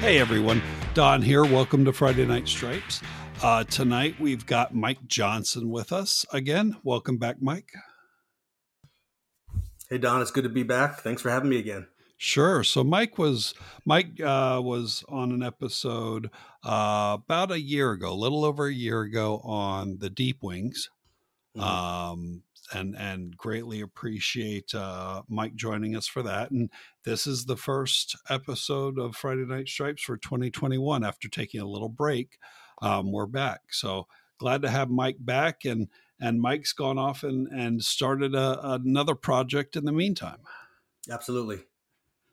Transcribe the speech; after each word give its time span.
Hey 0.00 0.18
everyone, 0.18 0.62
Don 0.94 1.20
here. 1.20 1.44
Welcome 1.44 1.84
to 1.84 1.92
Friday 1.92 2.24
Night 2.24 2.48
Stripes. 2.48 3.02
Uh, 3.42 3.64
tonight 3.64 4.18
we've 4.18 4.46
got 4.46 4.74
Mike 4.74 5.06
Johnson 5.06 5.68
with 5.68 5.92
us 5.92 6.24
again. 6.32 6.78
Welcome 6.82 7.18
back, 7.18 7.42
Mike. 7.42 7.70
Hey 9.90 9.98
Don, 9.98 10.22
it's 10.22 10.30
good 10.30 10.44
to 10.44 10.48
be 10.48 10.62
back. 10.62 11.00
Thanks 11.00 11.20
for 11.20 11.28
having 11.28 11.50
me 11.50 11.58
again. 11.58 11.86
Sure. 12.16 12.64
So 12.64 12.82
Mike 12.82 13.18
was 13.18 13.52
Mike 13.84 14.18
uh, 14.22 14.62
was 14.64 15.04
on 15.10 15.32
an 15.32 15.42
episode 15.42 16.30
uh, 16.64 17.18
about 17.22 17.52
a 17.52 17.60
year 17.60 17.92
ago, 17.92 18.10
a 18.10 18.14
little 18.14 18.46
over 18.46 18.68
a 18.68 18.72
year 18.72 19.02
ago, 19.02 19.42
on 19.44 19.98
the 19.98 20.08
Deep 20.08 20.42
Wings. 20.42 20.88
Mm-hmm. 21.54 21.62
Um, 21.62 22.42
and 22.72 22.96
and 22.96 23.36
greatly 23.36 23.80
appreciate 23.80 24.74
uh, 24.74 25.22
Mike 25.28 25.54
joining 25.54 25.96
us 25.96 26.06
for 26.06 26.22
that. 26.22 26.50
And 26.50 26.70
this 27.04 27.26
is 27.26 27.44
the 27.44 27.56
first 27.56 28.16
episode 28.28 28.98
of 28.98 29.16
Friday 29.16 29.44
Night 29.46 29.68
Stripes 29.68 30.02
for 30.02 30.16
2021. 30.16 31.04
After 31.04 31.28
taking 31.28 31.60
a 31.60 31.68
little 31.68 31.88
break, 31.88 32.38
um, 32.82 33.12
we're 33.12 33.26
back. 33.26 33.60
So 33.70 34.06
glad 34.38 34.62
to 34.62 34.70
have 34.70 34.90
Mike 34.90 35.18
back, 35.20 35.64
and 35.64 35.88
and 36.20 36.40
Mike's 36.40 36.72
gone 36.72 36.98
off 36.98 37.22
and 37.22 37.48
and 37.48 37.82
started 37.82 38.34
a, 38.34 38.72
another 38.72 39.14
project 39.14 39.76
in 39.76 39.84
the 39.84 39.92
meantime. 39.92 40.38
Absolutely. 41.10 41.60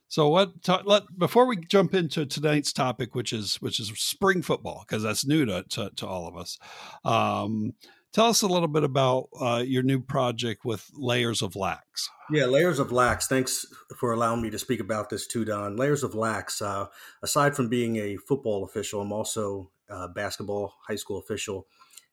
So 0.10 0.30
what? 0.30 0.54
Let 0.86 1.04
before 1.18 1.46
we 1.46 1.58
jump 1.58 1.94
into 1.94 2.26
tonight's 2.26 2.72
topic, 2.72 3.14
which 3.14 3.34
is 3.34 3.56
which 3.56 3.80
is 3.80 3.90
spring 3.96 4.42
football, 4.42 4.86
because 4.88 5.04
that's 5.04 5.26
new 5.26 5.46
to, 5.46 5.64
to, 5.70 5.92
to 5.98 6.08
all 6.08 6.28
of 6.28 6.38
us. 6.38 6.58
Um, 7.04 7.74
Tell 8.18 8.30
us 8.30 8.42
a 8.42 8.48
little 8.48 8.68
bit 8.68 8.84
about 8.84 9.30
uh, 9.40 9.64
your 9.64 9.84
new 9.84 10.00
project 10.00 10.66
with 10.66 10.90
Layers 10.96 11.44
of 11.44 11.56
Lax. 11.56 12.10
Yeah, 12.32 12.46
Layers 12.46 12.80
of 12.80 12.92
Lax. 12.92 13.28
Thanks 13.28 13.64
for 13.96 14.12
allowing 14.12 14.42
me 14.42 14.50
to 14.50 14.58
speak 14.58 14.80
about 14.80 15.12
this 15.12 15.28
too, 15.28 15.46
Don. 15.46 15.78
Layers 15.78 16.02
of 16.02 16.16
Lax. 16.16 16.60
Uh, 16.60 16.88
aside 17.22 17.56
from 17.56 17.70
being 17.70 17.98
a 17.98 18.18
football 18.18 18.66
official, 18.66 19.02
I'm 19.02 19.12
also 19.12 19.70
a 19.88 20.08
basketball 20.08 20.74
high 20.88 20.96
school 20.96 21.20
official. 21.20 21.68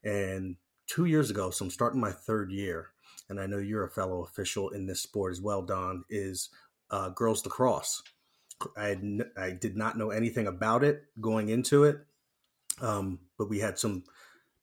And 0.05 0.57
two 0.87 1.07
years 1.07 1.31
ago, 1.31 1.49
so 1.49 1.65
I'm 1.65 1.71
starting 1.71 2.03
my 2.03 2.13
third 2.13 2.53
year, 2.53 2.91
and 3.31 3.41
I 3.41 3.47
know 3.47 3.57
you're 3.57 3.87
a 3.87 3.91
fellow 3.91 4.25
official 4.25 4.69
in 4.69 4.85
this 4.85 5.01
sport 5.01 5.33
as 5.33 5.41
well, 5.41 5.63
Don. 5.63 6.05
Is 6.11 6.51
uh, 6.91 7.09
girls 7.09 7.47
lacrosse. 7.47 8.03
I, 8.77 8.99
I 9.39 9.53
did 9.53 9.75
not 9.75 9.97
know 9.97 10.11
anything 10.11 10.49
about 10.49 10.85
it 10.85 11.05
going 11.19 11.49
into 11.49 11.85
it, 11.85 11.97
um, 12.83 13.21
but 13.39 13.49
we 13.49 13.61
had 13.61 13.79
some 13.79 14.05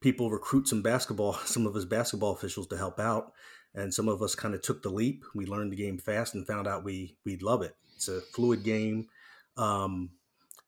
people 0.01 0.29
recruit 0.29 0.67
some 0.67 0.81
basketball, 0.81 1.33
some 1.45 1.65
of 1.65 1.75
us 1.75 1.85
basketball 1.85 2.33
officials 2.33 2.67
to 2.67 2.77
help 2.77 2.99
out, 2.99 3.33
and 3.73 3.93
some 3.93 4.07
of 4.07 4.21
us 4.21 4.35
kind 4.35 4.53
of 4.53 4.61
took 4.61 4.83
the 4.83 4.89
leap. 4.89 5.23
We 5.33 5.45
learned 5.45 5.71
the 5.71 5.77
game 5.77 5.97
fast 5.97 6.35
and 6.35 6.45
found 6.45 6.67
out 6.67 6.83
we 6.83 7.17
we 7.25 7.37
love 7.37 7.61
it. 7.61 7.75
It's 7.95 8.07
a 8.07 8.21
fluid 8.21 8.63
game. 8.63 9.07
Um, 9.57 10.09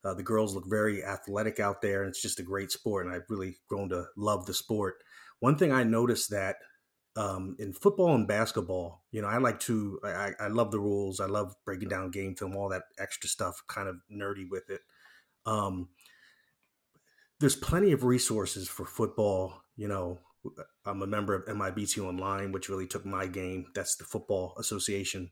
uh, 0.06 0.14
the 0.14 0.24
girls 0.24 0.54
look 0.54 0.66
very 0.68 1.04
athletic 1.04 1.60
out 1.60 1.82
there, 1.82 2.02
and 2.02 2.10
it's 2.10 2.22
just 2.22 2.40
a 2.40 2.44
great 2.44 2.72
sport. 2.72 3.06
And 3.06 3.16
I've 3.16 3.30
really 3.30 3.58
grown 3.68 3.90
to 3.90 4.06
love 4.18 4.46
the 4.46 4.54
sport. 4.54 4.96
One 5.40 5.58
thing 5.58 5.72
I 5.72 5.84
noticed 5.84 6.30
that 6.32 6.58
um, 7.16 7.56
in 7.60 7.74
football 7.74 8.16
and 8.16 8.28
basketball, 8.28 9.04
you 9.12 9.22
know, 9.22 9.28
I 9.28 9.38
like 9.38 9.60
to, 9.62 10.00
I, 10.04 10.32
I, 10.40 10.48
love 10.48 10.72
the 10.72 10.80
rules. 10.80 11.20
I 11.20 11.28
love 11.28 11.54
breaking 11.64 11.90
down 11.90 12.12
game 12.12 12.36
film, 12.36 12.56
all 12.56 12.70
that 12.70 12.84
extra 12.98 13.30
stuff, 13.30 13.62
kind 13.68 13.88
of 13.88 13.98
nerdy 14.12 14.50
with 14.50 14.70
it. 14.70 14.82
Um, 15.46 15.90
there's 17.44 17.58
plenty 17.58 17.92
of 17.92 18.06
resources 18.06 18.70
for 18.70 18.86
football. 18.86 19.64
You 19.76 19.90
know, 19.90 20.20
I'm 20.86 21.02
a 21.02 21.08
member 21.08 21.36
of 21.36 21.44
MIBT 21.46 22.02
Online, 22.02 22.54
which 22.54 22.70
really 22.70 22.88
took 22.88 23.06
my 23.06 23.28
game. 23.28 23.66
That's 23.76 23.98
the 23.98 24.06
Football 24.06 24.56
Association 24.58 25.30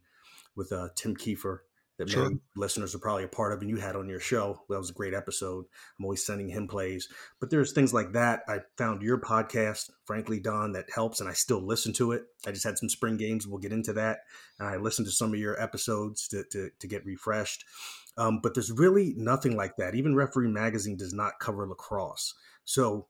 with 0.54 0.74
uh, 0.74 0.90
Tim 0.94 1.16
Kiefer 1.16 1.60
that 2.02 2.10
sure. 2.10 2.24
many 2.24 2.40
listeners 2.56 2.96
are 2.96 3.00
probably 3.00 3.24
a 3.24 3.30
part 3.30 3.54
of, 3.54 3.62
and 3.62 3.70
you 3.70 3.78
had 3.78 3.96
on 3.96 4.10
your 4.10 4.20
show. 4.20 4.60
That 4.70 4.78
was 4.78 4.90
a 4.90 4.94
great 4.94 5.14
episode. 5.14 5.66
I'm 5.98 6.06
always 6.06 6.26
sending 6.26 6.50
him 6.50 6.68
plays, 6.68 7.08
but 7.40 7.50
there's 7.50 7.74
things 7.74 7.94
like 7.94 8.14
that. 8.14 8.42
I 8.48 8.60
found 8.78 9.04
your 9.04 9.20
podcast, 9.20 9.92
frankly, 10.06 10.40
Don, 10.40 10.74
that 10.74 10.90
helps, 10.94 11.20
and 11.20 11.30
I 11.30 11.34
still 11.34 11.66
listen 11.66 11.94
to 11.94 12.12
it. 12.12 12.24
I 12.46 12.52
just 12.52 12.66
had 12.66 12.78
some 12.78 12.90
spring 12.90 13.18
games. 13.18 13.48
We'll 13.48 13.60
get 13.60 13.72
into 13.72 13.94
that. 13.94 14.20
And 14.60 14.68
I 14.68 14.78
listened 14.78 15.08
to 15.08 15.14
some 15.14 15.32
of 15.32 15.40
your 15.40 15.62
episodes 15.62 16.28
to 16.30 16.44
to, 16.52 16.72
to 16.78 16.88
get 16.88 17.06
refreshed. 17.06 17.64
Um, 18.18 18.40
but 18.42 18.54
there's 18.54 18.72
really 18.72 19.14
nothing 19.18 19.56
like 19.56 19.78
that. 19.78 19.96
Even 19.96 20.16
Referee 20.16 20.50
Magazine 20.50 20.98
does 20.98 21.14
not 21.14 21.40
cover 21.40 21.68
lacrosse. 21.68 22.34
So 22.66 23.08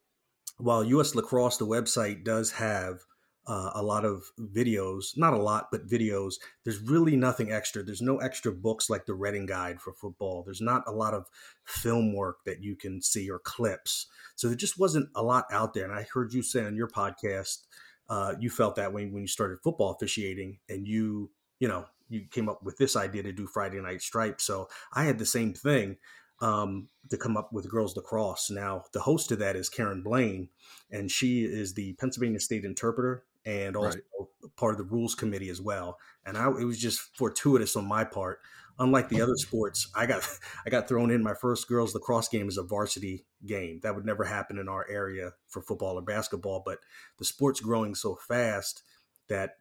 while 0.57 0.84
US 0.84 1.16
Lacrosse, 1.16 1.57
the 1.57 1.66
website, 1.66 2.23
does 2.23 2.51
have 2.51 3.00
uh, 3.47 3.72
a 3.73 3.81
lot 3.81 4.06
of 4.06 4.23
videos, 4.40 5.17
not 5.17 5.34
a 5.34 5.41
lot, 5.41 5.67
but 5.72 5.88
videos, 5.88 6.35
there's 6.63 6.79
really 6.79 7.16
nothing 7.16 7.51
extra. 7.51 7.81
There's 7.81 8.01
no 8.01 8.17
extra 8.17 8.51
books 8.51 8.90
like 8.90 9.06
the 9.06 9.16
Redding 9.16 9.47
Guide 9.47 9.81
for 9.81 9.94
football. 9.94 10.44
There's 10.44 10.61
not 10.61 10.84
a 10.85 10.91
lot 10.91 11.16
of 11.16 11.25
film 11.66 12.13
work 12.13 12.38
that 12.45 12.61
you 12.61 12.75
can 12.75 13.01
see 13.01 13.29
or 13.29 13.40
clips. 13.40 14.07
So 14.35 14.47
there 14.47 14.56
just 14.56 14.79
wasn't 14.79 15.09
a 15.16 15.23
lot 15.23 15.45
out 15.51 15.73
there. 15.73 15.85
And 15.85 15.94
I 15.94 16.06
heard 16.13 16.34
you 16.34 16.44
say 16.44 16.63
on 16.63 16.75
your 16.75 16.88
podcast, 16.88 17.63
uh, 18.09 18.35
you 18.40 18.50
felt 18.50 18.75
that 18.75 18.94
way 18.94 19.07
when 19.07 19.22
you 19.22 19.28
started 19.28 19.59
football 19.63 19.91
officiating 19.91 20.59
and 20.69 20.88
you, 20.88 21.31
you 21.59 21.67
know, 21.67 21.85
you 22.11 22.25
came 22.29 22.49
up 22.49 22.61
with 22.61 22.77
this 22.77 22.95
idea 22.95 23.23
to 23.23 23.31
do 23.31 23.47
Friday 23.47 23.81
Night 23.81 24.01
Stripes. 24.01 24.44
So 24.44 24.67
I 24.94 25.05
had 25.05 25.17
the 25.17 25.25
same 25.25 25.53
thing 25.53 25.97
um, 26.41 26.89
to 27.09 27.17
come 27.17 27.38
up 27.38 27.53
with 27.53 27.69
Girls 27.69 27.95
Lacrosse. 27.95 28.49
Now, 28.51 28.83
the 28.94 28.99
host 28.99 29.31
of 29.31 29.39
that 29.39 29.55
is 29.55 29.69
Karen 29.69 30.03
Blaine, 30.03 30.49
and 30.91 31.09
she 31.09 31.44
is 31.44 31.73
the 31.73 31.94
Pennsylvania 31.94 32.39
State 32.39 32.66
Interpreter 32.66 33.23
and 33.45 33.75
also 33.75 33.97
right. 33.97 34.55
part 34.55 34.73
of 34.73 34.77
the 34.77 34.94
Rules 34.94 35.16
Committee 35.16 35.49
as 35.49 35.61
well. 35.61 35.97
And 36.25 36.38
I, 36.38 36.47
it 36.47 36.66
was 36.66 36.79
just 36.79 36.99
fortuitous 37.16 37.75
on 37.75 37.85
my 37.85 38.03
part. 38.03 38.39
Unlike 38.79 39.09
the 39.09 39.22
other 39.22 39.35
sports, 39.38 39.89
I 39.95 40.05
got 40.05 40.28
I 40.66 40.69
got 40.69 40.88
thrown 40.88 41.11
in 41.11 41.23
my 41.23 41.33
first 41.33 41.67
girls 41.67 41.93
lacrosse 41.93 42.28
game 42.28 42.47
as 42.47 42.57
a 42.57 42.63
varsity 42.63 43.25
game. 43.45 43.79
That 43.83 43.95
would 43.95 44.05
never 44.05 44.23
happen 44.25 44.57
in 44.57 44.67
our 44.67 44.88
area 44.89 45.31
for 45.47 45.61
football 45.61 45.97
or 45.97 46.01
basketball. 46.01 46.63
But 46.66 46.79
the 47.17 47.25
sport's 47.25 47.61
growing 47.61 47.95
so 47.95 48.16
fast 48.16 48.83
that 49.29 49.57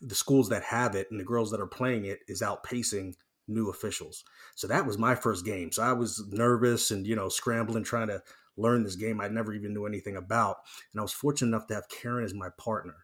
the 0.00 0.14
schools 0.14 0.48
that 0.48 0.62
have 0.64 0.94
it 0.94 1.08
and 1.10 1.20
the 1.20 1.24
girls 1.24 1.50
that 1.50 1.60
are 1.60 1.66
playing 1.66 2.04
it 2.04 2.20
is 2.28 2.42
outpacing 2.42 3.14
new 3.48 3.70
officials. 3.70 4.24
So 4.54 4.66
that 4.66 4.86
was 4.86 4.98
my 4.98 5.14
first 5.14 5.44
game. 5.44 5.72
So 5.72 5.82
I 5.82 5.92
was 5.92 6.24
nervous 6.30 6.90
and, 6.90 7.06
you 7.06 7.16
know, 7.16 7.28
scrambling, 7.28 7.84
trying 7.84 8.08
to 8.08 8.22
learn 8.56 8.82
this 8.82 8.96
game 8.96 9.20
I 9.20 9.28
never 9.28 9.52
even 9.52 9.74
knew 9.74 9.86
anything 9.86 10.16
about. 10.16 10.56
And 10.92 11.00
I 11.00 11.02
was 11.02 11.12
fortunate 11.12 11.48
enough 11.48 11.66
to 11.68 11.74
have 11.74 11.88
Karen 11.88 12.24
as 12.24 12.34
my 12.34 12.48
partner. 12.58 12.94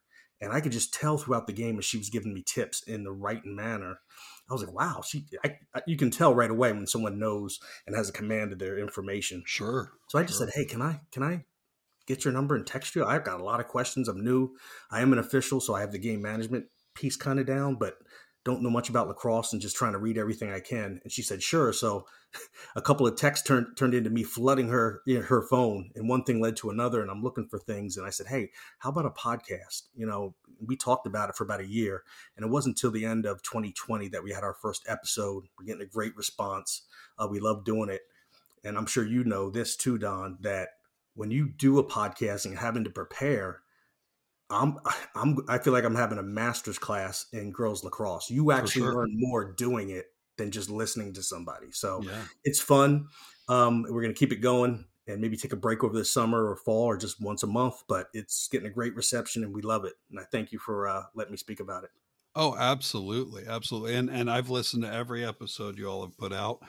And 0.40 0.52
I 0.52 0.60
could 0.60 0.72
just 0.72 0.92
tell 0.92 1.18
throughout 1.18 1.46
the 1.46 1.52
game 1.52 1.78
as 1.78 1.84
she 1.84 1.98
was 1.98 2.10
giving 2.10 2.34
me 2.34 2.42
tips 2.44 2.82
in 2.82 3.04
the 3.04 3.12
right 3.12 3.44
manner. 3.44 4.00
I 4.50 4.52
was 4.52 4.64
like, 4.64 4.74
wow, 4.74 5.02
she, 5.06 5.26
I, 5.44 5.56
I, 5.72 5.82
you 5.86 5.96
can 5.96 6.10
tell 6.10 6.34
right 6.34 6.50
away 6.50 6.72
when 6.72 6.86
someone 6.86 7.20
knows 7.20 7.60
and 7.86 7.94
has 7.94 8.08
a 8.08 8.12
command 8.12 8.52
of 8.52 8.58
their 8.58 8.76
information. 8.76 9.44
Sure. 9.46 9.92
So 10.08 10.18
I 10.18 10.24
just 10.24 10.38
sure. 10.38 10.48
said, 10.48 10.54
hey, 10.54 10.64
can 10.64 10.82
I, 10.82 11.00
can 11.12 11.22
I 11.22 11.44
get 12.06 12.24
your 12.24 12.32
number 12.32 12.54
and 12.54 12.66
text 12.66 12.94
you. 12.94 13.04
I've 13.04 13.24
got 13.24 13.40
a 13.40 13.44
lot 13.44 13.60
of 13.60 13.68
questions. 13.68 14.08
I'm 14.08 14.24
new. 14.24 14.56
I 14.90 15.00
am 15.00 15.12
an 15.12 15.18
official, 15.18 15.60
so 15.60 15.74
I 15.74 15.80
have 15.80 15.92
the 15.92 15.98
game 15.98 16.22
management 16.22 16.66
piece 16.94 17.16
kind 17.16 17.38
of 17.38 17.46
down, 17.46 17.76
but 17.76 17.94
don't 18.44 18.62
know 18.62 18.70
much 18.70 18.88
about 18.88 19.06
lacrosse 19.06 19.52
and 19.52 19.62
just 19.62 19.76
trying 19.76 19.92
to 19.92 19.98
read 19.98 20.18
everything 20.18 20.52
I 20.52 20.58
can. 20.58 21.00
And 21.02 21.12
she 21.12 21.22
said, 21.22 21.42
sure. 21.42 21.72
So 21.72 22.06
a 22.76 22.82
couple 22.82 23.06
of 23.06 23.16
texts 23.16 23.46
turned 23.46 23.76
turned 23.76 23.94
into 23.94 24.10
me 24.10 24.24
flooding 24.24 24.68
her 24.68 25.00
you 25.06 25.18
know, 25.18 25.24
her 25.24 25.42
phone, 25.42 25.90
and 25.94 26.08
one 26.08 26.24
thing 26.24 26.40
led 26.40 26.56
to 26.56 26.70
another. 26.70 27.00
And 27.02 27.10
I'm 27.10 27.22
looking 27.22 27.46
for 27.46 27.58
things, 27.58 27.96
and 27.96 28.06
I 28.06 28.10
said, 28.10 28.26
hey, 28.26 28.50
how 28.78 28.90
about 28.90 29.06
a 29.06 29.10
podcast? 29.10 29.82
You 29.94 30.06
know, 30.06 30.34
we 30.64 30.76
talked 30.76 31.06
about 31.06 31.28
it 31.28 31.36
for 31.36 31.44
about 31.44 31.60
a 31.60 31.66
year, 31.66 32.02
and 32.36 32.44
it 32.44 32.50
wasn't 32.50 32.76
until 32.76 32.90
the 32.90 33.04
end 33.04 33.26
of 33.26 33.42
2020 33.42 34.08
that 34.08 34.24
we 34.24 34.32
had 34.32 34.44
our 34.44 34.54
first 34.54 34.84
episode. 34.88 35.44
We're 35.58 35.66
getting 35.66 35.82
a 35.82 35.86
great 35.86 36.16
response. 36.16 36.82
Uh, 37.18 37.28
we 37.30 37.38
love 37.38 37.64
doing 37.64 37.90
it, 37.90 38.02
and 38.64 38.76
I'm 38.76 38.86
sure 38.86 39.04
you 39.04 39.22
know 39.24 39.50
this 39.50 39.76
too, 39.76 39.98
Don, 39.98 40.38
that 40.40 40.70
when 41.14 41.30
you 41.30 41.48
do 41.48 41.78
a 41.78 41.84
podcast 41.84 42.44
and 42.46 42.56
having 42.56 42.84
to 42.84 42.90
prepare, 42.90 43.60
I'm 44.50 44.78
I'm 45.14 45.38
I 45.48 45.58
feel 45.58 45.72
like 45.72 45.84
I'm 45.84 45.94
having 45.94 46.18
a 46.18 46.22
master's 46.22 46.78
class 46.78 47.26
in 47.32 47.52
girls 47.52 47.84
lacrosse. 47.84 48.30
You 48.30 48.52
actually 48.52 48.82
sure. 48.82 48.94
learn 48.94 49.10
more 49.14 49.52
doing 49.52 49.90
it 49.90 50.06
than 50.38 50.50
just 50.50 50.70
listening 50.70 51.12
to 51.14 51.22
somebody. 51.22 51.70
So 51.72 52.02
yeah. 52.02 52.22
it's 52.44 52.60
fun. 52.60 53.08
Um, 53.48 53.84
we're 53.88 54.02
gonna 54.02 54.14
keep 54.14 54.32
it 54.32 54.36
going 54.36 54.84
and 55.06 55.20
maybe 55.20 55.36
take 55.36 55.52
a 55.52 55.56
break 55.56 55.82
over 55.82 55.96
the 55.96 56.04
summer 56.04 56.48
or 56.48 56.56
fall 56.56 56.84
or 56.84 56.96
just 56.96 57.20
once 57.20 57.42
a 57.42 57.46
month. 57.46 57.82
But 57.88 58.08
it's 58.14 58.48
getting 58.48 58.66
a 58.66 58.72
great 58.72 58.94
reception 58.94 59.42
and 59.42 59.54
we 59.54 59.62
love 59.62 59.84
it. 59.84 59.94
And 60.10 60.18
I 60.18 60.24
thank 60.30 60.52
you 60.52 60.58
for 60.58 60.88
uh, 60.88 61.02
letting 61.14 61.32
me 61.32 61.38
speak 61.38 61.60
about 61.60 61.84
it. 61.84 61.90
Oh, 62.34 62.56
absolutely, 62.56 63.44
absolutely, 63.46 63.94
and 63.94 64.08
and 64.08 64.30
I've 64.30 64.48
listened 64.48 64.84
to 64.84 64.92
every 64.92 65.22
episode 65.22 65.76
you 65.76 65.86
all 65.86 66.02
have 66.02 66.16
put 66.16 66.32
out. 66.32 66.60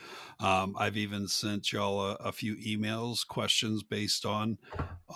Um, 0.41 0.75
I've 0.77 0.97
even 0.97 1.29
sent 1.29 1.71
y'all 1.71 2.01
a, 2.01 2.13
a, 2.15 2.31
few 2.33 2.57
emails, 2.57 3.25
questions 3.25 3.81
based 3.81 4.25
on 4.25 4.57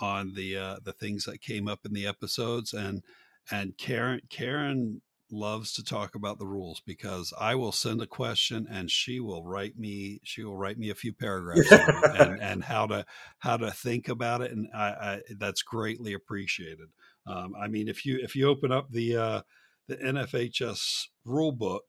on 0.00 0.32
the 0.34 0.56
uh, 0.56 0.76
the 0.82 0.94
things 0.94 1.26
that 1.26 1.42
came 1.42 1.68
up 1.68 1.80
in 1.84 1.92
the 1.92 2.06
episodes, 2.06 2.72
and 2.72 3.02
and 3.50 3.76
Karen 3.76 4.22
Karen 4.30 5.02
loves 5.30 5.74
to 5.74 5.84
talk 5.84 6.14
about 6.14 6.38
the 6.38 6.46
rules 6.46 6.80
because 6.86 7.34
I 7.38 7.54
will 7.54 7.72
send 7.72 8.00
a 8.00 8.06
question 8.06 8.66
and 8.70 8.90
she 8.90 9.20
will 9.20 9.44
write 9.44 9.78
me 9.78 10.20
she 10.24 10.42
will 10.42 10.56
write 10.56 10.78
me 10.78 10.88
a 10.88 10.94
few 10.94 11.12
paragraphs 11.12 11.70
and, 11.70 12.40
and 12.40 12.64
how 12.64 12.86
to 12.86 13.04
how 13.38 13.58
to 13.58 13.70
think 13.70 14.08
about 14.08 14.40
it, 14.40 14.52
and 14.52 14.66
I, 14.74 14.86
I 14.86 15.20
that's 15.36 15.60
greatly 15.60 16.14
appreciated. 16.14 16.88
Um, 17.26 17.52
I 17.60 17.68
mean, 17.68 17.86
if 17.86 18.06
you 18.06 18.18
if 18.22 18.34
you 18.34 18.48
open 18.48 18.72
up 18.72 18.90
the 18.90 19.16
uh, 19.16 19.40
the 19.88 19.96
NFHS 19.96 21.06
rulebook, 21.26 21.80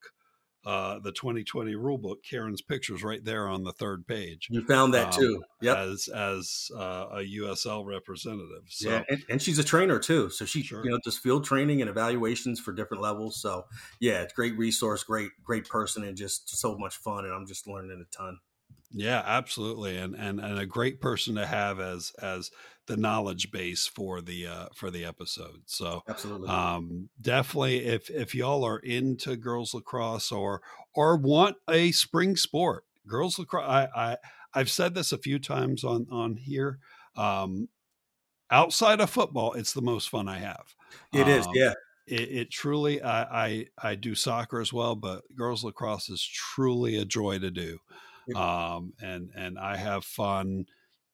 uh, 0.66 1.00
the 1.00 1.12
2020 1.12 1.74
rulebook. 1.74 2.18
Karen's 2.28 2.62
pictures 2.62 3.04
right 3.04 3.24
there 3.24 3.48
on 3.48 3.63
the 3.63 3.72
third 3.72 4.07
page. 4.07 4.48
You 4.50 4.66
found 4.66 4.94
that 4.94 5.13
um, 5.13 5.19
too, 5.19 5.44
yep. 5.62 5.78
As 5.78 6.07
as 6.07 6.72
uh, 6.75 7.07
a 7.12 7.38
USL 7.40 7.86
representative. 7.86 8.63
So, 8.68 8.90
yeah, 8.90 9.04
and, 9.10 9.24
and, 9.30 9.42
she's 9.42 9.60
a 9.60 9.63
trainer 9.63 10.00
too, 10.00 10.30
so 10.30 10.46
she 10.46 10.63
sure. 10.63 10.84
you 10.84 10.90
know 10.90 11.00
does 11.04 11.18
field 11.18 11.46
training 11.46 11.81
and 11.81 11.90
evaluations 11.90 12.60
for 12.60 12.74
different 12.74 13.04
levels. 13.04 13.42
So 13.42 13.66
yeah, 14.00 14.22
it's 14.22 14.34
great 14.34 14.57
resource, 14.57 15.04
great 15.04 15.31
great 15.44 15.68
person, 15.68 16.04
and 16.04 16.18
just 16.18 16.50
so 16.57 16.78
much 16.78 16.96
fun. 16.98 17.25
And 17.25 17.34
I'm 17.34 17.48
just 17.48 17.68
learning 17.68 18.04
a 18.06 18.16
ton. 18.16 18.40
Yeah, 18.91 19.21
absolutely, 19.24 19.97
and 19.97 20.15
and 20.15 20.39
and 20.39 20.57
a 20.57 20.65
great 20.65 21.00
person 21.00 21.36
to 21.36 21.45
have 21.45 21.80
as 21.80 22.12
as 22.21 22.50
the 22.88 22.97
knowledge 22.97 23.51
base 23.51 23.86
for 23.86 24.19
the 24.19 24.47
uh, 24.47 24.65
for 24.74 24.89
the 24.89 25.06
episode. 25.06 25.62
So 25.68 26.01
absolutely, 26.09 26.50
um, 26.50 27.09
definitely, 27.21 27.86
if 27.86 28.09
if 28.09 28.33
y'all 28.33 28.63
are 28.63 28.80
into 28.80 29.36
girls 29.36 29.75
lacrosse 29.75 30.31
or 30.31 30.62
or 30.95 31.18
want 31.18 31.57
a 31.69 31.91
spring 31.91 32.36
sport, 32.36 32.86
girls 33.07 33.38
lacrosse. 33.38 33.69
I, 33.69 33.88
I 33.95 34.18
I've 34.56 34.71
said 34.71 34.95
this 34.95 35.12
a 35.12 35.19
few 35.19 35.38
times 35.38 35.83
on 35.83 36.07
on 36.09 36.36
here. 36.36 36.80
Um, 37.15 37.69
outside 38.50 39.01
of 39.01 39.12
football, 39.12 39.53
it's 39.53 39.74
the 39.74 39.83
most 39.83 40.09
fun 40.09 40.27
I 40.27 40.39
have. 40.39 40.74
It 41.13 41.24
um, 41.24 41.30
is, 41.30 41.47
yeah. 41.53 41.74
It, 42.07 42.30
it, 42.31 42.50
truly, 42.50 43.03
I, 43.03 43.45
I 43.45 43.65
I 43.83 43.94
do 43.94 44.15
soccer 44.15 44.59
as 44.59 44.74
well, 44.74 44.95
but 44.95 45.21
girls 45.36 45.63
lacrosse 45.63 46.09
is 46.09 46.25
truly 46.25 46.97
a 46.97 47.06
joy 47.06 47.38
to 47.38 47.51
do 47.51 47.77
um, 48.36 48.94
and 49.02 49.30
and 49.36 49.58
I 49.58 49.78
have 49.78 50.06
fun 50.06 50.66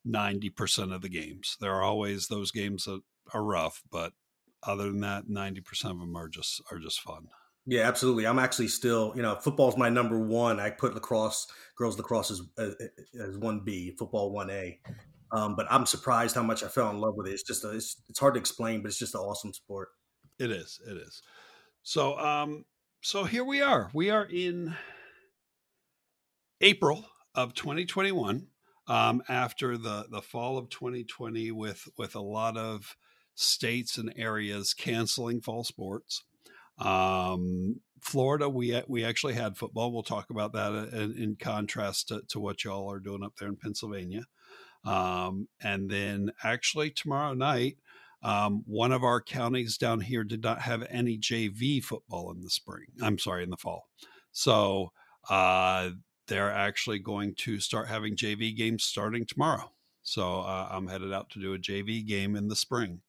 ninety 0.04 0.50
percent 0.50 0.94
of 0.94 1.02
the 1.02 1.10
games. 1.10 1.58
There 1.60 1.74
are 1.74 1.84
always 1.84 2.28
those 2.28 2.52
games 2.52 2.86
that 2.86 3.02
are 3.34 3.44
rough, 3.44 3.82
but 3.92 4.14
other 4.64 4.86
than 4.86 5.02
that, 5.02 5.30
ninety 5.30 5.62
percent 5.62 5.94
of 5.94 6.00
them 6.00 6.16
are 6.16 6.30
just 6.30 6.62
are 6.72 6.80
just 6.80 7.02
fun. 7.02 7.28
Yeah, 7.68 7.88
absolutely. 7.88 8.28
I'm 8.28 8.38
actually 8.38 8.68
still, 8.68 9.12
you 9.16 9.24
know, 9.24 9.36
football's 9.36 9.76
my 9.76 9.90
number 9.90 10.20
one. 10.20 10.60
I 10.60 10.70
put 10.70 10.94
lacrosse, 10.94 11.48
girls 11.76 11.98
lacrosse 11.98 12.30
as 12.30 12.42
as 13.20 13.38
one 13.38 13.62
B, 13.66 13.96
football 13.98 14.32
one 14.32 14.52
A. 14.52 14.80
Um, 15.32 15.56
but 15.56 15.66
I'm 15.72 15.88
surprised 15.88 16.36
how 16.36 16.44
much 16.44 16.64
I 16.64 16.68
fell 16.68 16.92
in 16.92 17.00
love 17.00 17.16
with 17.16 17.28
it. 17.28 17.34
It's 17.34 17.44
just 17.44 17.66
a, 17.66 17.72
it's, 17.72 18.00
it's 18.08 18.20
hard 18.20 18.36
to 18.36 18.40
explain, 18.40 18.82
but 18.82 18.90
it's 18.90 19.00
just 19.00 19.16
an 19.16 19.22
awesome 19.22 19.52
sport. 19.52 19.90
It 20.38 20.52
is. 20.52 20.80
It 20.88 20.96
is. 20.96 21.24
So 21.82 22.18
um, 22.20 22.66
so 23.02 23.24
here 23.24 23.44
we 23.44 23.62
are. 23.62 23.90
We 23.94 24.12
are 24.12 24.26
in 24.26 24.76
April 26.62 27.06
of 27.34 27.54
2021, 27.54 28.48
um, 28.88 29.22
after 29.28 29.78
the 29.78 30.06
the 30.10 30.22
fall 30.22 30.58
of 30.58 30.70
2020, 30.70 31.52
with 31.52 31.88
with 31.98 32.16
a 32.16 32.22
lot 32.22 32.58
of 32.58 32.96
states 33.36 33.98
and 33.98 34.14
areas 34.16 34.74
canceling 34.74 35.42
fall 35.42 35.64
sports. 35.64 36.24
Um, 36.78 37.82
Florida, 38.02 38.48
we 38.50 38.82
we 38.88 39.04
actually 39.04 39.34
had 39.34 39.58
football. 39.58 39.92
We'll 39.92 40.04
talk 40.04 40.30
about 40.30 40.54
that 40.54 40.72
uh, 40.74 40.98
in, 40.98 41.18
in 41.18 41.36
contrast 41.38 42.10
to, 42.10 42.22
to, 42.30 42.40
what 42.40 42.64
y'all 42.64 42.92
are 42.92 43.00
doing 43.00 43.24
up 43.24 43.34
there 43.38 43.50
in 43.50 43.58
Pennsylvania. 43.58 44.24
Um, 44.86 45.48
and 45.62 45.90
then 45.90 46.32
actually 46.44 46.92
tomorrow 46.92 47.34
night, 47.34 47.78
um, 48.22 48.64
one 48.68 48.92
of 48.92 49.04
our 49.04 49.22
counties 49.22 49.78
down 49.78 50.02
here 50.02 50.24
did 50.24 50.44
not 50.44 50.62
have 50.62 50.86
any 50.90 51.18
JV 51.18 51.84
football 51.84 52.32
in 52.32 52.42
the 52.42 52.50
spring. 52.50 52.86
I'm 53.02 53.18
sorry, 53.18 53.44
in 53.44 53.50
the 53.50 53.58
fall. 53.58 53.90
So 54.32 54.92
uh, 55.30 55.92
they're 56.28 56.52
actually 56.52 57.00
going 57.00 57.36
to 57.36 57.60
start 57.60 57.88
having 57.88 58.16
JV 58.16 58.56
games 58.56 58.84
starting 58.84 59.26
tomorrow. 59.26 59.72
So 60.04 60.42
uh, 60.42 60.68
I'm 60.72 60.88
headed 60.88 61.14
out 61.14 61.30
to 61.32 61.40
do 61.40 61.54
a 61.54 61.60
JV 61.60 62.06
game 62.06 62.36
in 62.36 62.48
the 62.48 62.56
spring, 62.56 63.02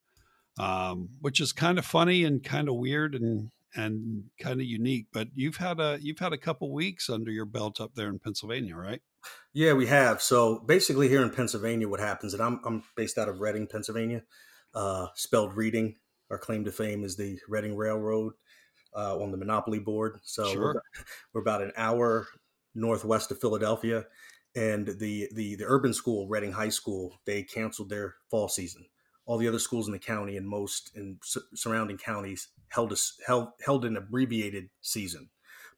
um, 0.58 1.10
which 1.20 1.40
is 1.40 1.52
kind 1.52 1.78
of 1.78 1.84
funny 1.84 2.24
and 2.24 2.42
kind 2.42 2.68
of 2.68 2.76
weird 2.76 3.14
and 3.14 3.50
and 3.74 4.24
kind 4.40 4.60
of 4.60 4.66
unique. 4.66 5.08
But 5.12 5.28
you've 5.34 5.56
had 5.56 5.78
a 5.78 5.98
you've 6.00 6.18
had 6.18 6.32
a 6.32 6.38
couple 6.38 6.72
weeks 6.72 7.10
under 7.10 7.30
your 7.30 7.44
belt 7.44 7.80
up 7.80 7.94
there 7.94 8.08
in 8.08 8.18
Pennsylvania, 8.18 8.76
right? 8.76 9.02
Yeah, 9.52 9.74
we 9.74 9.86
have. 9.86 10.22
So 10.22 10.60
basically, 10.60 11.08
here 11.08 11.22
in 11.22 11.30
Pennsylvania, 11.30 11.88
what 11.88 12.00
happens? 12.00 12.32
And 12.32 12.42
I'm 12.42 12.60
I'm 12.64 12.82
based 12.96 13.18
out 13.18 13.28
of 13.28 13.40
Reading, 13.40 13.66
Pennsylvania. 13.66 14.22
Uh, 14.74 15.08
spelled 15.14 15.54
Reading. 15.54 15.96
Our 16.30 16.38
claim 16.38 16.64
to 16.64 16.72
fame 16.72 17.04
is 17.04 17.16
the 17.16 17.38
Reading 17.48 17.76
Railroad 17.76 18.32
uh, 18.96 19.18
on 19.18 19.30
the 19.30 19.36
Monopoly 19.36 19.78
board. 19.78 20.18
So 20.24 20.50
sure. 20.50 20.62
we're, 20.62 20.80
we're 21.34 21.40
about 21.42 21.62
an 21.62 21.72
hour 21.76 22.26
northwest 22.76 23.30
of 23.30 23.40
Philadelphia, 23.40 24.04
and 24.54 24.86
the 24.86 25.28
the 25.32 25.56
the 25.56 25.64
urban 25.66 25.92
school, 25.92 26.28
Reading 26.28 26.52
High 26.52 26.68
School, 26.68 27.18
they 27.24 27.42
canceled 27.42 27.90
their 27.90 28.16
fall 28.30 28.48
season. 28.48 28.86
All 29.24 29.38
the 29.38 29.48
other 29.48 29.58
schools 29.58 29.88
in 29.88 29.92
the 29.92 29.98
county 29.98 30.36
and 30.36 30.48
most 30.48 30.92
in 30.94 31.18
su- 31.22 31.42
surrounding 31.54 31.98
counties 31.98 32.48
held 32.68 32.92
a, 32.92 32.96
held 33.26 33.48
held 33.64 33.84
an 33.84 33.96
abbreviated 33.96 34.70
season, 34.80 35.30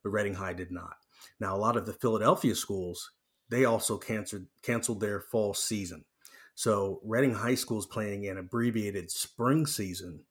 but 0.03 0.11
Reading 0.11 0.35
High 0.35 0.53
did 0.53 0.71
not. 0.71 0.97
Now, 1.41 1.57
a 1.57 1.59
lot 1.59 1.77
of 1.77 1.87
the 1.87 1.93
Philadelphia 1.93 2.55
schools 2.55 3.13
they 3.49 3.65
also 3.65 3.99
canceled 3.99 4.47
canceled 4.63 5.01
their 5.01 5.21
fall 5.21 5.55
season. 5.55 6.05
So 6.55 7.01
Reading 7.05 7.35
High 7.35 7.55
School 7.55 7.79
is 7.79 7.87
playing 7.87 8.27
an 8.27 8.37
abbreviated 8.37 9.11
spring 9.11 9.67
season, 9.67 10.25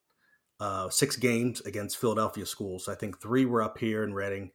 uh, 0.59 0.89
six 0.89 1.15
games 1.15 1.61
against 1.61 1.97
Philadelphia 1.97 2.45
schools. 2.45 2.87
I 2.87 2.95
think 2.95 3.21
three 3.21 3.45
were 3.45 3.63
up 3.63 3.77
here 3.77 4.03
in 4.03 4.13
Reading, 4.13 4.51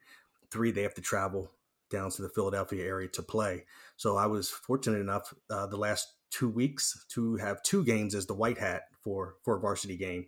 three 0.50 0.70
they 0.70 0.82
have 0.82 0.94
to 0.94 1.00
travel 1.00 1.50
down 1.92 2.10
to 2.10 2.22
the 2.22 2.28
Philadelphia 2.28 2.84
area 2.84 3.08
to 3.10 3.22
play. 3.22 3.64
So 3.96 4.16
I 4.16 4.26
was 4.26 4.50
fortunate 4.50 4.98
enough 4.98 5.32
uh, 5.48 5.68
the 5.68 5.76
last 5.76 6.08
two 6.30 6.48
weeks 6.48 7.04
to 7.10 7.36
have 7.36 7.62
two 7.62 7.84
games 7.84 8.14
as 8.14 8.26
the 8.26 8.34
white 8.34 8.58
hat 8.58 8.82
for 9.04 9.36
for 9.44 9.56
a 9.56 9.60
varsity 9.60 9.96
game. 9.96 10.26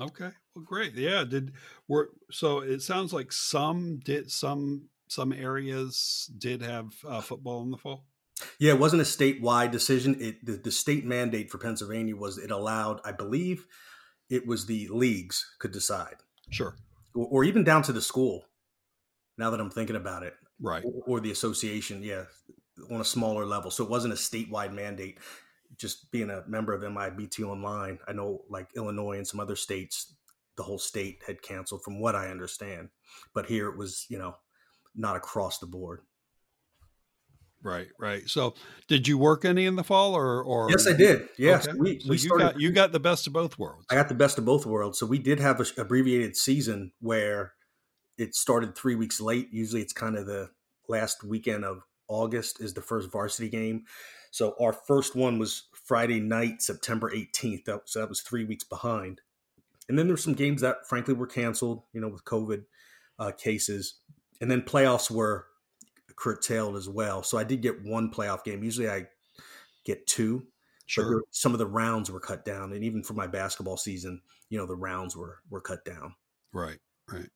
Okay, 0.00 0.30
well, 0.54 0.64
great. 0.64 0.94
Yeah, 0.94 1.24
did 1.24 1.52
were 1.88 2.10
so 2.30 2.60
it 2.60 2.80
sounds 2.80 3.12
like 3.12 3.32
some 3.32 4.00
did 4.04 4.30
some 4.30 4.88
some 5.08 5.32
areas 5.32 6.30
did 6.38 6.62
have 6.62 6.92
uh, 7.06 7.20
football 7.20 7.62
in 7.62 7.70
the 7.70 7.78
fall. 7.78 8.04
Yeah, 8.60 8.74
it 8.74 8.78
wasn't 8.78 9.02
a 9.02 9.04
statewide 9.04 9.72
decision. 9.72 10.16
It 10.20 10.44
the, 10.44 10.52
the 10.52 10.70
state 10.70 11.04
mandate 11.04 11.50
for 11.50 11.58
Pennsylvania 11.58 12.14
was 12.16 12.38
it 12.38 12.50
allowed, 12.50 13.00
I 13.04 13.12
believe, 13.12 13.66
it 14.30 14.46
was 14.46 14.66
the 14.66 14.88
leagues 14.88 15.44
could 15.58 15.72
decide. 15.72 16.16
Sure. 16.50 16.76
Or, 17.14 17.26
or 17.26 17.44
even 17.44 17.64
down 17.64 17.82
to 17.82 17.92
the 17.92 18.02
school 18.02 18.44
now 19.38 19.50
that 19.50 19.60
I'm 19.60 19.70
thinking 19.70 19.96
about 19.96 20.24
it. 20.24 20.34
Right. 20.60 20.84
Or, 20.84 21.02
or, 21.06 21.20
the 21.20 21.30
association, 21.30 22.02
yeah, 22.02 22.24
on 22.90 23.00
a 23.00 23.04
smaller 23.04 23.46
level. 23.46 23.70
So 23.70 23.84
it 23.84 23.90
wasn't 23.90 24.12
a 24.12 24.16
statewide 24.16 24.72
mandate. 24.72 25.18
Just 25.76 26.10
being 26.10 26.30
a 26.30 26.42
member 26.48 26.74
of 26.74 26.82
MIBT 26.82 27.44
Online, 27.44 27.98
I 28.08 28.12
know 28.12 28.42
like 28.50 28.68
Illinois 28.76 29.18
and 29.18 29.26
some 29.26 29.38
other 29.38 29.54
states, 29.54 30.14
the 30.56 30.64
whole 30.64 30.78
state 30.78 31.22
had 31.26 31.40
canceled 31.40 31.84
from 31.84 32.00
what 32.00 32.16
I 32.16 32.28
understand. 32.28 32.88
But 33.34 33.46
here 33.46 33.68
it 33.68 33.78
was, 33.78 34.06
you 34.08 34.18
know, 34.18 34.34
not 34.96 35.16
across 35.16 35.58
the 35.58 35.66
board. 35.66 36.00
Right, 37.62 37.88
right. 37.98 38.28
So, 38.28 38.54
did 38.86 39.08
you 39.08 39.18
work 39.18 39.44
any 39.44 39.66
in 39.66 39.74
the 39.74 39.82
fall, 39.82 40.14
or, 40.14 40.42
or 40.42 40.70
yes, 40.70 40.86
I 40.86 40.92
did. 40.92 41.28
Yes, 41.36 41.66
okay. 41.66 41.76
we, 41.76 41.98
so 41.98 42.10
we 42.10 42.18
you 42.18 42.38
got 42.38 42.60
you 42.60 42.70
got 42.70 42.92
the 42.92 43.00
best 43.00 43.26
of 43.26 43.32
both 43.32 43.58
worlds. 43.58 43.84
I 43.90 43.96
got 43.96 44.08
the 44.08 44.14
best 44.14 44.38
of 44.38 44.44
both 44.44 44.64
worlds. 44.64 44.96
So 44.96 45.06
we 45.06 45.18
did 45.18 45.40
have 45.40 45.60
a 45.60 45.66
abbreviated 45.76 46.36
season 46.36 46.92
where 47.00 47.54
it 48.18 48.34
started 48.34 48.74
three 48.74 48.96
weeks 48.96 49.20
late. 49.20 49.48
Usually 49.52 49.80
it's 49.80 49.92
kind 49.92 50.16
of 50.16 50.26
the 50.26 50.50
last 50.88 51.24
weekend 51.24 51.64
of 51.64 51.82
August 52.08 52.60
is 52.60 52.74
the 52.74 52.82
first 52.82 53.10
varsity 53.10 53.48
game. 53.48 53.84
So 54.30 54.54
our 54.60 54.72
first 54.72 55.14
one 55.14 55.38
was 55.38 55.68
Friday 55.72 56.20
night, 56.20 56.60
September 56.60 57.10
18th. 57.10 57.80
so 57.86 58.00
that 58.00 58.08
was 58.08 58.20
three 58.20 58.44
weeks 58.44 58.64
behind. 58.64 59.20
And 59.88 59.98
then 59.98 60.06
there's 60.06 60.24
some 60.24 60.34
games 60.34 60.60
that 60.60 60.86
frankly 60.86 61.14
were 61.14 61.26
canceled, 61.26 61.82
you 61.92 62.00
know, 62.00 62.08
with 62.08 62.24
COVID 62.24 62.64
uh, 63.18 63.32
cases. 63.32 63.94
And 64.40 64.50
then 64.50 64.62
playoffs 64.62 65.10
were 65.10 65.46
curtailed 66.16 66.76
as 66.76 66.88
well. 66.88 67.22
So 67.22 67.38
I 67.38 67.44
did 67.44 67.62
get 67.62 67.84
one 67.84 68.10
playoff 68.10 68.44
game. 68.44 68.62
Usually 68.62 68.88
I 68.88 69.06
get 69.84 70.06
two. 70.06 70.46
Sure. 70.86 71.22
some 71.32 71.52
of 71.52 71.58
the 71.58 71.66
rounds 71.66 72.10
were 72.10 72.20
cut 72.20 72.46
down. 72.46 72.72
And 72.72 72.82
even 72.82 73.02
for 73.02 73.12
my 73.12 73.26
basketball 73.26 73.76
season, 73.76 74.22
you 74.48 74.56
know, 74.56 74.64
the 74.64 74.74
rounds 74.74 75.14
were 75.14 75.38
were 75.50 75.60
cut 75.60 75.84
down. 75.84 76.14
Right. 76.52 76.78
Right. 77.10 77.28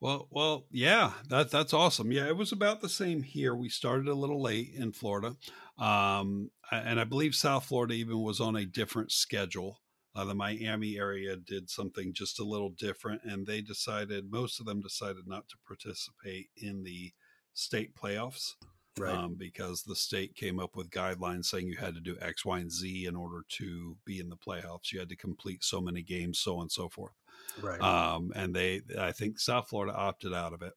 Well, 0.00 0.28
well, 0.30 0.66
yeah, 0.70 1.12
that 1.28 1.50
that's 1.50 1.72
awesome. 1.72 2.12
Yeah, 2.12 2.28
it 2.28 2.36
was 2.36 2.52
about 2.52 2.80
the 2.80 2.88
same 2.88 3.22
here. 3.22 3.54
We 3.54 3.68
started 3.68 4.06
a 4.06 4.14
little 4.14 4.40
late 4.40 4.72
in 4.74 4.92
Florida, 4.92 5.34
um, 5.76 6.50
and 6.70 7.00
I 7.00 7.04
believe 7.04 7.34
South 7.34 7.66
Florida 7.66 7.94
even 7.94 8.22
was 8.22 8.40
on 8.40 8.54
a 8.54 8.64
different 8.64 9.10
schedule. 9.10 9.80
Uh, 10.14 10.24
the 10.24 10.34
Miami 10.34 10.98
area 10.98 11.36
did 11.36 11.68
something 11.68 12.12
just 12.12 12.38
a 12.38 12.44
little 12.44 12.70
different, 12.70 13.22
and 13.24 13.46
they 13.46 13.60
decided 13.60 14.30
most 14.30 14.60
of 14.60 14.66
them 14.66 14.80
decided 14.80 15.26
not 15.26 15.48
to 15.48 15.56
participate 15.66 16.48
in 16.56 16.84
the 16.84 17.12
state 17.54 17.94
playoffs. 17.96 18.54
Right. 18.98 19.14
Um, 19.14 19.36
because 19.38 19.84
the 19.84 19.94
state 19.94 20.34
came 20.34 20.58
up 20.58 20.74
with 20.74 20.90
guidelines 20.90 21.44
saying 21.44 21.68
you 21.68 21.76
had 21.76 21.94
to 21.94 22.00
do 22.00 22.16
X, 22.20 22.44
Y, 22.44 22.58
and 22.58 22.72
Z 22.72 23.06
in 23.06 23.14
order 23.14 23.44
to 23.50 23.96
be 24.04 24.18
in 24.18 24.28
the 24.28 24.36
playoffs. 24.36 24.92
You 24.92 24.98
had 24.98 25.08
to 25.10 25.16
complete 25.16 25.62
so 25.62 25.80
many 25.80 26.02
games, 26.02 26.40
so 26.40 26.56
on 26.56 26.62
and 26.62 26.72
so 26.72 26.88
forth. 26.88 27.12
Right. 27.60 27.80
Um, 27.80 28.32
and 28.34 28.54
they, 28.54 28.82
I 28.98 29.12
think 29.12 29.38
South 29.38 29.68
Florida 29.68 29.96
opted 29.96 30.34
out 30.34 30.52
of 30.52 30.62
it. 30.62 30.74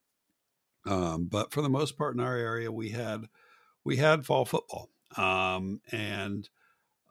Um, 0.85 1.25
but 1.25 1.51
for 1.51 1.61
the 1.61 1.69
most 1.69 1.97
part 1.97 2.15
in 2.15 2.19
our 2.21 2.35
area, 2.35 2.71
we 2.71 2.89
had, 2.89 3.25
we 3.83 3.97
had 3.97 4.25
fall 4.25 4.45
football. 4.45 4.89
Um, 5.17 5.81
and, 5.91 6.49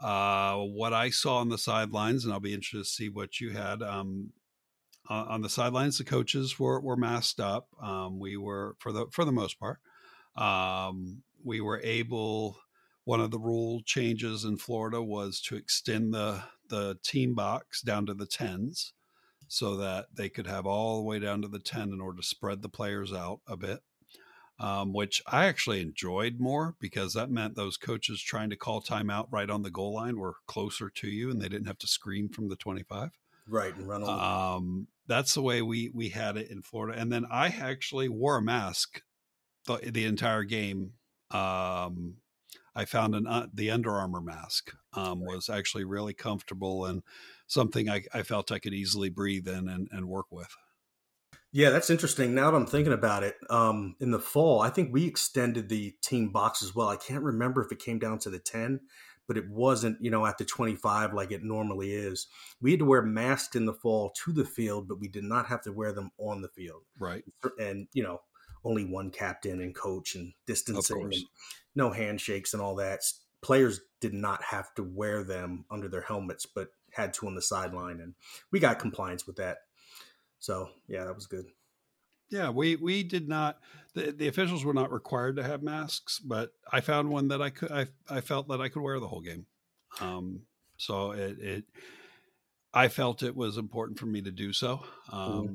uh, 0.00 0.56
what 0.56 0.94
I 0.94 1.10
saw 1.10 1.36
on 1.36 1.50
the 1.50 1.58
sidelines, 1.58 2.24
and 2.24 2.32
I'll 2.32 2.40
be 2.40 2.54
interested 2.54 2.78
to 2.78 2.84
see 2.84 3.08
what 3.08 3.40
you 3.40 3.50
had. 3.50 3.82
Um, 3.82 4.32
on 5.10 5.42
the 5.42 5.48
sidelines, 5.48 5.98
the 5.98 6.04
coaches 6.04 6.58
were 6.58 6.80
were 6.80 6.96
masked 6.96 7.40
up. 7.40 7.68
Um, 7.82 8.18
we 8.20 8.36
were 8.36 8.76
for 8.78 8.92
the 8.92 9.06
for 9.10 9.24
the 9.24 9.32
most 9.32 9.58
part. 9.58 9.80
Um, 10.36 11.22
we 11.44 11.60
were 11.60 11.80
able. 11.82 12.58
One 13.04 13.20
of 13.20 13.30
the 13.30 13.38
rule 13.40 13.82
changes 13.84 14.44
in 14.44 14.56
Florida 14.56 15.02
was 15.02 15.40
to 15.42 15.56
extend 15.56 16.14
the 16.14 16.44
the 16.68 16.98
team 17.02 17.34
box 17.34 17.82
down 17.82 18.06
to 18.06 18.14
the 18.14 18.26
tens, 18.26 18.92
so 19.52 19.76
that 19.76 20.06
they 20.14 20.28
could 20.28 20.46
have 20.46 20.64
all 20.64 20.98
the 20.98 21.02
way 21.02 21.18
down 21.18 21.42
to 21.42 21.48
the 21.48 21.58
ten 21.58 21.92
in 21.92 22.00
order 22.00 22.18
to 22.18 22.26
spread 22.26 22.62
the 22.62 22.68
players 22.68 23.12
out 23.12 23.40
a 23.48 23.56
bit. 23.56 23.80
Um, 24.60 24.92
which 24.92 25.22
I 25.26 25.46
actually 25.46 25.80
enjoyed 25.80 26.38
more 26.38 26.76
because 26.78 27.14
that 27.14 27.30
meant 27.30 27.56
those 27.56 27.78
coaches 27.78 28.20
trying 28.20 28.50
to 28.50 28.56
call 28.56 28.82
timeout 28.82 29.28
right 29.30 29.48
on 29.48 29.62
the 29.62 29.70
goal 29.70 29.94
line 29.94 30.18
were 30.18 30.34
closer 30.46 30.90
to 30.90 31.08
you 31.08 31.30
and 31.30 31.40
they 31.40 31.48
didn't 31.48 31.66
have 31.66 31.78
to 31.78 31.86
scream 31.86 32.28
from 32.28 32.50
the 32.50 32.56
25. 32.56 33.08
Right, 33.48 33.74
and 33.74 33.88
run. 33.88 34.04
Um, 34.04 34.86
that's 35.06 35.32
the 35.32 35.40
way 35.40 35.62
we 35.62 35.90
we 35.94 36.10
had 36.10 36.36
it 36.36 36.50
in 36.50 36.62
Florida. 36.62 37.00
And 37.00 37.10
then 37.10 37.26
I 37.30 37.48
actually 37.48 38.08
wore 38.08 38.36
a 38.36 38.42
mask 38.42 39.00
the, 39.66 39.78
the 39.78 40.04
entire 40.04 40.44
game. 40.44 40.92
Um, 41.30 42.16
I 42.74 42.84
found 42.84 43.14
an 43.14 43.26
uh, 43.26 43.46
the 43.52 43.70
Under 43.70 43.92
Armour 43.92 44.20
mask 44.20 44.72
um, 44.92 45.20
was 45.24 45.48
actually 45.48 45.84
really 45.84 46.14
comfortable 46.14 46.84
and 46.84 47.02
something 47.50 47.90
I, 47.90 48.04
I 48.14 48.22
felt 48.22 48.52
I 48.52 48.60
could 48.60 48.74
easily 48.74 49.10
breathe 49.10 49.48
in 49.48 49.68
and, 49.68 49.88
and 49.90 50.08
work 50.08 50.26
with. 50.30 50.54
Yeah, 51.52 51.70
that's 51.70 51.90
interesting. 51.90 52.32
Now 52.32 52.50
that 52.50 52.56
I'm 52.56 52.66
thinking 52.66 52.92
about 52.92 53.24
it, 53.24 53.34
um, 53.50 53.96
in 53.98 54.12
the 54.12 54.20
fall, 54.20 54.60
I 54.60 54.70
think 54.70 54.92
we 54.92 55.04
extended 55.04 55.68
the 55.68 55.96
team 56.00 56.30
box 56.30 56.62
as 56.62 56.76
well. 56.76 56.88
I 56.88 56.96
can't 56.96 57.24
remember 57.24 57.60
if 57.64 57.72
it 57.72 57.80
came 57.80 57.98
down 57.98 58.20
to 58.20 58.30
the 58.30 58.38
10, 58.38 58.78
but 59.26 59.36
it 59.36 59.50
wasn't, 59.50 59.98
you 60.00 60.12
know, 60.12 60.24
at 60.26 60.38
the 60.38 60.44
25 60.44 61.12
like 61.12 61.32
it 61.32 61.42
normally 61.42 61.92
is. 61.92 62.28
We 62.60 62.70
had 62.70 62.80
to 62.80 62.86
wear 62.86 63.02
masks 63.02 63.56
in 63.56 63.66
the 63.66 63.74
fall 63.74 64.12
to 64.24 64.32
the 64.32 64.44
field, 64.44 64.86
but 64.86 65.00
we 65.00 65.08
did 65.08 65.24
not 65.24 65.46
have 65.46 65.62
to 65.62 65.72
wear 65.72 65.92
them 65.92 66.12
on 66.18 66.40
the 66.40 66.48
field. 66.48 66.82
Right. 67.00 67.24
And, 67.58 67.88
you 67.92 68.04
know, 68.04 68.20
only 68.62 68.84
one 68.84 69.10
captain 69.10 69.60
and 69.60 69.74
coach 69.74 70.14
and 70.14 70.32
distancing 70.46 71.02
and 71.02 71.14
no 71.74 71.90
handshakes 71.90 72.52
and 72.52 72.62
all 72.62 72.76
that. 72.76 73.00
Players 73.42 73.80
did 74.00 74.14
not 74.14 74.40
have 74.44 74.72
to 74.74 74.84
wear 74.84 75.24
them 75.24 75.64
under 75.68 75.88
their 75.88 76.02
helmets, 76.02 76.46
but 76.46 76.68
had 76.92 77.12
to 77.14 77.26
on 77.26 77.34
the 77.34 77.42
sideline. 77.42 78.00
And 78.00 78.14
we 78.50 78.60
got 78.60 78.78
compliance 78.78 79.26
with 79.26 79.36
that. 79.36 79.58
So, 80.38 80.70
yeah, 80.88 81.04
that 81.04 81.14
was 81.14 81.26
good. 81.26 81.46
Yeah, 82.30 82.50
we 82.50 82.76
we 82.76 83.02
did 83.02 83.28
not. 83.28 83.58
The, 83.94 84.12
the 84.12 84.28
officials 84.28 84.64
were 84.64 84.74
not 84.74 84.92
required 84.92 85.36
to 85.36 85.42
have 85.42 85.62
masks, 85.62 86.20
but 86.20 86.52
I 86.72 86.80
found 86.80 87.10
one 87.10 87.28
that 87.28 87.42
I 87.42 87.50
could. 87.50 87.72
I 87.72 87.86
I 88.08 88.20
felt 88.20 88.48
that 88.48 88.60
I 88.60 88.68
could 88.68 88.82
wear 88.82 89.00
the 89.00 89.08
whole 89.08 89.20
game. 89.20 89.46
Um, 90.00 90.42
so 90.76 91.10
it 91.10 91.38
it. 91.40 91.64
I 92.72 92.86
felt 92.86 93.24
it 93.24 93.34
was 93.34 93.56
important 93.56 93.98
for 93.98 94.06
me 94.06 94.22
to 94.22 94.30
do 94.30 94.52
so. 94.52 94.84
Um, 95.10 95.20
mm-hmm. 95.20 95.54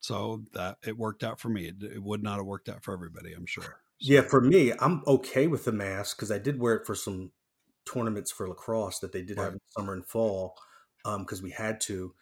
So 0.00 0.42
that 0.52 0.76
it 0.86 0.98
worked 0.98 1.24
out 1.24 1.40
for 1.40 1.48
me. 1.48 1.68
It, 1.68 1.82
it, 1.82 2.02
would 2.02 2.22
not 2.22 2.36
have 2.36 2.46
worked 2.46 2.68
out 2.68 2.84
for 2.84 2.92
everybody, 2.92 3.32
I'm 3.32 3.46
sure. 3.46 3.64
So. 3.64 4.12
Yeah, 4.12 4.20
for 4.20 4.42
me, 4.42 4.72
I'm 4.78 5.02
okay 5.06 5.46
with 5.46 5.64
the 5.64 5.72
mask 5.72 6.18
because 6.18 6.30
I 6.30 6.38
did 6.38 6.60
wear 6.60 6.74
it 6.74 6.86
for 6.86 6.94
some 6.94 7.32
tournaments 7.86 8.30
for 8.30 8.48
lacrosse 8.48 8.98
that 9.00 9.12
they 9.12 9.22
did 9.22 9.38
right. 9.38 9.44
have 9.44 9.52
in 9.54 9.60
summer 9.68 9.92
and 9.92 10.06
fall 10.06 10.54
because 11.04 11.38
um, 11.38 11.44
we 11.44 11.50
had 11.50 11.80
to 11.80 12.12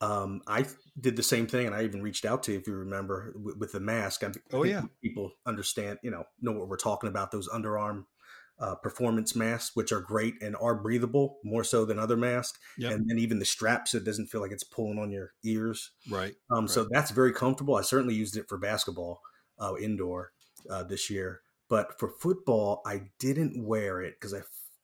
um, 0.00 0.42
I 0.46 0.64
did 1.00 1.16
the 1.16 1.22
same 1.22 1.46
thing, 1.46 1.66
and 1.66 1.74
I 1.74 1.82
even 1.82 2.02
reached 2.02 2.24
out 2.24 2.44
to 2.44 2.52
you 2.52 2.58
if 2.58 2.66
you 2.66 2.74
remember 2.74 3.32
with, 3.34 3.56
with 3.56 3.72
the 3.72 3.80
mask. 3.80 4.22
I 4.22 4.30
oh 4.52 4.62
yeah, 4.62 4.82
people 5.02 5.32
understand, 5.44 5.98
you 6.02 6.10
know, 6.10 6.24
know 6.40 6.52
what 6.52 6.68
we're 6.68 6.76
talking 6.76 7.08
about. 7.08 7.32
Those 7.32 7.48
Under 7.48 7.76
Armour 7.78 8.04
uh, 8.60 8.74
performance 8.76 9.34
masks, 9.34 9.74
which 9.74 9.92
are 9.92 10.00
great 10.00 10.34
and 10.40 10.56
are 10.60 10.74
breathable 10.74 11.38
more 11.44 11.64
so 11.64 11.84
than 11.84 11.98
other 11.98 12.16
masks, 12.16 12.58
yep. 12.76 12.92
and 12.92 13.08
then 13.08 13.18
even 13.18 13.38
the 13.38 13.44
straps, 13.44 13.92
so 13.92 13.98
it 13.98 14.04
doesn't 14.04 14.26
feel 14.26 14.40
like 14.40 14.52
it's 14.52 14.64
pulling 14.64 14.98
on 14.98 15.10
your 15.10 15.32
ears. 15.44 15.90
Right. 16.10 16.34
Um, 16.50 16.64
right. 16.64 16.70
So 16.70 16.86
that's 16.90 17.10
very 17.10 17.32
comfortable. 17.32 17.74
I 17.76 17.82
certainly 17.82 18.14
used 18.14 18.36
it 18.36 18.48
for 18.48 18.58
basketball 18.58 19.20
uh, 19.60 19.74
indoor 19.80 20.32
uh, 20.70 20.84
this 20.84 21.10
year, 21.10 21.42
but 21.68 21.98
for 21.98 22.10
football, 22.20 22.82
I 22.86 23.10
didn't 23.18 23.64
wear 23.64 24.00
it 24.00 24.14
because 24.14 24.34
I 24.34 24.40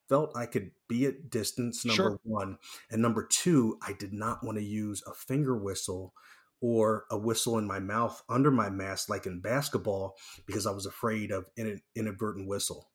felt 0.08 0.36
I 0.36 0.46
could 0.46 0.70
be 0.88 1.06
at 1.06 1.30
distance, 1.30 1.84
number 1.84 2.02
sure. 2.02 2.20
one. 2.24 2.58
And 2.90 3.02
number 3.02 3.26
two, 3.26 3.78
I 3.86 3.92
did 3.92 4.12
not 4.12 4.44
want 4.44 4.58
to 4.58 4.64
use 4.64 5.02
a 5.06 5.14
finger 5.14 5.56
whistle 5.56 6.12
or 6.60 7.04
a 7.10 7.18
whistle 7.18 7.58
in 7.58 7.66
my 7.66 7.78
mouth 7.78 8.22
under 8.28 8.50
my 8.50 8.70
mask, 8.70 9.08
like 9.08 9.26
in 9.26 9.40
basketball, 9.40 10.16
because 10.46 10.66
I 10.66 10.70
was 10.70 10.86
afraid 10.86 11.30
of 11.30 11.46
an 11.56 11.80
inadvertent 11.94 12.48
whistle. 12.48 12.90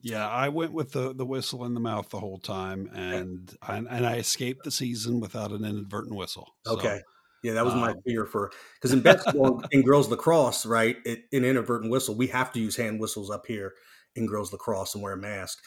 Yeah, 0.00 0.28
I 0.28 0.50
went 0.50 0.72
with 0.72 0.92
the, 0.92 1.14
the 1.14 1.26
whistle 1.26 1.64
in 1.64 1.74
the 1.74 1.80
mouth 1.80 2.10
the 2.10 2.20
whole 2.20 2.38
time, 2.38 2.90
and 2.94 3.52
I, 3.62 3.78
and 3.78 4.06
I 4.06 4.16
escaped 4.16 4.64
the 4.64 4.70
season 4.70 5.20
without 5.20 5.50
an 5.50 5.64
inadvertent 5.64 6.14
whistle. 6.14 6.54
So, 6.64 6.74
okay. 6.74 7.00
Yeah, 7.42 7.52
that 7.54 7.64
was 7.64 7.74
my 7.74 7.90
um, 7.90 8.00
fear 8.04 8.24
for 8.24 8.50
because 8.74 8.92
in 8.92 9.00
basketball 9.00 9.62
in 9.70 9.82
girls 9.82 10.08
lacrosse, 10.08 10.66
right, 10.66 10.96
it, 11.04 11.24
an 11.32 11.44
inadvertent 11.44 11.92
whistle, 11.92 12.16
we 12.16 12.26
have 12.28 12.52
to 12.52 12.60
use 12.60 12.76
hand 12.76 12.98
whistles 12.98 13.30
up 13.30 13.46
here 13.46 13.74
in 14.16 14.26
girls 14.26 14.52
lacrosse 14.52 14.94
and 14.94 15.02
wear 15.02 15.12
a 15.12 15.16
mask 15.16 15.58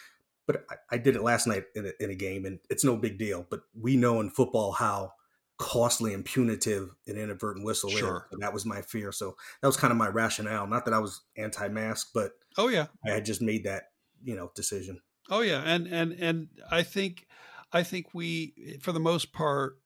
but 0.49 0.65
I, 0.67 0.95
I 0.95 0.97
did 0.97 1.15
it 1.15 1.21
last 1.21 1.45
night 1.45 1.65
in 1.75 1.85
a, 1.85 2.03
in 2.03 2.09
a, 2.09 2.15
game, 2.15 2.43
and 2.43 2.57
it's 2.71 2.83
no 2.83 2.97
big 2.97 3.19
deal. 3.19 3.45
But 3.51 3.61
we 3.79 3.95
know 3.95 4.19
in 4.19 4.31
football 4.31 4.71
how 4.71 5.13
costly 5.59 6.11
and 6.11 6.25
punitive 6.25 6.89
an 7.05 7.17
inadvertent 7.17 7.63
whistle 7.63 7.91
sure. 7.91 8.25
is. 8.25 8.33
And 8.33 8.41
that 8.41 8.51
was 8.51 8.65
my 8.65 8.81
fear. 8.81 9.11
So 9.11 9.35
that 9.61 9.67
was 9.67 9.77
kind 9.77 9.91
of 9.91 9.97
my 9.97 10.07
rationale. 10.07 10.65
Not 10.65 10.85
that 10.85 10.93
I 10.95 10.97
was 10.97 11.21
anti-mask, 11.37 12.09
but 12.15 12.31
oh 12.57 12.67
yeah, 12.67 12.87
I 13.05 13.11
had 13.11 13.25
just 13.25 13.43
made 13.43 13.65
that 13.65 13.91
you 14.23 14.35
know 14.35 14.51
decision. 14.55 15.01
Oh 15.29 15.41
yeah, 15.41 15.61
and 15.63 15.85
and 15.85 16.13
and 16.13 16.47
I 16.71 16.81
think 16.81 17.27
I 17.71 17.83
think 17.83 18.15
we, 18.15 18.79
for 18.81 18.91
the 18.91 18.99
most 18.99 19.31
part, 19.31 19.77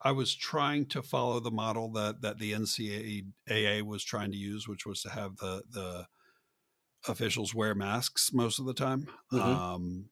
I 0.00 0.12
was 0.12 0.34
trying 0.34 0.86
to 0.86 1.02
follow 1.02 1.40
the 1.40 1.50
model 1.50 1.92
that 1.92 2.22
that 2.22 2.38
the 2.38 2.52
NCAA 2.52 3.82
was 3.82 4.02
trying 4.02 4.32
to 4.32 4.38
use, 4.38 4.66
which 4.66 4.86
was 4.86 5.02
to 5.02 5.10
have 5.10 5.36
the 5.36 5.62
the 5.70 6.06
officials 7.08 7.54
wear 7.54 7.74
masks 7.74 8.32
most 8.32 8.58
of 8.58 8.66
the 8.66 8.74
time. 8.74 9.06
Mm-hmm. 9.32 9.40
Um, 9.40 10.04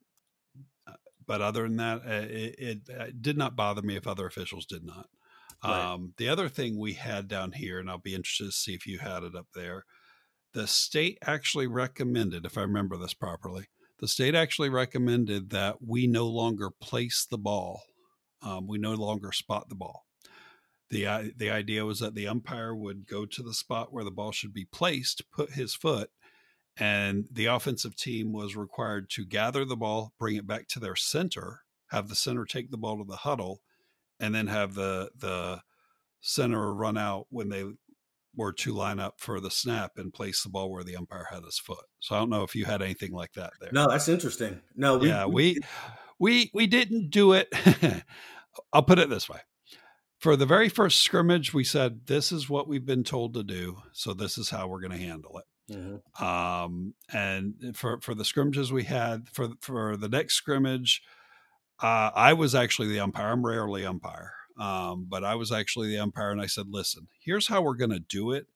uh, 0.87 0.93
but 1.27 1.41
other 1.41 1.63
than 1.63 1.77
that, 1.77 2.03
uh, 2.07 2.11
it, 2.11 2.31
it, 2.31 2.81
it, 2.89 3.01
uh, 3.01 3.07
did 3.21 3.37
not 3.37 3.57
bother 3.57 3.83
me 3.83 3.97
if 3.97 4.07
other 4.07 4.27
officials 4.27 4.67
did 4.67 4.85
not. 4.85 5.09
Right. 5.63 5.93
Um, 5.93 6.15
the 6.17 6.29
other 6.29 6.49
thing 6.49 6.79
we 6.79 6.95
had 6.95 7.29
down 7.29 7.53
here, 7.53 7.79
and 7.79 7.91
I'll 7.91 7.99
be 7.99 8.15
interested 8.15 8.47
to 8.47 8.53
see 8.53 8.75
if 8.75 8.87
you 8.87 8.99
had 8.99 9.25
it 9.25 9.35
up 9.35 9.49
there, 9.55 9.85
the 10.55 10.67
state 10.67 11.19
actually 11.23 11.67
recommended, 11.67 12.47
if 12.47 12.57
I 12.57 12.63
remember 12.63 12.97
this 12.97 13.15
properly, 13.15 13.67
the 13.99 14.09
state 14.09 14.35
actually 14.35 14.69
recommended 14.69 15.51
that 15.51 15.77
we 15.85 16.07
no 16.07 16.27
longer 16.27 16.71
place 16.71 17.27
the 17.29 17.39
ball. 17.39 17.83
Um, 18.41 18.69
we 18.69 18.79
no 18.79 18.95
longer 18.95 19.33
spot 19.33 19.69
the 19.69 19.75
ball. 19.75 20.05
The, 20.91 21.33
the 21.37 21.51
idea 21.51 21.85
was 21.85 21.99
that 21.99 22.15
the 22.15 22.29
umpire 22.29 22.75
would 22.75 23.07
go 23.07 23.27
to 23.27 23.43
the 23.43 23.53
spot 23.53 23.93
where 23.93 24.05
the 24.05 24.13
ball 24.13 24.33
should 24.33 24.55
be 24.55 24.65
placed, 24.65 25.23
put 25.33 25.53
his 25.53 25.75
foot, 25.75 26.11
and 26.79 27.25
the 27.31 27.47
offensive 27.47 27.97
team 27.97 28.33
was 28.33 28.57
required 28.57 29.11
to 29.11 29.25
gather 29.25 29.65
the 29.65 29.77
ball, 29.77 30.13
bring 30.19 30.37
it 30.37 30.47
back 30.47 30.69
to 30.69 30.81
their 30.81 30.97
center, 30.97 31.63
have 31.89 32.09
the 32.09 32.15
center 32.15 32.45
take 32.45 32.71
the 32.71 32.79
ball 32.79 32.99
to 32.99 33.05
the 33.05 33.17
huddle, 33.17 33.61
and 34.21 34.35
then 34.35 34.47
have 34.47 34.75
the 34.75 35.11
the 35.17 35.61
center 36.21 36.75
run 36.75 36.99
out 36.99 37.27
when 37.31 37.49
they 37.49 37.65
were 38.37 38.53
to 38.53 38.73
line 38.73 39.01
up 39.01 39.15
for 39.19 39.41
the 39.41 39.51
snap 39.51 39.93
and 39.97 40.13
place 40.13 40.43
the 40.43 40.49
ball 40.49 40.71
where 40.71 40.85
the 40.85 40.97
umpire 40.97 41.27
had 41.31 41.45
his 41.45 41.59
foot. 41.59 41.85
So 41.99 42.15
I 42.15 42.19
don't 42.19 42.31
know 42.31 42.45
if 42.45 42.55
you 42.55 42.65
had 42.65 42.83
anything 42.83 43.13
like 43.13 43.33
that 43.33 43.53
there. 43.61 43.71
No, 43.73 43.87
that's 43.89 44.09
interesting. 44.09 44.61
No, 44.77 44.99
we, 44.99 45.09
yeah, 45.09 45.27
we 45.27 45.59
we 46.19 46.51
we 46.55 46.67
didn't 46.67 47.11
do 47.11 47.33
it. 47.33 47.53
I'll 48.73 48.83
put 48.83 48.99
it 48.99 49.11
this 49.11 49.29
way. 49.29 49.41
For 50.19 50.35
the 50.35 50.47
very 50.47 50.69
first 50.69 51.03
scrimmage, 51.03 51.55
we 51.55 51.63
said, 51.63 52.07
This 52.07 52.33
is 52.33 52.51
what 52.51 52.69
we've 52.69 52.87
been 52.87 53.05
told 53.05 53.35
to 53.35 53.45
do. 53.45 53.79
So 53.93 54.15
this 54.15 54.37
is 54.37 54.51
how 54.51 54.67
we're 54.67 54.81
going 54.81 54.93
to 54.93 54.99
handle 54.99 55.39
it. 55.39 55.45
Mm-hmm. 55.71 56.25
Um, 56.25 56.95
and 57.13 57.77
for 57.77 58.01
for 58.01 58.15
the 58.15 58.25
scrimmages 58.25 58.73
we 58.73 58.85
had 58.85 59.29
for 59.33 59.49
for 59.61 59.97
the 59.97 60.09
next 60.09 60.35
scrimmage, 60.35 61.03
uh, 61.83 62.11
I 62.15 62.33
was 62.33 62.55
actually 62.55 62.89
the 62.89 63.01
umpire. 63.01 63.33
I'm 63.33 63.45
rarely 63.45 63.85
umpire, 63.85 64.33
um, 64.59 65.07
but 65.09 65.25
I 65.25 65.35
was 65.35 65.53
actually 65.53 65.89
the 65.89 65.99
umpire, 65.99 66.31
and 66.31 66.41
I 66.41 66.47
said, 66.47 66.67
"Listen, 66.69 67.09
here's 67.21 67.49
how 67.49 67.63
we're 67.63 67.75
going 67.75 67.91
to 67.91 68.01
do 68.01 68.33
it. 68.33 68.47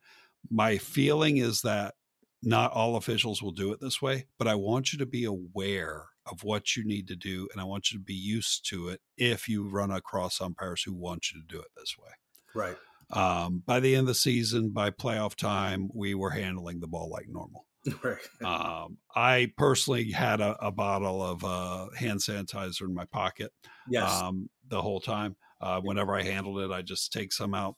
My 0.51 0.79
feeling 0.79 1.37
is 1.37 1.63
that 1.63 1.95
not 2.43 2.73
all 2.73 2.97
officials 2.97 3.43
will 3.43 3.53
do 3.53 3.73
it 3.73 3.81
this 3.81 4.03
way, 4.03 4.27
but 4.39 4.49
I 4.49 4.55
want 4.55 4.93
you 4.93 4.99
to 4.99 5.07
be 5.07 5.25
aware 5.25 6.07
of 6.27 6.45
what 6.45 6.77
you 6.77 6.85
need 6.85 7.09
to 7.09 7.17
do, 7.17 7.49
and 7.53 7.61
I 7.61 7.65
want 7.65 7.91
you 7.91 7.99
to 7.99 8.05
be 8.05 8.15
used 8.15 8.69
to 8.71 8.89
it 8.89 9.01
if 9.17 9.49
you 9.49 9.69
run 9.69 9.91
across 9.91 10.41
umpires 10.41 10.83
who 10.83 10.95
want 10.95 11.31
you 11.31 11.41
to 11.41 11.47
do 11.47 11.61
it 11.61 11.69
this 11.77 11.97
way." 11.99 12.11
Right. 12.55 12.77
Um, 13.13 13.63
by 13.67 13.81
the 13.81 13.95
end 13.95 14.03
of 14.03 14.07
the 14.09 14.15
season, 14.15 14.71
by 14.71 14.91
playoff 14.91 15.35
time, 15.35 15.91
we 15.95 16.15
were 16.15 16.31
handling 16.31 16.81
the 16.81 16.89
ball 16.89 17.11
like 17.11 17.29
normal. 17.29 17.67
Right. 18.03 18.19
Um, 18.45 18.99
I 19.17 19.51
personally 19.57 20.13
had 20.13 20.41
a, 20.41 20.57
a 20.65 20.71
bottle 20.71 21.21
of 21.21 21.43
uh, 21.45 21.89
hand 21.97 22.21
sanitizer 22.21 22.83
in 22.83 22.95
my 22.95 23.07
pocket. 23.07 23.51
Yes. 23.89 24.09
Um, 24.09 24.49
the 24.69 24.81
whole 24.81 25.01
time. 25.01 25.35
Uh, 25.61 25.81
whenever 25.81 26.15
I 26.15 26.23
handled 26.23 26.61
it, 26.61 26.71
I 26.71 26.83
just 26.83 27.13
take 27.13 27.33
some 27.33 27.55
out, 27.55 27.77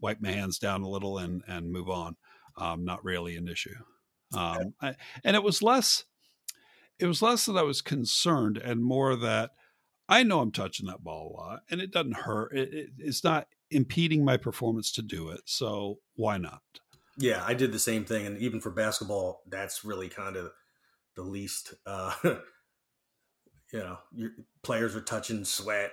wipe 0.00 0.20
my 0.20 0.30
hands 0.30 0.58
down 0.58 0.82
a 0.82 0.88
little, 0.88 1.18
and 1.18 1.42
and 1.46 1.70
move 1.70 1.88
on. 1.88 2.16
Um, 2.58 2.84
not 2.84 3.04
really 3.04 3.36
an 3.36 3.48
issue. 3.48 3.74
Um, 4.34 4.74
I, 4.80 4.94
and 5.24 5.36
it 5.36 5.42
was 5.42 5.62
less. 5.62 6.04
It 6.98 7.06
was 7.06 7.20
less 7.20 7.46
that 7.46 7.56
I 7.56 7.62
was 7.62 7.82
concerned, 7.82 8.56
and 8.56 8.82
more 8.82 9.16
that 9.16 9.50
I 10.08 10.22
know 10.22 10.40
I'm 10.40 10.52
touching 10.52 10.86
that 10.86 11.04
ball 11.04 11.34
a 11.34 11.36
lot, 11.40 11.60
and 11.70 11.80
it 11.80 11.90
doesn't 11.90 12.16
hurt. 12.16 12.56
It, 12.56 12.72
it, 12.72 12.90
it's 12.98 13.24
not 13.24 13.46
impeding 13.70 14.24
my 14.24 14.36
performance 14.36 14.92
to 14.92 15.02
do 15.02 15.30
it. 15.30 15.40
So 15.44 15.98
why 16.14 16.38
not? 16.38 16.62
Yeah, 17.18 17.42
I 17.46 17.54
did 17.54 17.72
the 17.72 17.78
same 17.78 18.04
thing, 18.04 18.26
and 18.26 18.38
even 18.38 18.60
for 18.60 18.70
basketball, 18.70 19.42
that's 19.48 19.84
really 19.84 20.08
kind 20.08 20.36
of 20.36 20.52
the 21.14 21.22
least. 21.22 21.74
Uh, 21.86 22.12
you 22.24 22.40
know, 23.78 23.98
your 24.14 24.32
players 24.62 24.94
are 24.94 25.00
touching 25.00 25.44
sweat, 25.44 25.92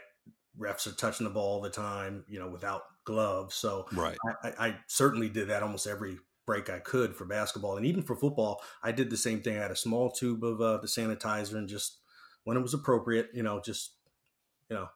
refs 0.59 0.85
are 0.85 0.95
touching 0.95 1.23
the 1.23 1.33
ball 1.33 1.55
all 1.55 1.61
the 1.61 1.69
time. 1.69 2.25
You 2.27 2.39
know, 2.39 2.49
without 2.49 2.83
gloves. 3.05 3.55
So 3.55 3.87
right, 3.93 4.17
I, 4.43 4.53
I 4.59 4.75
certainly 4.87 5.29
did 5.29 5.47
that 5.47 5.63
almost 5.63 5.87
every 5.87 6.17
break 6.45 6.69
I 6.69 6.79
could 6.79 7.15
for 7.15 7.23
basketball, 7.23 7.77
and 7.77 7.85
even 7.85 8.03
for 8.03 8.17
football, 8.17 8.61
I 8.83 8.91
did 8.91 9.09
the 9.09 9.17
same 9.17 9.41
thing. 9.41 9.57
I 9.57 9.61
had 9.61 9.71
a 9.71 9.77
small 9.77 10.11
tube 10.11 10.43
of 10.43 10.59
uh, 10.59 10.77
the 10.79 10.87
sanitizer, 10.87 11.55
and 11.55 11.69
just 11.69 11.99
when 12.43 12.57
it 12.57 12.61
was 12.61 12.73
appropriate, 12.73 13.29
you 13.33 13.43
know, 13.43 13.61
just 13.61 13.93
you 14.69 14.75
know, 14.75 14.89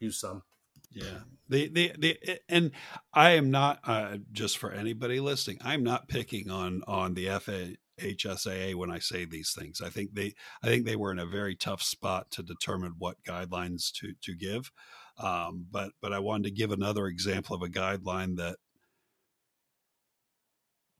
use 0.00 0.20
some. 0.20 0.42
Yeah. 0.90 1.20
The, 1.48 1.68
the, 1.68 1.92
the, 1.98 2.40
and 2.48 2.70
I 3.12 3.30
am 3.30 3.50
not, 3.50 3.80
uh, 3.84 4.18
just 4.32 4.58
for 4.58 4.70
anybody 4.72 5.18
listening, 5.18 5.58
I'm 5.62 5.82
not 5.82 6.08
picking 6.08 6.50
on, 6.50 6.82
on 6.86 7.14
the 7.14 7.26
FHSAA 7.26 8.76
when 8.76 8.90
I 8.90 9.00
say 9.00 9.24
these 9.24 9.52
things. 9.52 9.80
I 9.80 9.88
think 9.88 10.14
they, 10.14 10.34
I 10.62 10.68
think 10.68 10.84
they 10.84 10.96
were 10.96 11.10
in 11.10 11.18
a 11.18 11.26
very 11.26 11.56
tough 11.56 11.82
spot 11.82 12.30
to 12.32 12.42
determine 12.42 12.94
what 12.98 13.22
guidelines 13.24 13.90
to, 13.94 14.12
to 14.22 14.34
give. 14.34 14.70
Um, 15.18 15.66
but, 15.70 15.90
but 16.00 16.12
I 16.12 16.20
wanted 16.20 16.44
to 16.44 16.50
give 16.54 16.70
another 16.70 17.06
example 17.06 17.56
of 17.56 17.62
a 17.62 17.68
guideline 17.68 18.36
that 18.36 18.56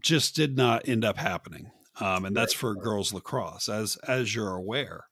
just 0.03 0.35
did 0.35 0.57
not 0.57 0.89
end 0.89 1.05
up 1.05 1.17
happening. 1.17 1.71
Um, 2.01 2.25
and 2.25 2.35
that's 2.35 2.55
for 2.55 2.75
girls 2.75 3.13
lacrosse, 3.13 3.69
as, 3.69 3.97
as 4.09 4.35
you're 4.35 4.55
aware. 4.55 5.05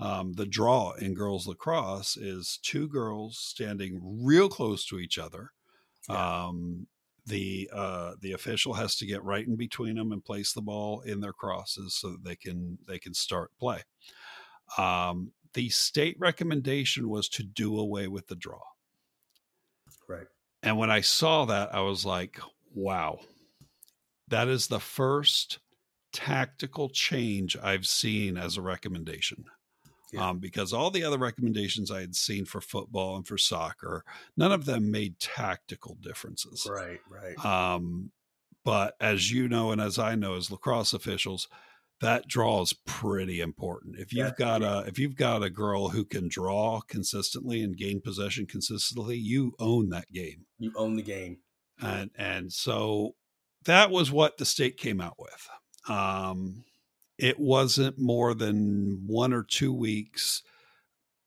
Um, 0.00 0.32
the 0.32 0.46
draw 0.46 0.92
in 0.92 1.14
girls 1.14 1.46
lacrosse 1.46 2.16
is 2.16 2.58
two 2.62 2.88
girls 2.88 3.38
standing 3.38 4.00
real 4.02 4.48
close 4.48 4.84
to 4.86 4.98
each 4.98 5.18
other. 5.18 5.50
Yeah. 6.08 6.46
Um, 6.46 6.86
the 7.26 7.70
uh, 7.72 8.14
the 8.20 8.32
official 8.32 8.74
has 8.74 8.96
to 8.96 9.06
get 9.06 9.22
right 9.22 9.46
in 9.46 9.56
between 9.56 9.94
them 9.94 10.10
and 10.10 10.24
place 10.24 10.52
the 10.52 10.62
ball 10.62 11.02
in 11.02 11.20
their 11.20 11.32
crosses 11.32 11.94
so 11.94 12.10
that 12.10 12.24
they 12.24 12.34
can 12.34 12.78
they 12.88 12.98
can 12.98 13.14
start 13.14 13.52
play. 13.60 13.82
Um, 14.76 15.32
the 15.54 15.68
state 15.68 16.16
recommendation 16.18 17.08
was 17.08 17.28
to 17.30 17.42
do 17.42 17.78
away 17.78 18.08
with 18.08 18.26
the 18.26 18.34
draw. 18.34 18.62
Right. 20.08 20.26
And 20.62 20.78
when 20.78 20.90
I 20.90 21.00
saw 21.00 21.44
that, 21.44 21.74
I 21.74 21.80
was 21.80 22.04
like, 22.04 22.40
wow, 22.74 23.20
that 24.28 24.48
is 24.48 24.66
the 24.66 24.80
first 24.80 25.58
tactical 26.12 26.88
change 26.88 27.56
I've 27.56 27.86
seen 27.86 28.36
as 28.36 28.56
a 28.56 28.62
recommendation 28.62 29.44
yeah. 30.12 30.28
um, 30.28 30.38
because 30.38 30.72
all 30.72 30.90
the 30.90 31.04
other 31.04 31.18
recommendations 31.18 31.90
I 31.90 32.00
had 32.00 32.14
seen 32.14 32.44
for 32.44 32.60
football 32.60 33.16
and 33.16 33.26
for 33.26 33.38
soccer, 33.38 34.04
none 34.36 34.52
of 34.52 34.64
them 34.64 34.90
made 34.90 35.18
tactical 35.18 35.96
differences. 36.00 36.68
Right, 36.70 37.00
right. 37.10 37.44
Um, 37.44 38.12
but 38.64 38.94
as 39.00 39.32
you 39.32 39.48
know, 39.48 39.72
and 39.72 39.80
as 39.80 39.98
I 39.98 40.14
know, 40.14 40.36
as 40.36 40.50
lacrosse 40.50 40.92
officials, 40.92 41.48
that 42.00 42.26
draw 42.26 42.60
is 42.62 42.74
pretty 42.84 43.40
important. 43.40 43.96
If 43.98 44.12
you've 44.12 44.36
got 44.36 44.62
a 44.62 44.84
if 44.86 44.98
you've 44.98 45.16
got 45.16 45.42
a 45.42 45.50
girl 45.50 45.88
who 45.88 46.04
can 46.04 46.28
draw 46.28 46.80
consistently 46.80 47.62
and 47.62 47.76
gain 47.76 48.00
possession 48.00 48.46
consistently, 48.46 49.16
you 49.16 49.54
own 49.58 49.88
that 49.90 50.10
game. 50.12 50.46
You 50.58 50.72
own 50.76 50.96
the 50.96 51.02
game. 51.02 51.38
And 51.80 52.10
and 52.16 52.52
so 52.52 53.14
that 53.64 53.90
was 53.90 54.10
what 54.10 54.38
the 54.38 54.44
state 54.44 54.76
came 54.76 55.00
out 55.00 55.16
with. 55.18 55.48
Um, 55.88 56.64
it 57.22 57.38
wasn't 57.38 57.98
more 57.98 58.34
than 58.34 59.04
one 59.06 59.32
or 59.32 59.44
two 59.44 59.72
weeks 59.72 60.42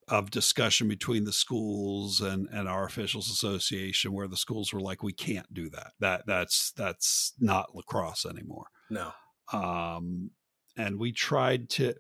of 0.10 0.30
discussion 0.30 0.90
between 0.90 1.24
the 1.24 1.32
schools 1.32 2.20
and, 2.20 2.48
and 2.52 2.68
our 2.68 2.86
officials 2.86 3.32
association 3.32 4.12
where 4.12 4.28
the 4.28 4.38
schools 4.38 4.74
were 4.74 4.82
like 4.82 5.02
we 5.02 5.14
can't 5.14 5.52
do 5.54 5.70
that. 5.70 5.94
That 6.00 6.24
that's 6.28 6.74
that's 6.74 7.34
not 7.40 7.74
lacrosse 7.74 8.25
anymore. 8.25 8.68
No. 8.90 9.14
Um 9.54 10.32
and 10.78 11.00
we 11.00 11.13
tried 11.13 11.69
to 11.72 11.96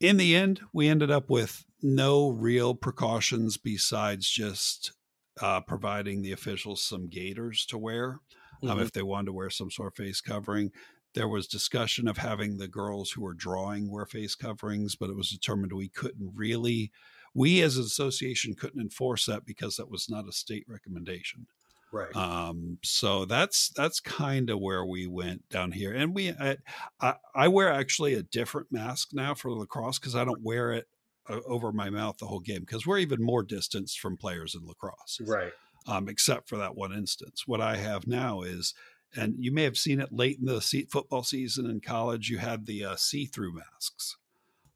in 0.00 0.16
the 0.16 0.34
end 0.34 0.60
we 0.72 0.88
ended 0.88 1.10
up 1.10 1.28
with 1.28 1.66
no 1.82 2.30
real 2.30 2.74
precautions 2.74 3.58
besides 3.58 4.28
just 4.28 4.92
uh, 5.40 5.60
providing 5.60 6.22
the 6.22 6.32
officials 6.32 6.82
some 6.82 7.08
gaiters 7.08 7.64
to 7.66 7.78
wear 7.78 8.18
um, 8.62 8.70
mm-hmm. 8.70 8.80
if 8.80 8.92
they 8.92 9.02
wanted 9.02 9.26
to 9.26 9.32
wear 9.32 9.50
some 9.50 9.70
sort 9.70 9.92
of 9.92 9.96
face 9.96 10.20
covering 10.20 10.72
there 11.14 11.28
was 11.28 11.46
discussion 11.46 12.06
of 12.08 12.18
having 12.18 12.58
the 12.58 12.68
girls 12.68 13.10
who 13.10 13.22
were 13.22 13.34
drawing 13.34 13.90
wear 13.90 14.06
face 14.06 14.34
coverings, 14.34 14.96
but 14.96 15.10
it 15.10 15.16
was 15.16 15.30
determined 15.30 15.72
we 15.72 15.88
couldn't 15.88 16.32
really, 16.34 16.90
we 17.34 17.62
as 17.62 17.76
an 17.76 17.84
association 17.84 18.54
couldn't 18.54 18.80
enforce 18.80 19.26
that 19.26 19.44
because 19.44 19.76
that 19.76 19.90
was 19.90 20.08
not 20.08 20.28
a 20.28 20.32
state 20.32 20.64
recommendation. 20.68 21.46
Right. 21.90 22.14
Um, 22.14 22.78
so 22.84 23.24
that's 23.24 23.70
that's 23.70 23.98
kind 23.98 24.50
of 24.50 24.60
where 24.60 24.84
we 24.84 25.06
went 25.06 25.48
down 25.48 25.72
here, 25.72 25.94
and 25.94 26.14
we 26.14 26.30
I, 26.32 26.58
I, 27.00 27.14
I 27.34 27.48
wear 27.48 27.72
actually 27.72 28.12
a 28.14 28.22
different 28.22 28.70
mask 28.70 29.10
now 29.12 29.34
for 29.34 29.50
lacrosse 29.52 29.98
because 29.98 30.14
I 30.14 30.24
don't 30.24 30.42
wear 30.42 30.72
it 30.72 30.86
uh, 31.30 31.40
over 31.46 31.72
my 31.72 31.88
mouth 31.88 32.18
the 32.18 32.26
whole 32.26 32.40
game 32.40 32.60
because 32.60 32.86
we're 32.86 32.98
even 32.98 33.22
more 33.22 33.42
distanced 33.42 34.00
from 34.00 34.18
players 34.18 34.54
in 34.54 34.66
lacrosse. 34.66 35.20
Right. 35.26 35.52
Um, 35.86 36.08
except 36.10 36.50
for 36.50 36.58
that 36.58 36.76
one 36.76 36.92
instance. 36.92 37.44
What 37.46 37.62
I 37.62 37.76
have 37.76 38.06
now 38.06 38.42
is 38.42 38.74
and 39.16 39.34
you 39.38 39.52
may 39.52 39.64
have 39.64 39.76
seen 39.76 40.00
it 40.00 40.12
late 40.12 40.38
in 40.38 40.46
the 40.46 40.60
football 40.90 41.22
season 41.22 41.68
in 41.68 41.80
college. 41.80 42.28
You 42.28 42.38
had 42.38 42.66
the 42.66 42.84
uh, 42.84 42.96
see-through 42.96 43.54
masks, 43.54 44.16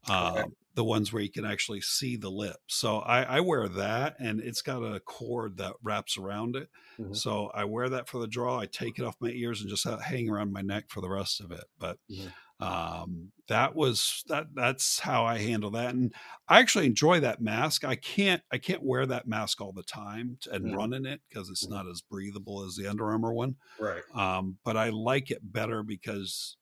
uh, 0.07 0.43
the 0.75 0.83
ones 0.83 1.13
where 1.13 1.21
you 1.21 1.29
can 1.29 1.45
actually 1.45 1.81
see 1.81 2.15
the 2.15 2.31
lips. 2.31 2.75
So 2.75 2.99
I, 2.99 3.23
I, 3.23 3.39
wear 3.41 3.67
that, 3.67 4.15
and 4.19 4.39
it's 4.39 4.61
got 4.61 4.81
a 4.81 4.99
cord 4.99 5.57
that 5.57 5.73
wraps 5.83 6.17
around 6.17 6.55
it. 6.55 6.69
Mm-hmm. 6.99 7.13
So 7.13 7.51
I 7.53 7.65
wear 7.65 7.89
that 7.89 8.07
for 8.07 8.19
the 8.19 8.27
draw. 8.27 8.59
I 8.59 8.65
take 8.65 8.97
it 8.97 9.05
off 9.05 9.15
my 9.19 9.29
ears 9.29 9.61
and 9.61 9.69
just 9.69 9.87
hang 10.01 10.29
around 10.29 10.51
my 10.51 10.61
neck 10.61 10.85
for 10.89 11.01
the 11.01 11.09
rest 11.09 11.39
of 11.39 11.51
it. 11.51 11.65
But 11.79 11.97
mm-hmm 12.11 12.27
um, 12.63 13.31
that 13.49 13.75
was 13.75 14.23
that 14.27 14.47
that's 14.53 14.99
how 14.99 15.25
i 15.25 15.37
handle 15.37 15.71
that 15.71 15.93
and 15.93 16.13
i 16.47 16.59
actually 16.59 16.85
enjoy 16.85 17.19
that 17.19 17.41
mask 17.41 17.83
i 17.83 17.95
can't 17.95 18.41
i 18.51 18.57
can't 18.57 18.81
wear 18.81 19.05
that 19.05 19.27
mask 19.27 19.59
all 19.59 19.73
the 19.73 19.83
time 19.83 20.37
and 20.51 20.65
mm. 20.65 20.75
run 20.75 20.93
in 20.93 21.05
it 21.05 21.19
because 21.27 21.49
it's 21.49 21.65
mm. 21.65 21.71
not 21.71 21.87
as 21.87 22.01
breathable 22.01 22.63
as 22.63 22.75
the 22.75 22.87
Under 22.87 23.11
Armour 23.11 23.33
one 23.33 23.55
right 23.79 24.03
um, 24.15 24.57
but 24.63 24.77
i 24.77 24.89
like 24.89 25.29
it 25.29 25.39
better 25.43 25.83
because 25.83 26.55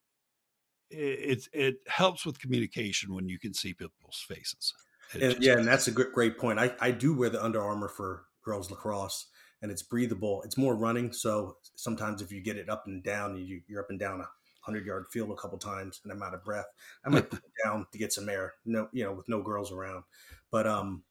it, 0.89 0.97
it, 0.97 1.47
it 1.53 1.75
helps 1.87 2.25
with 2.25 2.39
communication 2.39 3.13
when 3.13 3.29
you 3.29 3.39
can 3.39 3.53
see 3.53 3.73
people's 3.73 4.25
faces 4.27 4.73
and, 5.13 5.37
yeah 5.39 5.57
and 5.57 5.67
that's 5.67 5.87
a 5.87 5.91
good 5.91 6.11
great 6.13 6.37
point 6.37 6.59
I, 6.59 6.73
I 6.79 6.91
do 6.91 7.15
wear 7.15 7.29
the 7.29 7.43
Under 7.43 7.61
Armour 7.61 7.89
for 7.89 8.25
girls 8.43 8.71
lacrosse 8.71 9.27
and 9.61 9.71
it's 9.71 9.83
breathable 9.83 10.41
it's 10.43 10.57
more 10.57 10.75
running 10.75 11.13
so 11.13 11.57
sometimes 11.75 12.23
if 12.23 12.31
you 12.31 12.41
get 12.41 12.57
it 12.57 12.69
up 12.69 12.87
and 12.87 13.03
down 13.03 13.37
you, 13.37 13.61
you're 13.67 13.81
up 13.81 13.91
and 13.91 13.99
down 13.99 14.19
a 14.19 14.27
hundred 14.61 14.85
yard 14.85 15.05
field 15.11 15.31
a 15.31 15.35
couple 15.35 15.57
times 15.57 16.01
and 16.03 16.11
I'm 16.11 16.23
out 16.23 16.33
of 16.33 16.43
breath. 16.43 16.67
I 17.05 17.09
might 17.09 17.29
put 17.29 17.39
it 17.39 17.51
down 17.63 17.85
to 17.91 17.97
get 17.97 18.13
some 18.13 18.29
air. 18.29 18.53
No, 18.65 18.87
you 18.91 19.03
know, 19.03 19.11
with 19.11 19.29
no 19.29 19.41
girls 19.41 19.71
around. 19.71 20.03
But 20.51 20.67
um, 20.67 21.03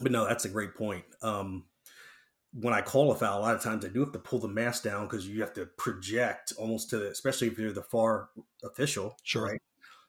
but 0.00 0.12
no, 0.12 0.26
that's 0.26 0.44
a 0.44 0.48
great 0.48 0.74
point. 0.74 1.04
Um, 1.22 1.64
when 2.52 2.74
I 2.74 2.80
call 2.80 3.12
a 3.12 3.14
foul, 3.14 3.38
a 3.38 3.42
lot 3.42 3.54
of 3.54 3.62
times 3.62 3.84
I 3.84 3.88
do 3.88 4.00
have 4.00 4.12
to 4.12 4.18
pull 4.18 4.40
the 4.40 4.48
mask 4.48 4.82
down 4.82 5.06
because 5.06 5.28
you 5.28 5.40
have 5.40 5.52
to 5.54 5.66
project 5.66 6.52
almost 6.58 6.90
to, 6.90 7.08
especially 7.08 7.48
if 7.48 7.58
you're 7.58 7.72
the 7.72 7.82
far 7.82 8.30
official. 8.64 9.16
Sure. 9.22 9.46
Right? 9.46 9.62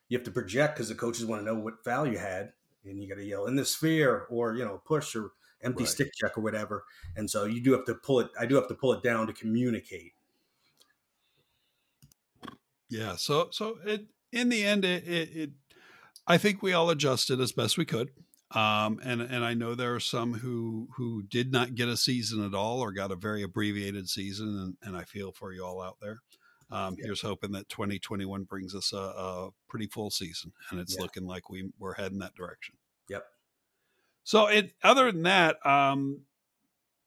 You 0.10 0.17
have 0.17 0.26
to 0.26 0.32
project 0.32 0.76
because 0.76 0.89
the 0.89 0.95
coaches 0.95 1.26
want 1.26 1.41
to 1.41 1.45
know 1.45 1.56
what 1.56 1.84
foul 1.84 2.08
you 2.08 2.17
had, 2.17 2.52
and 2.84 3.02
you 3.02 3.08
got 3.08 3.15
to 3.15 3.24
yell 3.24 3.45
in 3.45 3.56
the 3.56 3.65
sphere 3.65 4.26
or 4.30 4.56
you 4.56 4.65
know 4.65 4.82
push 4.86 5.15
or 5.15 5.32
empty 5.63 5.84
right. 5.84 5.89
stick 5.89 6.12
check 6.15 6.38
or 6.38 6.41
whatever. 6.41 6.84
And 7.15 7.30
so 7.30 7.45
you 7.45 7.62
do 7.62 7.71
have 7.74 7.86
to 7.86 7.95
pull 7.95 8.19
it. 8.19 8.30
I 8.39 8.45
do 8.45 8.56
have 8.56 8.67
to 8.67 8.76
pull 8.76 8.93
it 8.93 9.04
down 9.04 9.28
to 9.28 9.34
communicate. 9.34 10.13
Yeah. 12.91 13.15
So 13.15 13.47
so 13.51 13.77
it 13.86 14.06
in 14.32 14.49
the 14.49 14.63
end 14.63 14.86
it, 14.86 15.08
it, 15.08 15.30
it 15.36 15.49
I 16.27 16.38
think 16.38 16.62
we 16.62 16.73
all 16.73 16.89
adjusted 16.89 17.39
as 17.39 17.51
best 17.51 17.77
we 17.77 17.86
could. 17.86 18.12
Um, 18.51 18.99
and 19.01 19.21
and 19.21 19.45
I 19.45 19.54
know 19.54 19.75
there 19.75 19.95
are 19.95 20.01
some 20.01 20.34
who 20.34 20.89
who 20.97 21.23
did 21.23 21.54
not 21.54 21.73
get 21.73 21.88
a 21.88 21.95
season 21.95 22.45
at 22.45 22.54
all 22.54 22.82
or 22.82 22.91
got 22.91 23.12
a 23.12 23.15
very 23.15 23.43
abbreviated 23.43 24.10
season, 24.10 24.47
and, 24.60 24.77
and 24.84 24.97
I 24.97 25.06
feel 25.06 25.32
for 25.32 25.54
you 25.54 25.63
all 25.63 25.82
out 25.82 25.97
there. 26.01 26.19
Um, 26.69 26.95
yeah. 26.97 27.06
Here's 27.08 27.21
hoping 27.21 27.54
that 27.54 27.69
2021 27.69 28.43
brings 28.43 28.75
us 28.75 28.93
a, 28.93 28.97
a 28.97 29.49
pretty 29.69 29.88
full 29.88 30.10
season, 30.10 30.51
and 30.69 30.80
it's 30.82 30.95
yeah. 30.95 31.01
looking 31.01 31.25
like 31.25 31.49
we 31.49 31.71
we're 31.80 31.93
heading 31.93 32.19
that 32.19 32.36
direction. 32.36 32.75
Yep. 33.10 33.23
So 34.23 34.47
it 34.47 34.73
other 34.84 35.12
than 35.12 35.23
that, 35.23 35.65
um, 35.65 36.21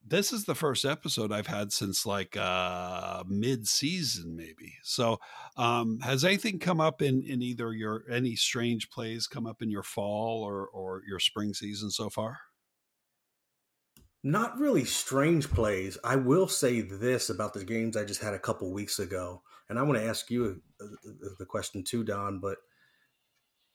this 0.06 0.32
is 0.32 0.44
the 0.44 0.54
first 0.54 0.84
episode 0.84 1.32
I've 1.32 1.46
had 1.46 1.72
since 1.72 2.04
like 2.04 2.36
uh 2.36 3.24
mid 3.26 3.66
season 3.66 4.36
maybe. 4.36 4.74
So 4.82 5.18
um 5.56 6.00
has 6.00 6.24
anything 6.24 6.58
come 6.58 6.80
up 6.80 7.00
in 7.00 7.22
in 7.22 7.42
either 7.42 7.72
your 7.72 8.04
any 8.10 8.36
strange 8.36 8.90
plays 8.90 9.26
come 9.26 9.46
up 9.46 9.62
in 9.62 9.70
your 9.70 9.82
fall 9.82 10.42
or 10.42 10.66
or 10.68 11.02
your 11.08 11.18
spring 11.18 11.54
season 11.54 11.90
so 11.90 12.10
far? 12.10 12.38
Not 14.22 14.58
really 14.58 14.86
strange 14.86 15.50
plays. 15.50 15.98
I 16.02 16.16
will 16.16 16.48
say 16.48 16.80
this 16.80 17.28
about 17.28 17.52
the 17.52 17.64
games 17.64 17.94
I 17.94 18.04
just 18.04 18.22
had 18.22 18.32
a 18.32 18.38
couple 18.38 18.72
weeks 18.72 18.98
ago, 18.98 19.42
and 19.68 19.78
I 19.78 19.82
want 19.82 19.98
to 19.98 20.06
ask 20.06 20.30
you 20.30 20.62
uh, 20.80 20.84
uh, 20.84 21.28
the 21.38 21.44
question 21.44 21.84
too, 21.84 22.04
Don. 22.04 22.40
But 22.40 22.56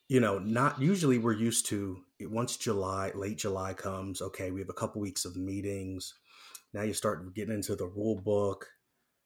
you 0.10 0.20
know, 0.20 0.40
not 0.40 0.82
usually 0.82 1.20
we're 1.20 1.34
used 1.34 1.68
to 1.68 2.04
once 2.22 2.58
July, 2.58 3.12
late 3.16 3.40
July 3.40 3.74
comes, 3.74 4.22
okay, 4.22 4.52
we 4.52 4.62
have 4.62 4.70
a 4.70 4.74
couple 4.74 5.02
weeks 5.02 5.26
of 5.26 5.38
meetings. 5.38 6.16
Now 6.74 6.84
you 6.84 6.94
start 6.94 7.34
getting 7.36 7.56
into 7.56 7.76
the 7.76 7.88
rule 7.88 8.20
book. 8.22 8.68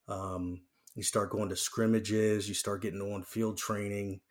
Um, 0.08 0.64
you 0.96 1.04
start 1.04 1.32
going 1.32 1.50
to 1.50 1.56
scrimmages. 1.56 2.48
You 2.50 2.56
start 2.56 2.82
getting 2.82 3.02
on 3.02 3.24
field 3.24 3.58
training. 3.58 4.22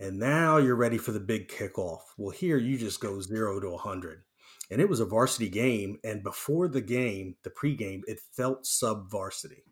And 0.00 0.18
now 0.18 0.58
you're 0.58 0.76
ready 0.76 0.98
for 0.98 1.12
the 1.12 1.20
big 1.20 1.48
kickoff. 1.48 2.00
Well, 2.18 2.30
here 2.30 2.58
you 2.58 2.78
just 2.78 3.00
go 3.00 3.20
zero 3.20 3.60
to 3.60 3.70
100. 3.70 4.24
And 4.70 4.80
it 4.80 4.88
was 4.88 5.00
a 5.00 5.06
varsity 5.06 5.48
game. 5.50 5.98
And 6.04 6.22
before 6.22 6.68
the 6.68 6.80
game, 6.82 7.36
the 7.44 7.50
pregame, 7.50 8.02
it 8.08 8.20
felt 8.20 8.66
sub 8.66 9.10
varsity, 9.10 9.64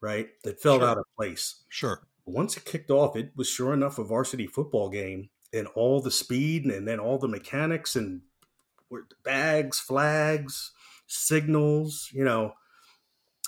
right? 0.00 0.28
It 0.44 0.60
felt 0.60 0.82
Sure. 0.82 0.88
out 0.88 0.98
of 0.98 1.04
place. 1.16 1.64
Sure. 1.68 2.08
Once 2.26 2.56
it 2.56 2.64
kicked 2.64 2.90
off, 2.90 3.16
it 3.16 3.32
was 3.36 3.48
sure 3.48 3.72
enough 3.74 3.98
a 3.98 4.04
varsity 4.04 4.46
football 4.46 4.90
game. 4.90 5.30
And 5.54 5.68
all 5.68 6.00
the 6.00 6.10
speed 6.10 6.64
and 6.64 6.86
then 6.86 6.98
all 6.98 7.18
the 7.18 7.28
mechanics 7.28 7.94
and 7.94 8.22
bags, 9.24 9.78
flags, 9.78 10.72
signals, 11.06 12.10
you 12.12 12.24
know, 12.24 12.54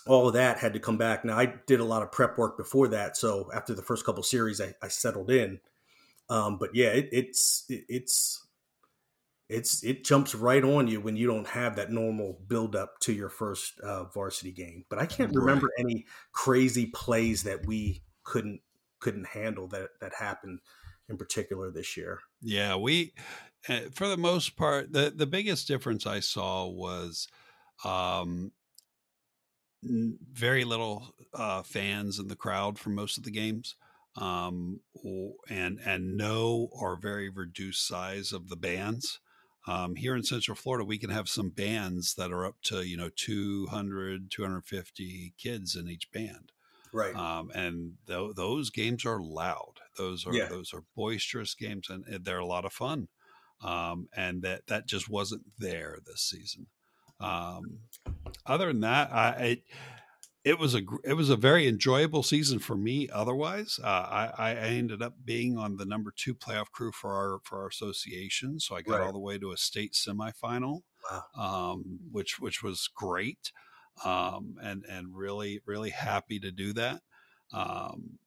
all 0.07 0.29
of 0.29 0.35
that 0.35 0.59
had 0.59 0.73
to 0.75 0.81
come 0.81 0.97
back. 0.97 1.25
Now 1.25 1.39
I 1.39 1.53
did 1.67 1.81
a 1.81 1.85
lot 1.85 2.03
of 2.03 2.13
prep 2.13 2.39
work 2.39 2.57
before 2.57 2.89
that, 2.89 3.17
so 3.17 3.51
after 3.53 3.75
the 3.75 3.83
first 3.83 4.07
couple 4.07 4.23
series, 4.23 4.61
I, 4.61 4.75
I 4.83 4.89
settled 4.89 5.31
in. 5.31 5.61
Um, 6.29 6.59
but 6.59 6.75
yeah, 6.75 6.89
it, 6.89 7.09
it's 7.13 7.65
it, 7.69 7.85
it's 7.89 8.47
it's 9.49 9.85
it 9.85 10.05
jumps 10.05 10.35
right 10.35 10.65
on 10.65 10.89
you 10.89 11.01
when 11.01 11.17
you 11.17 11.27
don't 11.27 11.47
have 11.49 11.77
that 11.77 11.91
normal 11.91 12.39
build 12.47 12.75
up 12.75 12.99
to 13.01 13.13
your 13.13 13.29
first 13.29 13.79
uh, 13.81 14.05
varsity 14.05 14.53
game. 14.53 14.85
But 14.89 14.99
I 14.99 15.07
can't 15.07 15.35
remember 15.35 15.69
any 15.79 16.07
crazy 16.33 16.87
plays 16.87 17.45
that 17.45 17.67
we 17.67 18.03
couldn't 18.25 18.61
couldn't 19.01 19.27
handle 19.27 19.69
that 19.69 19.91
that 20.01 20.15
happened 20.15 20.61
in 21.09 21.17
particular 21.17 21.71
this 21.71 21.97
year. 21.97 22.21
Yeah, 22.41 22.77
we, 22.77 23.13
uh, 23.69 23.81
for 23.93 24.09
the 24.09 24.17
most 24.17 24.57
part, 24.57 24.93
the 24.93 25.13
the 25.15 25.27
biggest 25.27 25.69
difference 25.69 26.07
I 26.07 26.21
saw 26.21 26.67
was, 26.67 27.29
um, 27.85 28.53
very 29.83 30.65
little 30.65 31.15
uh, 31.35 31.63
fans 31.63 32.19
in 32.19 32.29
the 32.29 32.37
crowd 32.37 32.79
for 32.79 32.91
most 32.91 33.19
of 33.19 33.25
the 33.25 33.31
games, 33.31 33.77
um, 34.17 34.81
and 35.49 35.79
and 35.85 36.17
no 36.17 36.69
or 36.73 36.97
very 36.97 37.29
reduced 37.29 37.87
size 37.87 38.33
of 38.33 38.49
the 38.49 38.57
bands. 38.57 39.21
Um, 39.69 39.97
here 39.97 40.15
in 40.15 40.23
Central 40.23 40.55
Florida, 40.55 40.85
we 40.85 40.97
can 40.97 41.11
have 41.11 41.29
some 41.29 41.51
bands 41.51 42.15
that 42.15 42.31
are 42.31 42.47
up 42.47 42.57
to 42.65 42.87
you 42.87 42.97
know 42.97 43.11
200, 43.15 44.31
250 44.31 45.35
kids 45.39 45.77
in 45.77 45.89
each 45.89 46.11
band 46.13 46.53
Right. 46.97 47.15
um, 47.15 47.51
and 47.55 47.99
th- 48.07 48.35
those 48.37 48.71
games 48.71 49.05
are 49.05 49.21
loud. 49.21 49.75
Those 49.97 50.27
are 50.27 50.35
Yeah. 50.35 50.49
those 50.49 50.73
are 50.75 50.85
boisterous 50.97 51.55
games, 51.55 51.89
and, 51.91 52.05
they're 52.25 52.39
a 52.39 52.47
lot 52.47 52.65
of 52.65 52.73
fun. 52.73 53.09
Um, 53.61 54.09
and 54.15 54.43
that 54.43 54.67
that 54.69 54.87
just 54.87 55.09
wasn't 55.09 55.45
there 55.59 55.99
this 56.07 56.23
season. 56.23 56.67
Um, 57.21 57.81
other 58.45 58.67
than 58.69 58.81
that, 58.81 59.11
I 59.13 59.31
it, 59.45 59.65
it 60.45 60.59
was 60.59 60.75
a 60.75 60.83
it 61.05 61.15
was 61.15 61.31
a 61.31 61.37
very 61.37 61.67
enjoyable 61.67 62.23
season 62.23 62.59
for 62.61 62.77
me. 62.77 63.09
Otherwise, 63.11 63.81
uh, 63.83 63.87
I, 63.87 64.53
I 64.53 64.55
ended 64.67 65.03
up 65.03 65.15
being 65.25 65.59
on 65.59 65.77
the 65.77 65.85
number 65.87 66.13
two 66.15 66.35
playoff 66.35 66.71
crew 66.71 66.93
for 66.93 67.13
our 67.15 67.41
for 67.45 67.61
our 67.63 67.69
association, 67.69 68.61
so 68.61 68.77
I 68.77 68.83
got 68.83 68.99
Right. 68.99 69.07
all 69.07 69.13
the 69.13 69.19
way 69.19 69.39
to 69.39 69.53
a 69.53 69.57
state 69.57 69.95
semifinal, 69.95 70.83
Wow. 71.11 71.25
um, 71.37 71.99
which 72.13 72.39
which 72.39 72.63
was 72.63 72.89
great, 72.95 73.51
um, 74.05 74.57
and 74.63 74.85
and 74.89 75.17
really 75.17 75.61
really 75.67 75.91
happy 75.91 76.39
to 76.41 76.51
do 76.51 76.73
that. 76.75 77.03
Um, 77.53 78.19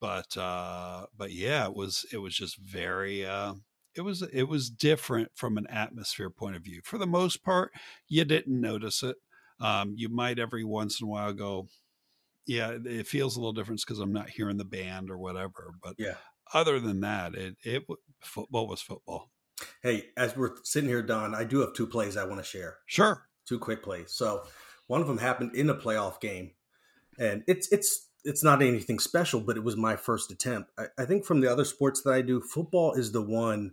but 0.00 0.36
uh, 0.36 1.06
but 1.16 1.32
yeah, 1.32 1.66
it 1.66 1.74
was 1.74 2.04
it 2.12 2.18
was 2.18 2.34
just 2.34 2.58
very. 2.58 3.24
Uh, 3.24 3.54
it 3.94 4.00
was 4.02 4.22
it 4.22 4.44
was 4.44 4.70
different 4.70 5.30
from 5.34 5.56
an 5.56 5.66
atmosphere 5.68 6.28
point 6.30 6.56
of 6.56 6.62
view. 6.62 6.80
For 6.84 6.98
the 6.98 7.06
most 7.06 7.44
part, 7.44 7.70
you 8.08 8.24
didn't 8.24 8.60
notice 8.60 9.02
it. 9.02 9.16
Um, 9.60 9.94
you 9.96 10.08
might 10.08 10.38
every 10.40 10.64
once 10.64 11.00
in 11.00 11.06
a 11.06 11.10
while 11.10 11.32
go, 11.32 11.68
yeah, 12.46 12.76
it 12.84 13.06
feels 13.06 13.36
a 13.36 13.40
little 13.40 13.52
different 13.52 13.80
because 13.86 14.00
I'm 14.00 14.12
not 14.12 14.30
hearing 14.30 14.56
the 14.56 14.64
band 14.64 15.10
or 15.10 15.16
whatever. 15.16 15.74
But 15.80 15.94
Yeah. 15.96 16.16
other 16.52 16.80
than 16.80 17.00
that, 17.00 17.34
it 17.34 17.56
it 17.62 17.84
football 18.20 18.66
was 18.66 18.82
football. 18.82 19.30
Hey, 19.82 20.06
as 20.16 20.36
we're 20.36 20.56
sitting 20.64 20.90
here, 20.90 21.02
Don, 21.02 21.34
I 21.34 21.44
do 21.44 21.60
have 21.60 21.72
two 21.72 21.86
plays 21.86 22.16
I 22.16 22.24
want 22.24 22.40
to 22.40 22.44
share. 22.44 22.78
Sure. 22.86 23.28
two 23.46 23.58
quick 23.58 23.82
plays. 23.82 24.10
So 24.12 24.44
one 24.86 25.00
of 25.00 25.06
them 25.06 25.18
happened 25.18 25.54
in 25.54 25.70
a 25.70 25.74
playoff 25.74 26.20
game, 26.20 26.52
and 27.18 27.42
it's 27.46 27.70
it's 27.72 28.08
it's 28.24 28.44
not 28.44 28.62
anything 28.62 28.98
special, 28.98 29.40
but 29.40 29.56
it 29.56 29.64
was 29.64 29.76
my 29.76 29.96
first 29.96 30.30
attempt. 30.30 30.70
I, 30.78 30.86
I 30.98 31.04
think 31.04 31.24
from 31.24 31.40
the 31.40 31.50
other 31.50 31.64
sports 31.64 32.02
that 32.02 32.12
I 32.12 32.22
do, 32.22 32.40
football 32.40 32.92
is 32.92 33.12
the 33.12 33.22
one 33.22 33.72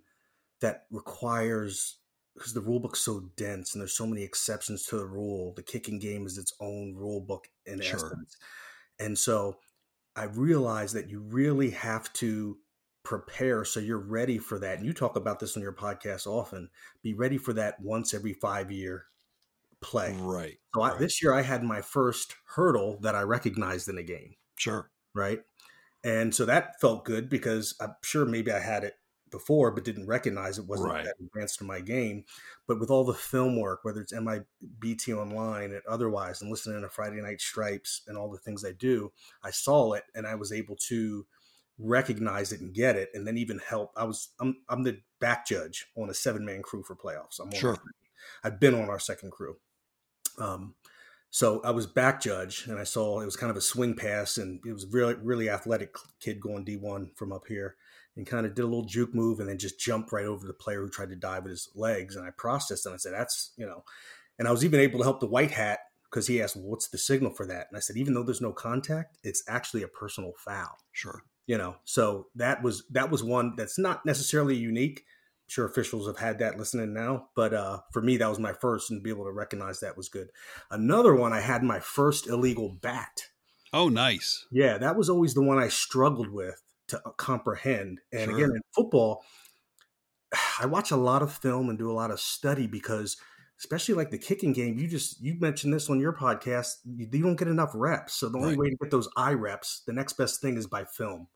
that 0.60 0.86
requires 0.91 1.97
because 2.36 2.54
the 2.54 2.62
rule 2.62 2.80
book's 2.80 3.02
so 3.02 3.30
dense 3.36 3.74
and 3.74 3.82
there's 3.82 3.95
so 3.95 4.08
many 4.08 4.24
exceptions 4.24 4.86
to 4.86 4.97
the 4.97 5.06
rule. 5.06 5.54
The 5.56 5.63
kicking 5.63 6.00
game 6.00 6.26
is 6.26 6.38
its 6.38 6.54
own 6.60 6.95
rule 6.95 7.21
book 7.21 7.47
in 7.65 7.82
Sure. 7.82 7.97
essence, 7.97 8.38
and 9.00 9.17
so 9.17 9.58
I 10.15 10.26
realized 10.26 10.95
that 10.95 11.10
you 11.10 11.21
really 11.21 11.71
have 11.71 12.12
to 12.13 12.58
prepare 13.04 13.65
so 13.65 13.80
you're 13.80 13.97
ready 13.97 14.38
for 14.38 14.60
that. 14.60 14.78
And 14.78 14.86
you 14.86 14.93
talk 14.93 15.15
about 15.15 15.39
this 15.39 15.56
on 15.56 15.63
your 15.63 15.74
podcast 15.74 16.28
often. 16.28 16.69
Be 17.02 17.13
ready 17.13 17.38
for 17.38 17.54
that 17.54 17.80
once 17.80 18.13
every 18.13 18.34
five 18.34 18.71
year 18.71 19.06
play. 19.81 20.15
Right. 20.19 20.57
So 20.75 20.81
I, 20.81 20.97
this 20.97 21.21
year 21.21 21.33
I 21.33 21.41
had 21.41 21.63
my 21.63 21.81
first 21.81 22.35
hurdle 22.55 22.99
that 23.01 23.15
I 23.15 23.21
recognized 23.23 23.89
in 23.89 23.97
a 23.97 24.03
game, 24.03 24.35
Sure. 24.57 24.91
right? 25.13 25.41
And 26.03 26.33
so 26.33 26.45
that 26.45 26.79
felt 26.81 27.05
good 27.05 27.29
because 27.29 27.75
I'm 27.79 27.95
sure 28.03 28.25
maybe 28.25 28.51
I 28.51 28.59
had 28.59 28.83
it 28.83 28.95
before 29.29 29.71
but 29.71 29.85
didn't 29.85 30.07
recognize 30.07 30.57
it 30.59 30.65
wasn't 30.67 30.91
Right. 30.91 31.05
that 31.05 31.15
advanced 31.19 31.59
to 31.59 31.63
my 31.63 31.79
game. 31.79 32.25
But 32.67 32.79
with 32.79 32.89
all 32.89 33.05
the 33.05 33.13
film 33.13 33.59
work, 33.59 33.83
whether 33.83 34.01
it's 34.01 34.11
MIBT 34.13 35.13
online 35.13 35.71
and 35.71 35.81
otherwise, 35.87 36.41
and 36.41 36.49
listening 36.51 36.81
to 36.81 36.89
Friday 36.89 37.21
Night 37.21 37.39
Stripes 37.41 38.01
and 38.07 38.17
all 38.17 38.29
the 38.31 38.39
things 38.39 38.65
I 38.65 38.71
do, 38.73 39.11
I 39.43 39.51
saw 39.51 39.93
it 39.93 40.03
and 40.15 40.27
I 40.27 40.35
was 40.35 40.51
able 40.51 40.75
to 40.87 41.25
recognize 41.77 42.51
it 42.51 42.61
and 42.61 42.73
get 42.73 42.95
it, 42.95 43.09
and 43.13 43.25
then 43.25 43.37
even 43.37 43.57
help. 43.59 43.91
I 43.95 44.03
was 44.03 44.29
I'm 44.39 44.57
I'm 44.69 44.83
the 44.83 45.01
back 45.19 45.47
judge 45.47 45.87
on 45.95 46.09
a 46.09 46.13
seven 46.13 46.45
man 46.45 46.61
crew 46.61 46.83
for 46.83 46.95
playoffs. 46.95 47.39
I'm 47.39 47.47
on 47.47 47.53
Sure. 47.55 47.77
I've 48.43 48.59
been 48.59 48.75
on 48.75 48.89
our 48.89 48.99
second 48.99 49.31
crew. 49.31 49.57
Um, 50.39 50.75
so 51.29 51.61
I 51.63 51.71
was 51.71 51.87
back 51.87 52.21
judge, 52.21 52.67
and 52.67 52.77
I 52.77 52.83
saw 52.83 53.21
it 53.21 53.25
was 53.25 53.37
kind 53.37 53.51
of 53.51 53.57
a 53.57 53.61
swing 53.61 53.95
pass, 53.95 54.37
and 54.37 54.59
it 54.65 54.73
was 54.73 54.85
really 54.87 55.15
really 55.15 55.49
athletic 55.49 55.95
kid 56.19 56.41
going 56.41 56.65
D 56.65 56.75
one 56.75 57.11
from 57.15 57.31
up 57.31 57.47
here, 57.47 57.75
and 58.15 58.27
kind 58.27 58.45
of 58.45 58.53
did 58.53 58.63
a 58.63 58.67
little 58.67 58.85
juke 58.85 59.15
move, 59.15 59.39
and 59.39 59.47
then 59.49 59.57
just 59.57 59.79
jumped 59.79 60.11
right 60.11 60.25
over 60.25 60.45
the 60.45 60.53
player 60.53 60.81
who 60.81 60.89
tried 60.89 61.09
to 61.09 61.15
dive 61.15 61.43
with 61.43 61.51
his 61.51 61.69
legs, 61.75 62.15
and 62.15 62.25
I 62.25 62.31
processed, 62.31 62.85
and 62.85 62.93
I 62.93 62.97
said, 62.97 63.13
"That's 63.13 63.53
you 63.57 63.65
know," 63.65 63.83
and 64.39 64.47
I 64.47 64.51
was 64.51 64.65
even 64.65 64.79
able 64.79 64.99
to 64.99 65.05
help 65.05 65.19
the 65.19 65.27
white 65.27 65.51
hat 65.51 65.79
because 66.09 66.27
he 66.27 66.41
asked, 66.41 66.57
well, 66.57 66.65
"What's 66.65 66.89
the 66.89 66.97
signal 66.97 67.31
for 67.31 67.45
that?" 67.47 67.67
And 67.69 67.77
I 67.77 67.79
said, 67.79 67.95
"Even 67.97 68.13
though 68.13 68.23
there's 68.23 68.41
no 68.41 68.51
contact, 68.53 69.17
it's 69.23 69.43
actually 69.47 69.83
a 69.83 69.87
personal 69.87 70.33
foul." 70.37 70.77
Sure. 70.91 71.23
you 71.47 71.57
know 71.57 71.75
so 71.85 72.27
that 72.35 72.61
was 72.61 72.83
that 72.89 73.09
was 73.09 73.23
one 73.23 73.53
that's 73.57 73.79
not 73.79 74.05
necessarily 74.05 74.55
unique 74.55 75.05
sure 75.51 75.65
officials 75.65 76.07
have 76.07 76.17
had 76.17 76.39
that 76.39 76.57
listening 76.57 76.93
now 76.93 77.27
but 77.35 77.53
uh 77.53 77.77
for 77.91 78.01
me 78.01 78.15
that 78.15 78.29
was 78.29 78.39
my 78.39 78.53
first 78.53 78.89
and 78.89 78.99
to 78.99 79.03
be 79.03 79.09
able 79.09 79.25
to 79.25 79.31
recognize 79.33 79.81
that 79.81 79.97
was 79.97 80.07
good. 80.07 80.29
Another 80.69 81.13
one 81.13 81.33
i 81.33 81.41
had 81.41 81.61
my 81.61 81.79
first 81.81 82.25
illegal 82.27 82.69
bat. 82.69 83.23
Oh, 83.73 83.89
nice. 83.89 84.45
yeah 84.49 84.77
that 84.77 84.95
was 84.95 85.09
always 85.09 85.33
the 85.33 85.41
one 85.43 85.57
i 85.59 85.67
struggled 85.67 86.29
with 86.29 86.61
to 86.87 86.97
uh, 87.05 87.11
comprehend. 87.17 87.99
And 88.13 88.29
Sure. 88.29 88.35
again 88.37 88.51
in 88.55 88.61
football 88.73 89.23
i 90.61 90.65
watch 90.65 90.91
a 90.91 90.95
lot 90.95 91.21
of 91.21 91.33
film 91.33 91.69
and 91.69 91.77
do 91.77 91.91
a 91.91 91.99
lot 92.01 92.11
of 92.11 92.19
study 92.21 92.65
because 92.67 93.17
especially 93.59 93.93
like 93.95 94.09
the 94.09 94.17
kicking 94.17 94.53
game 94.53 94.79
you 94.79 94.87
just 94.87 95.21
you 95.21 95.35
mentioned 95.39 95.73
this 95.73 95.89
on 95.89 95.99
your 95.99 96.13
podcast 96.13 96.75
you, 96.85 97.07
you 97.11 97.21
don't 97.23 97.35
get 97.35 97.47
enough 97.49 97.71
reps. 97.75 98.13
So 98.15 98.29
the 98.29 98.37
only 98.39 98.55
way 98.57 98.69
to 98.69 98.75
get 98.77 98.89
those 98.89 99.09
eye 99.17 99.33
reps 99.33 99.83
the 99.85 99.93
next 99.93 100.13
best 100.13 100.41
thing 100.41 100.57
is 100.57 100.65
by 100.67 100.85
film 100.85 101.27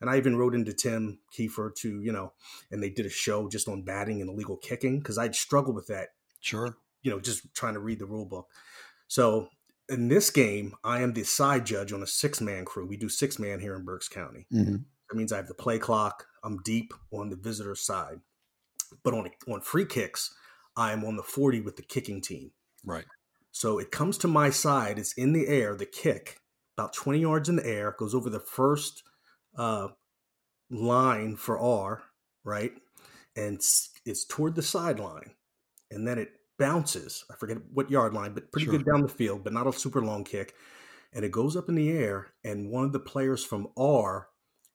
and 0.00 0.10
i 0.10 0.16
even 0.16 0.36
wrote 0.36 0.54
into 0.54 0.72
tim 0.72 1.18
kiefer 1.36 1.74
to 1.74 2.00
you 2.00 2.12
know 2.12 2.32
and 2.70 2.82
they 2.82 2.90
did 2.90 3.06
a 3.06 3.10
show 3.10 3.48
just 3.48 3.68
on 3.68 3.82
batting 3.82 4.20
and 4.20 4.30
illegal 4.30 4.56
kicking 4.56 4.98
because 4.98 5.18
i'd 5.18 5.34
struggled 5.34 5.76
with 5.76 5.86
that 5.88 6.08
Sure. 6.40 6.76
you 7.02 7.10
know 7.10 7.20
just 7.20 7.42
trying 7.54 7.74
to 7.74 7.80
read 7.80 7.98
the 7.98 8.06
rule 8.06 8.24
book 8.26 8.48
so 9.08 9.48
in 9.88 10.08
this 10.08 10.30
game 10.30 10.74
i 10.84 11.00
am 11.02 11.12
the 11.12 11.24
side 11.24 11.66
judge 11.66 11.92
on 11.92 12.02
a 12.02 12.06
six 12.06 12.40
man 12.40 12.64
crew 12.64 12.86
we 12.86 12.96
do 12.96 13.08
six 13.08 13.38
man 13.38 13.60
here 13.60 13.74
in 13.76 13.84
berks 13.84 14.08
county 14.08 14.46
hmm 14.50 14.76
that 15.10 15.16
means 15.16 15.32
I 15.32 15.38
have 15.38 15.48
the 15.48 15.54
play 15.54 15.76
clock. 15.80 16.26
I'm 16.44 16.58
deep 16.62 16.94
on 17.12 17.30
the 17.30 17.34
visitor 17.36 17.74
side. 17.74 18.20
But 19.02 19.12
on 19.12 19.28
on 19.52 19.60
free 19.60 19.84
kicks, 19.84 20.32
I'm 20.76 21.04
on 21.04 21.16
the 21.16 21.24
40 21.24 21.62
with 21.62 21.74
the 21.74 21.82
kicking 21.82 22.20
team. 22.20 22.52
Right. 22.84 23.04
So 23.50 23.80
it 23.80 23.90
comes 23.90 24.18
to 24.18 24.28
my 24.28 24.50
side. 24.50 25.00
It's 25.00 25.12
in 25.14 25.32
the 25.32 25.48
air. 25.48 25.74
The 25.74 25.84
kick, 25.84 26.38
about 26.78 26.92
20 26.92 27.18
yards 27.18 27.48
in 27.48 27.56
the 27.56 27.66
air, 27.66 27.92
goes 27.98 28.14
over 28.14 28.30
the 28.30 28.38
first 28.38 29.02
uh, 29.56 29.88
line 30.70 31.36
for 31.36 31.58
R, 31.58 32.02
right? 32.44 32.72
And 33.36 33.56
it's, 33.56 33.90
it's 34.04 34.24
toward 34.24 34.54
the 34.54 34.62
sideline. 34.62 35.32
And 35.90 36.06
then 36.06 36.18
it 36.18 36.30
bounces. 36.58 37.24
I 37.30 37.36
forget 37.36 37.58
what 37.72 37.90
yard 37.90 38.14
line, 38.14 38.34
but 38.34 38.52
pretty 38.52 38.66
Sure. 38.66 38.76
good 38.78 38.86
down 38.86 39.02
the 39.02 39.08
field, 39.08 39.44
but 39.44 39.52
not 39.52 39.66
a 39.66 39.72
super 39.72 40.00
long 40.02 40.24
kick. 40.24 40.54
And 41.12 41.24
it 41.24 41.32
goes 41.32 41.56
up 41.56 41.68
in 41.68 41.74
the 41.74 41.90
air. 41.90 42.28
And 42.44 42.70
one 42.70 42.84
of 42.84 42.92
the 42.92 43.00
players 43.00 43.44
from 43.44 43.68
R, 43.76 44.28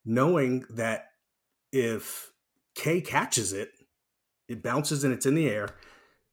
knowing 0.04 0.64
that 0.70 1.06
if 1.72 2.30
K 2.74 3.00
catches 3.00 3.52
it, 3.52 3.70
it 4.48 4.62
bounces 4.62 5.04
and 5.04 5.12
it's 5.12 5.26
in 5.26 5.34
the 5.34 5.48
air, 5.48 5.70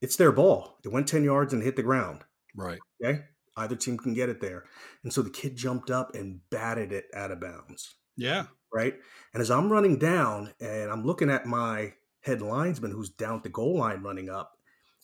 it's 0.01 0.17
their 0.17 0.31
ball. 0.31 0.77
It 0.83 0.89
went 0.91 1.07
10 1.07 1.23
yards 1.23 1.53
and 1.53 1.63
hit 1.63 1.75
the 1.77 1.83
ground. 1.83 2.23
Right. 2.55 2.79
Okay. 3.03 3.21
Either 3.55 3.75
team 3.75 3.97
can 3.97 4.13
get 4.13 4.29
it 4.29 4.41
there. 4.41 4.65
And 5.03 5.13
so 5.13 5.21
the 5.21 5.29
kid 5.29 5.55
jumped 5.55 5.89
up 5.89 6.13
and 6.15 6.41
batted 6.49 6.91
it 6.91 7.05
out 7.13 7.31
of 7.31 7.39
bounds. 7.39 7.95
Yeah. 8.15 8.45
Right. 8.73 8.95
And 9.33 9.41
as 9.41 9.51
I'm 9.51 9.71
running 9.71 9.97
down 9.97 10.53
and 10.59 10.91
I'm 10.91 11.05
looking 11.05 11.29
at 11.29 11.45
my 11.45 11.93
head 12.21 12.41
linesman 12.41 12.91
who's 12.91 13.09
down 13.09 13.37
at 13.37 13.43
the 13.43 13.49
goal 13.49 13.77
line 13.77 14.01
running 14.01 14.29
up, 14.29 14.53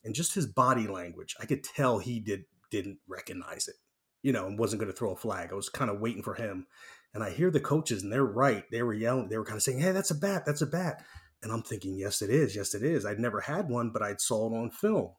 and 0.03 0.15
just 0.15 0.33
his 0.33 0.47
body 0.47 0.87
language, 0.87 1.35
I 1.39 1.45
could 1.45 1.63
tell 1.63 1.99
he 1.99 2.19
did 2.19 2.45
didn't 2.71 2.99
recognize 3.07 3.67
it, 3.67 3.75
you 4.21 4.31
know, 4.31 4.45
and 4.45 4.57
wasn't 4.57 4.79
going 4.79 4.91
to 4.91 4.97
throw 4.97 5.11
a 5.11 5.15
flag. 5.15 5.49
I 5.51 5.55
was 5.55 5.69
kind 5.69 5.91
of 5.91 5.99
waiting 5.99 6.23
for 6.23 6.35
him. 6.35 6.67
And 7.13 7.23
I 7.23 7.31
hear 7.31 7.49
the 7.49 7.59
coaches, 7.59 8.03
and 8.03 8.13
they're 8.13 8.23
right. 8.23 8.63
They 8.71 8.83
were 8.83 8.93
yelling. 8.93 9.29
They 9.29 9.37
were 9.37 9.43
kind 9.45 9.57
of 9.57 9.63
saying, 9.63 9.79
"Hey, 9.79 9.91
that's 9.91 10.11
a 10.11 10.15
bat. 10.15 10.43
That's 10.45 10.61
a 10.61 10.67
bat." 10.67 11.03
And 11.41 11.51
I'm 11.51 11.63
thinking, 11.63 11.95
"Yes, 11.97 12.21
it 12.21 12.29
is. 12.29 12.55
Yes, 12.55 12.75
it 12.75 12.83
is." 12.83 13.03
I'd 13.03 13.19
never 13.19 13.41
had 13.41 13.67
one, 13.67 13.89
but 13.89 14.03
I'd 14.03 14.21
saw 14.21 14.47
it 14.47 14.55
on 14.55 14.69
film 14.69 15.13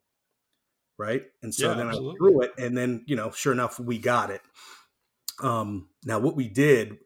right? 1.01 1.23
And 1.43 1.55
so 1.55 1.71
Yeah, 1.71 1.77
then 1.79 1.89
absolutely. 1.89 2.15
I 2.15 2.19
threw 2.19 2.43
it, 2.43 2.53
and 2.59 2.77
then 2.77 3.05
you 3.07 3.17
know, 3.17 3.31
sure 3.31 3.53
enough, 3.55 3.81
we 3.81 3.99
got 3.99 4.31
it. 4.31 4.43
Um, 5.43 5.89
now, 6.05 6.19
what 6.19 6.37
we 6.37 6.49
did, 6.49 6.99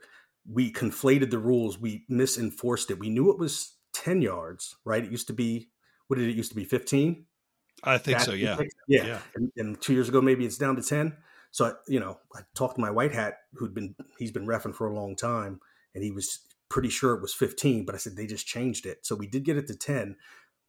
we 0.50 0.72
conflated 0.72 1.30
the 1.30 1.38
rules. 1.38 1.78
We 1.78 2.04
misenforced 2.08 2.90
it. 2.90 2.98
We 2.98 3.10
knew 3.10 3.30
it 3.30 3.38
was 3.38 3.76
ten 3.92 4.22
yards, 4.22 4.76
right? 4.84 5.04
It 5.04 5.10
used 5.10 5.26
to 5.28 5.32
be 5.32 5.68
what 6.08 6.18
did 6.18 6.28
it 6.28 6.36
used 6.36 6.50
to 6.50 6.56
be? 6.56 6.64
Fifteen. 6.64 7.26
I 7.82 7.98
think 7.98 8.20
so. 8.20 8.32
Yeah. 8.32 8.58
yeah. 8.88 9.04
Yeah. 9.06 9.18
And, 9.34 9.52
and 9.56 9.80
two 9.80 9.92
years 9.92 10.08
ago, 10.08 10.20
maybe 10.20 10.46
it's 10.46 10.58
down 10.58 10.76
to 10.76 10.82
ten. 10.82 11.16
So 11.50 11.66
I, 11.66 11.72
you 11.86 12.00
know, 12.00 12.18
I 12.34 12.40
talked 12.54 12.76
to 12.76 12.80
my 12.80 12.90
white 12.90 13.12
hat, 13.12 13.34
who'd 13.54 13.74
been 13.74 13.94
he's 14.18 14.32
been 14.32 14.46
refing 14.46 14.74
for 14.74 14.86
a 14.86 14.94
long 14.94 15.16
time, 15.16 15.60
and 15.94 16.02
he 16.02 16.10
was 16.10 16.40
pretty 16.68 16.88
sure 16.88 17.14
it 17.14 17.22
was 17.22 17.34
fifteen. 17.34 17.84
But 17.84 17.94
I 17.94 17.98
said 17.98 18.16
they 18.16 18.26
just 18.26 18.46
changed 18.46 18.86
it, 18.86 19.06
so 19.06 19.14
we 19.14 19.26
did 19.26 19.44
get 19.44 19.56
it 19.56 19.66
to 19.68 19.76
ten 19.76 20.16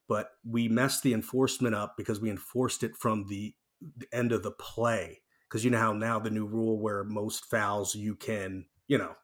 but 0.08 0.32
we 0.44 0.68
messed 0.68 1.04
the 1.04 1.14
enforcement 1.14 1.76
up 1.76 1.96
because 1.98 2.20
we 2.20 2.30
enforced 2.30 2.84
it 2.84 2.96
from 2.96 3.28
the, 3.28 3.56
the 3.98 4.08
end 4.14 4.32
of 4.32 4.44
the 4.44 4.52
play. 4.52 5.22
Because 5.48 5.64
you 5.64 5.72
know 5.72 5.80
how 5.80 5.94
now 5.94 6.20
the 6.20 6.30
new 6.30 6.46
rule 6.46 6.80
where 6.80 7.04
most 7.04 7.46
fouls 7.46 7.96
you 7.96 8.16
can, 8.16 8.66
you 8.88 8.98
know, 8.98 9.16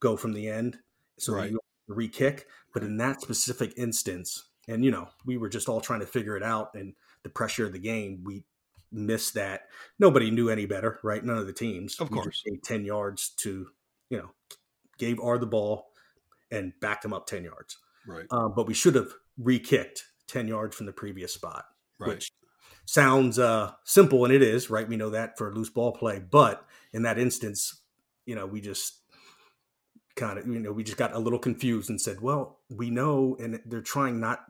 go 0.00 0.16
from 0.16 0.32
the 0.32 0.48
end, 0.48 0.78
so 1.18 1.34
Right. 1.34 1.50
you 1.50 1.60
re-kick. 1.88 2.46
But 2.72 2.82
in 2.82 2.96
that 2.98 3.20
specific 3.20 3.72
instance, 3.76 4.48
and 4.68 4.84
you 4.84 4.90
know, 4.90 5.08
we 5.24 5.36
were 5.36 5.48
just 5.48 5.68
all 5.68 5.80
trying 5.80 6.00
to 6.00 6.06
figure 6.06 6.36
it 6.36 6.42
out, 6.42 6.74
and 6.74 6.94
the 7.22 7.28
pressure 7.30 7.66
of 7.66 7.72
the 7.72 7.78
game, 7.78 8.22
we 8.24 8.44
missed 8.92 9.34
that. 9.34 9.68
Nobody 9.98 10.30
knew 10.30 10.48
any 10.48 10.66
better, 10.66 10.98
right? 11.02 11.24
None 11.24 11.38
of 11.38 11.46
the 11.46 11.52
teams. 11.52 11.98
Of 12.00 12.10
course. 12.10 12.42
gave 12.44 12.62
ten 12.62 12.84
yards 12.84 13.30
to, 13.38 13.68
you 14.08 14.18
know, 14.18 14.30
gave 14.98 15.20
R 15.20 15.38
the 15.38 15.46
ball 15.46 15.92
and 16.50 16.72
backed 16.80 17.04
him 17.04 17.12
up 17.12 17.26
ten 17.26 17.44
yards 17.44 17.78
Right. 18.06 18.26
um, 18.30 18.52
but 18.56 18.66
we 18.66 18.74
should 18.74 18.94
have 18.96 19.12
re-kicked 19.38 20.04
10 20.26 20.48
yards 20.48 20.74
from 20.76 20.86
the 20.86 20.92
previous 20.92 21.32
spot 21.32 21.64
Right. 21.98 22.08
which 22.08 22.32
sounds 22.86 23.38
uh, 23.38 23.72
simple 23.84 24.24
and 24.24 24.34
it 24.34 24.42
is 24.42 24.68
right 24.68 24.88
we 24.88 24.96
know 24.96 25.10
that 25.10 25.38
for 25.38 25.48
a 25.50 25.54
loose 25.54 25.70
ball 25.70 25.92
play 25.92 26.18
but 26.18 26.66
in 26.92 27.02
that 27.04 27.18
instance 27.18 27.82
you 28.26 28.34
know 28.34 28.46
we 28.46 28.60
just 28.60 28.98
kind 30.20 30.38
of 30.38 30.46
you 30.46 30.60
know 30.60 30.72
we 30.72 30.84
just 30.84 30.98
got 30.98 31.14
a 31.14 31.18
little 31.18 31.38
confused 31.38 31.90
and 31.90 32.00
said 32.00 32.20
well 32.20 32.60
we 32.68 32.90
know 32.90 33.36
and 33.40 33.60
they're 33.66 33.80
trying 33.80 34.20
not 34.20 34.40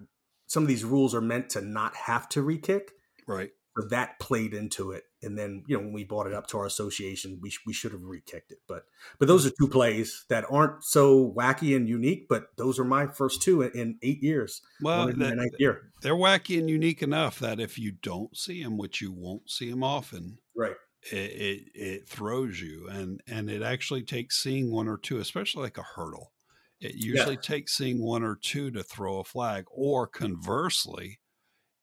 some 0.46 0.64
of 0.64 0.68
these 0.68 0.84
rules 0.84 1.14
are 1.14 1.20
meant 1.20 1.48
to 1.50 1.60
not 1.62 1.94
have 1.94 2.28
to 2.30 2.42
re-kick. 2.42 2.90
Right. 3.28 3.50
so 3.78 3.86
that 3.90 4.18
played 4.18 4.52
into 4.52 4.90
it 4.90 5.04
and 5.22 5.38
then 5.38 5.62
you 5.68 5.76
know 5.76 5.82
when 5.84 5.92
we 5.92 6.02
brought 6.02 6.26
it 6.26 6.34
up 6.34 6.48
to 6.48 6.58
our 6.58 6.66
association 6.66 7.38
we, 7.40 7.50
sh- 7.50 7.60
we 7.66 7.72
should 7.72 7.92
have 7.92 8.02
re-kicked 8.02 8.50
it 8.50 8.58
but 8.66 8.82
but 9.20 9.28
those 9.28 9.46
are 9.46 9.52
two 9.60 9.68
plays 9.68 10.24
that 10.28 10.44
aren't 10.50 10.82
so 10.82 11.32
wacky 11.38 11.76
and 11.76 11.88
unique 11.88 12.26
but 12.28 12.46
those 12.56 12.80
are 12.80 12.84
my 12.84 13.06
first 13.06 13.40
two 13.40 13.62
in, 13.62 13.70
in 13.80 13.98
eight 14.02 14.20
years. 14.22 14.60
Well, 14.82 15.06
in 15.08 15.18
that- 15.20 15.36
ninth 15.36 15.54
year. 15.60 15.92
they're 16.02 16.16
wacky 16.16 16.58
and 16.58 16.68
unique 16.68 17.02
enough 17.02 17.38
that 17.38 17.60
if 17.60 17.78
you 17.78 17.92
don't 17.92 18.36
see 18.36 18.62
them, 18.64 18.76
which 18.76 19.00
you 19.00 19.12
won't 19.12 19.48
see 19.48 19.70
them 19.70 19.84
often, 19.84 20.38
right 20.56 20.74
it, 21.02 21.14
it 21.16 21.68
it 21.74 22.08
throws 22.08 22.60
you, 22.60 22.88
and 22.88 23.22
and 23.26 23.50
it 23.50 23.62
actually 23.62 24.02
takes 24.02 24.42
seeing 24.42 24.70
one 24.70 24.88
or 24.88 24.98
two, 24.98 25.18
especially 25.18 25.62
like 25.62 25.78
a 25.78 25.82
hurdle. 25.82 26.32
It 26.80 26.94
usually 26.94 27.36
takes 27.36 27.76
seeing 27.76 28.02
one 28.02 28.22
or 28.22 28.36
two 28.36 28.70
to 28.72 28.82
throw 28.82 29.18
a 29.18 29.24
flag, 29.24 29.64
or 29.70 30.06
conversely, 30.06 31.20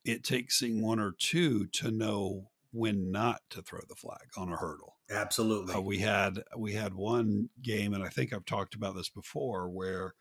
it 0.04 0.24
takes 0.24 0.58
seeing 0.58 0.82
one 0.82 1.00
or 1.00 1.12
two 1.12 1.66
to 1.68 1.90
know 1.90 2.50
when 2.72 3.10
not 3.10 3.42
to 3.50 3.62
throw 3.62 3.80
the 3.88 3.94
flag 3.96 4.28
on 4.36 4.52
a 4.52 4.56
hurdle. 4.56 4.96
absolutely 5.10 5.74
Uh, 5.74 5.80
we 5.82 5.98
had 5.98 6.42
we 6.56 6.72
had 6.74 6.94
one 6.94 7.50
game, 7.62 7.94
and 7.94 8.04
I 8.04 8.08
think 8.08 8.32
I've 8.32 8.44
talked 8.44 8.74
about 8.74 8.94
this 8.94 9.08
before, 9.08 9.68
where 9.68 10.14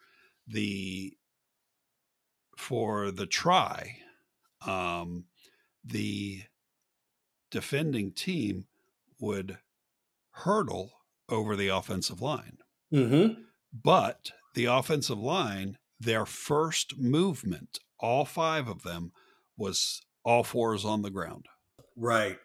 the 0.47 1.17
for 2.57 3.12
the 3.12 3.27
try, 3.27 3.99
um, 4.65 5.25
the 5.83 6.43
defending 7.49 8.12
team 8.12 8.67
would 9.19 9.58
hurdle 10.32 10.91
over 11.30 11.56
the 11.56 11.67
offensive 11.67 12.21
line, 12.21 12.58
mm-hmm. 12.93 13.41
but 13.73 14.32
the 14.53 14.65
offensive 14.65 15.19
line, 15.19 15.77
their 15.99 16.25
first 16.25 16.97
movement, 16.97 17.80
all 17.99 18.25
five 18.25 18.67
of 18.67 18.84
them, 18.84 19.12
was 19.58 20.01
all 20.23 20.43
fours 20.43 20.86
on 20.86 21.01
the 21.01 21.10
ground 21.10 21.45
right 21.95 22.38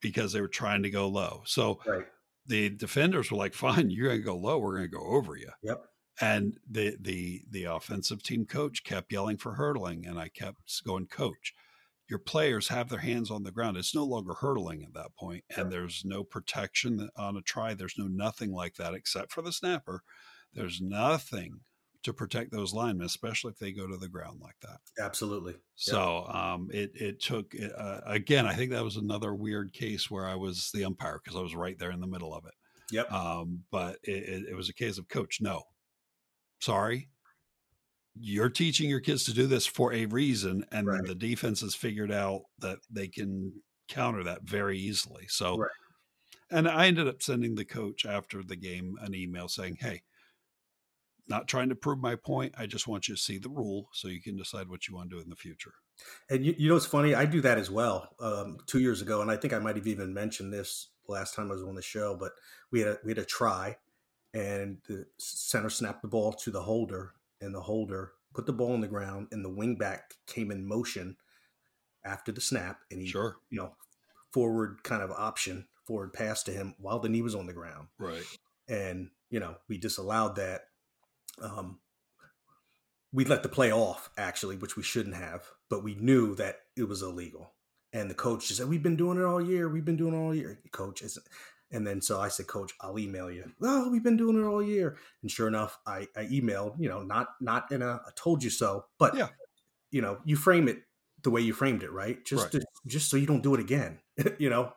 because 0.00 0.32
they 0.32 0.40
were 0.40 0.48
trying 0.48 0.82
to 0.82 0.90
go 0.90 1.08
low. 1.08 1.42
So 1.46 1.80
right 1.86 2.04
the 2.46 2.70
defenders 2.70 3.30
were 3.30 3.38
like, 3.38 3.54
"Fine, 3.54 3.90
you're 3.90 4.08
going 4.08 4.20
to 4.20 4.24
go 4.24 4.36
low. 4.36 4.58
We're 4.58 4.76
going 4.76 4.90
to 4.90 4.96
go 4.96 5.06
over 5.06 5.36
you." 5.36 5.50
Yep. 5.62 5.84
And 6.20 6.58
the 6.70 6.96
the 7.00 7.42
the 7.50 7.64
offensive 7.64 8.22
team 8.22 8.46
coach 8.46 8.84
kept 8.84 9.12
yelling 9.12 9.36
for 9.36 9.54
hurdling, 9.54 10.06
and 10.06 10.18
I 10.18 10.28
kept 10.28 10.84
going, 10.84 11.06
"Coach, 11.06 11.54
your 12.08 12.18
players 12.18 12.68
have 12.68 12.88
their 12.88 13.00
hands 13.00 13.30
on 13.30 13.42
the 13.42 13.52
ground. 13.52 13.76
It's 13.76 13.94
no 13.94 14.04
longer 14.04 14.34
hurdling 14.34 14.82
at 14.82 14.94
that 14.94 15.16
point, 15.18 15.44
and 15.56 15.72
there's 15.72 16.02
no 16.04 16.22
protection 16.22 17.08
on 17.16 17.36
a 17.36 17.42
try. 17.42 17.74
There's 17.74 17.98
no 17.98 18.06
nothing 18.06 18.52
like 18.52 18.74
that 18.74 18.94
except 18.94 19.32
for 19.32 19.42
the 19.42 19.52
snapper. 19.52 20.02
There's 20.52 20.80
nothing 20.80 21.60
to 22.02 22.12
protect 22.12 22.52
those 22.52 22.74
linemen, 22.74 23.06
especially 23.06 23.52
if 23.52 23.58
they 23.58 23.72
go 23.72 23.86
to 23.86 23.96
the 23.96 24.08
ground 24.08 24.40
like 24.40 24.56
that." 24.62 24.80
absolutely 25.00 25.56
So 25.76 26.26
um, 26.26 26.68
it 26.72 26.92
it 26.94 27.20
took 27.20 27.54
uh, 27.54 28.00
again. 28.04 28.46
I 28.46 28.54
think 28.54 28.70
that 28.72 28.84
was 28.84 28.96
another 28.96 29.34
weird 29.34 29.72
case 29.72 30.10
where 30.10 30.26
I 30.26 30.34
was 30.34 30.70
the 30.74 30.84
umpire 30.84 31.20
because 31.22 31.38
I 31.38 31.42
was 31.42 31.54
right 31.54 31.78
there 31.78 31.90
in 31.90 32.00
the 32.00 32.06
middle 32.06 32.34
of 32.34 32.44
it. 32.44 32.54
yep 32.90 33.10
Um, 33.10 33.64
but 33.70 33.98
it, 34.02 34.44
it 34.50 34.54
was 34.54 34.68
a 34.68 34.74
case 34.74 34.98
of 34.98 35.08
coach, 35.08 35.38
no, 35.40 35.62
sorry, 36.60 37.08
you're 38.14 38.50
teaching 38.50 38.88
your 38.90 39.00
kids 39.00 39.24
to 39.24 39.34
do 39.34 39.46
this 39.46 39.66
for 39.66 39.92
a 39.92 40.06
reason, 40.06 40.64
and 40.72 40.86
Right. 40.86 41.04
the 41.06 41.14
defense 41.14 41.60
has 41.62 41.74
figured 41.74 42.12
out 42.12 42.42
that 42.58 42.78
they 42.90 43.08
can 43.08 43.62
counter 43.88 44.22
that 44.24 44.42
very 44.44 44.78
easily. 44.78 45.26
So, 45.28 45.56
Right. 45.56 45.70
and 46.50 46.68
I 46.68 46.86
ended 46.88 47.08
up 47.08 47.22
sending 47.22 47.54
the 47.56 47.64
coach 47.66 48.06
after 48.06 48.42
the 48.42 48.56
game 48.56 48.96
an 49.00 49.14
email 49.14 49.48
saying, 49.48 49.78
"Hey." 49.80 50.02
Not 51.26 51.48
trying 51.48 51.68
to 51.70 51.74
prove 51.74 51.98
my 51.98 52.16
point. 52.16 52.54
I 52.56 52.66
just 52.66 52.86
want 52.86 53.08
you 53.08 53.14
to 53.14 53.20
see 53.20 53.38
the 53.38 53.48
rule 53.48 53.88
so 53.92 54.08
you 54.08 54.20
can 54.22 54.36
decide 54.36 54.68
what 54.68 54.88
you 54.88 54.94
want 54.94 55.10
to 55.10 55.16
do 55.16 55.22
in 55.22 55.30
the 55.30 55.36
future. 55.36 55.74
And 56.28 56.44
you, 56.44 56.54
you 56.58 56.68
know, 56.68 56.76
it's 56.76 56.86
funny. 56.86 57.14
I 57.14 57.24
do 57.24 57.40
that 57.42 57.58
as 57.58 57.70
well. 57.70 58.14
Um, 58.20 58.58
two 58.66 58.80
years 58.80 59.00
ago, 59.00 59.22
and 59.22 59.30
I 59.30 59.36
think 59.36 59.52
I 59.52 59.58
might 59.58 59.76
have 59.76 59.86
even 59.86 60.12
mentioned 60.12 60.52
this 60.52 60.88
last 61.08 61.34
time 61.34 61.50
I 61.50 61.54
was 61.54 61.62
on 61.62 61.74
the 61.74 61.82
show. 61.82 62.14
But 62.16 62.32
we 62.70 62.80
had 62.80 62.88
a, 62.88 62.98
we 63.04 63.10
had 63.10 63.18
a 63.18 63.24
try, 63.24 63.78
and 64.34 64.78
the 64.88 65.06
center 65.18 65.70
snapped 65.70 66.02
the 66.02 66.08
ball 66.08 66.32
to 66.32 66.50
the 66.50 66.62
holder, 66.62 67.13
and 67.40 67.54
the 67.54 67.60
holder 67.60 68.12
put 68.34 68.46
the 68.46 68.52
ball 68.52 68.72
on 68.72 68.80
the 68.80 68.88
ground, 68.88 69.28
and 69.32 69.44
the 69.44 69.50
wingback 69.50 70.00
came 70.26 70.50
in 70.50 70.66
motion 70.66 71.16
after 72.04 72.32
the 72.32 72.40
snap, 72.40 72.80
and 72.90 73.00
he, 73.00 73.06
Sure. 73.06 73.36
you 73.50 73.58
know, 73.58 73.76
forward 74.32 74.82
kind 74.82 75.02
of 75.02 75.10
option, 75.10 75.68
forward 75.86 76.12
pass 76.12 76.42
to 76.42 76.52
him 76.52 76.74
while 76.78 76.98
the 76.98 77.08
knee 77.08 77.22
was 77.22 77.34
on 77.34 77.46
the 77.46 77.52
ground, 77.52 77.88
Right. 77.98 78.24
and 78.68 79.10
you 79.30 79.40
know, 79.40 79.56
we 79.68 79.78
disallowed 79.78 80.36
that. 80.36 80.68
Um, 81.40 81.80
we 83.12 83.24
let 83.24 83.42
the 83.42 83.48
play 83.48 83.72
off 83.72 84.10
actually, 84.16 84.56
which 84.56 84.76
we 84.76 84.82
shouldn't 84.82 85.14
have, 85.16 85.50
but 85.68 85.82
we 85.84 85.94
knew 85.94 86.34
that 86.36 86.60
it 86.76 86.84
was 86.84 87.02
illegal. 87.02 87.52
And 87.92 88.10
the 88.10 88.14
coach 88.14 88.48
just 88.48 88.58
said, 88.58 88.68
"We've 88.68 88.82
been 88.82 88.96
doing 88.96 89.18
it 89.18 89.24
all 89.24 89.40
year. 89.40 89.68
We've 89.68 89.84
been 89.84 89.96
doing 89.96 90.14
it 90.14 90.16
all 90.18 90.34
year, 90.34 90.60
coach." 90.72 91.02
It's, 91.02 91.16
and 91.74 91.86
then 91.86 92.00
so 92.00 92.20
I 92.20 92.28
said, 92.28 92.46
"Coach, 92.46 92.72
I'll 92.80 92.98
email 92.98 93.30
you." 93.30 93.52
Oh, 93.62 93.90
we've 93.90 94.02
been 94.02 94.16
doing 94.16 94.40
it 94.40 94.46
all 94.46 94.62
year. 94.62 94.96
And 95.22 95.30
sure 95.30 95.48
enough, 95.48 95.78
I, 95.86 96.08
I 96.16 96.24
emailed. 96.26 96.80
You 96.80 96.88
know, 96.88 97.02
not 97.02 97.28
not 97.40 97.70
in 97.72 97.82
a 97.82 98.00
"I 98.06 98.10
told 98.16 98.42
you 98.42 98.50
so," 98.50 98.86
but 98.98 99.16
Yeah. 99.16 99.28
you 99.90 100.00
know, 100.02 100.20
you 100.24 100.36
frame 100.36 100.68
it 100.68 100.82
the 101.22 101.30
way 101.30 101.40
you 101.40 101.52
framed 101.52 101.82
it, 101.82 101.90
right? 101.92 102.24
Just 102.24 102.44
Right. 102.44 102.52
To, 102.52 102.66
just 102.86 103.10
so 103.10 103.16
you 103.16 103.26
don't 103.26 103.42
do 103.42 103.54
it 103.54 103.60
again. 103.60 104.00
you 104.38 104.50
know, 104.50 104.72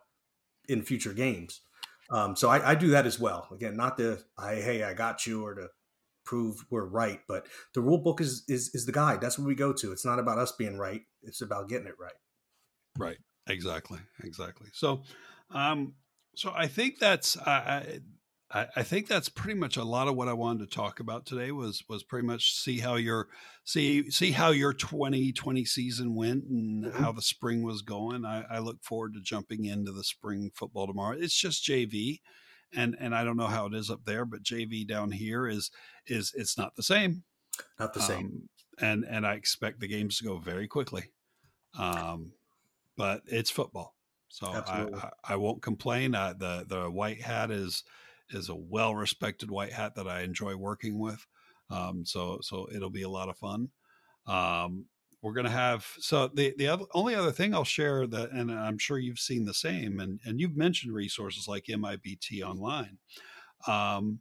in 0.68 0.84
future 0.84 1.14
games. 1.14 1.62
Um, 2.10 2.36
so 2.36 2.50
I, 2.50 2.72
I 2.72 2.76
do 2.76 2.90
that 2.90 3.06
as 3.06 3.20
well. 3.20 3.48
Again, 3.52 3.76
not 3.76 3.98
the 3.98 4.24
I 4.38 4.56
hey 4.56 4.84
I 4.84 4.94
got 4.94 5.28
you 5.28 5.46
or 5.46 5.56
to 5.56 5.70
prove 6.26 6.66
we're 6.70 6.86
right, 6.86 7.22
but 7.28 7.48
the 7.74 7.82
rule 7.82 8.00
book 8.00 8.22
is 8.22 8.44
is 8.48 8.74
is 8.76 8.86
the 8.86 8.92
guide. 8.92 9.22
That's 9.22 9.38
what 9.38 9.48
we 9.48 9.56
go 9.56 9.74
to. 9.74 9.92
It's 9.92 10.06
not 10.06 10.20
about 10.20 10.40
us 10.40 10.52
being 10.54 10.78
right. 10.78 11.02
It's 11.24 11.42
about 11.42 11.70
getting 11.70 11.88
it 11.88 12.00
right. 12.00 12.14
Right. 12.98 13.18
Exactly. 13.48 14.00
Exactly. 14.24 14.70
So, 14.74 15.04
um, 15.52 15.94
so 16.38 16.54
I 16.56 16.68
think 16.68 17.00
that's 17.00 17.38
I, 18.50 18.68
I, 18.76 18.84
think 18.84 19.08
that's 19.08 19.28
pretty 19.28 19.60
much 19.60 19.76
a 19.76 19.84
lot 19.84 20.08
of 20.08 20.16
what 20.16 20.30
I 20.30 20.34
wanted 20.34 20.70
to 20.70 20.76
talk 20.76 21.02
about 21.02 21.26
today 21.26 21.52
was 21.52 21.84
was 21.90 22.04
pretty 22.04 22.26
much 22.26 22.54
see 22.54 22.80
how 22.80 22.96
your 22.96 23.28
see 23.66 24.10
see 24.10 24.32
how 24.32 24.52
your 24.52 24.72
2020 24.72 25.66
season 25.66 26.16
went 26.16 26.46
and 26.46 26.86
mm-hmm. 26.86 27.04
how 27.04 27.12
the 27.12 27.22
spring 27.22 27.64
was 27.64 27.82
going. 27.82 28.24
I, 28.24 28.46
I, 28.50 28.60
look 28.60 28.82
forward 28.84 29.16
to 29.16 29.22
jumping 29.22 29.66
into 29.66 29.92
the 29.92 30.04
spring 30.04 30.52
football 30.56 30.88
tomorrow. 30.88 31.18
It's 31.20 31.38
just 31.38 31.66
JV, 31.66 32.22
and 32.74 32.96
and 33.00 33.14
I 33.14 33.26
don't 33.26 33.38
know 33.38 33.48
how 33.48 33.66
it 33.66 33.74
is 33.74 33.90
up 33.90 34.06
there, 34.06 34.24
but 34.24 34.44
JV 34.44 34.88
down 34.88 35.12
here 35.12 35.46
is 35.48 35.70
is 36.06 36.32
it's 36.34 36.58
not 36.58 36.76
the 36.76 36.84
same. 36.84 37.24
Not 37.80 37.94
the 37.94 38.02
same. 38.02 38.26
Um, 38.26 38.50
and 38.80 39.04
and 39.04 39.28
I 39.28 39.34
expect 39.34 39.82
the 39.82 39.88
games 39.88 40.20
to 40.20 40.24
go 40.24 40.38
very 40.38 40.68
quickly. 40.68 41.12
Um, 41.78 42.32
but 42.96 43.24
it's 43.28 43.52
football, 43.52 43.97
so 44.30 44.48
I, 44.48 44.88
I, 44.94 45.10
I 45.30 45.36
won't 45.36 45.62
complain. 45.62 46.16
Uh, 46.16 46.34
the 46.38 46.66
the 46.68 46.90
white 46.90 47.22
hat 47.22 47.52
is 47.52 47.84
is 48.30 48.50
a 48.50 48.56
well 48.56 48.96
respected 48.96 49.50
white 49.50 49.74
hat 49.74 49.96
that 49.96 50.08
I 50.08 50.22
enjoy 50.22 50.56
working 50.56 51.00
with. 51.00 51.26
Um, 51.70 52.06
so 52.06 52.40
so 52.42 52.68
it'll 52.74 52.90
be 52.90 53.04
a 53.04 53.10
lot 53.10 53.30
of 53.30 53.38
fun. 53.38 53.70
Um, 54.26 54.86
we're 55.22 55.34
going 55.34 55.46
to 55.46 55.52
have 55.52 55.86
so 56.00 56.28
the 56.28 56.54
the 56.58 56.68
other, 56.68 56.86
only 56.94 57.16
other 57.16 57.32
thing 57.32 57.54
I'll 57.54 57.64
share 57.64 58.06
that, 58.08 58.32
and 58.32 58.52
I'm 58.52 58.78
sure 58.78 58.98
you've 58.98 59.20
seen 59.20 59.46
the 59.46 59.54
same, 59.54 60.00
and 60.00 60.20
and 60.26 60.40
you've 60.40 60.58
mentioned 60.58 60.94
resources 60.94 61.48
like 61.48 61.66
MIBT 61.66 62.44
online. 62.44 62.98
Um, 63.68 64.20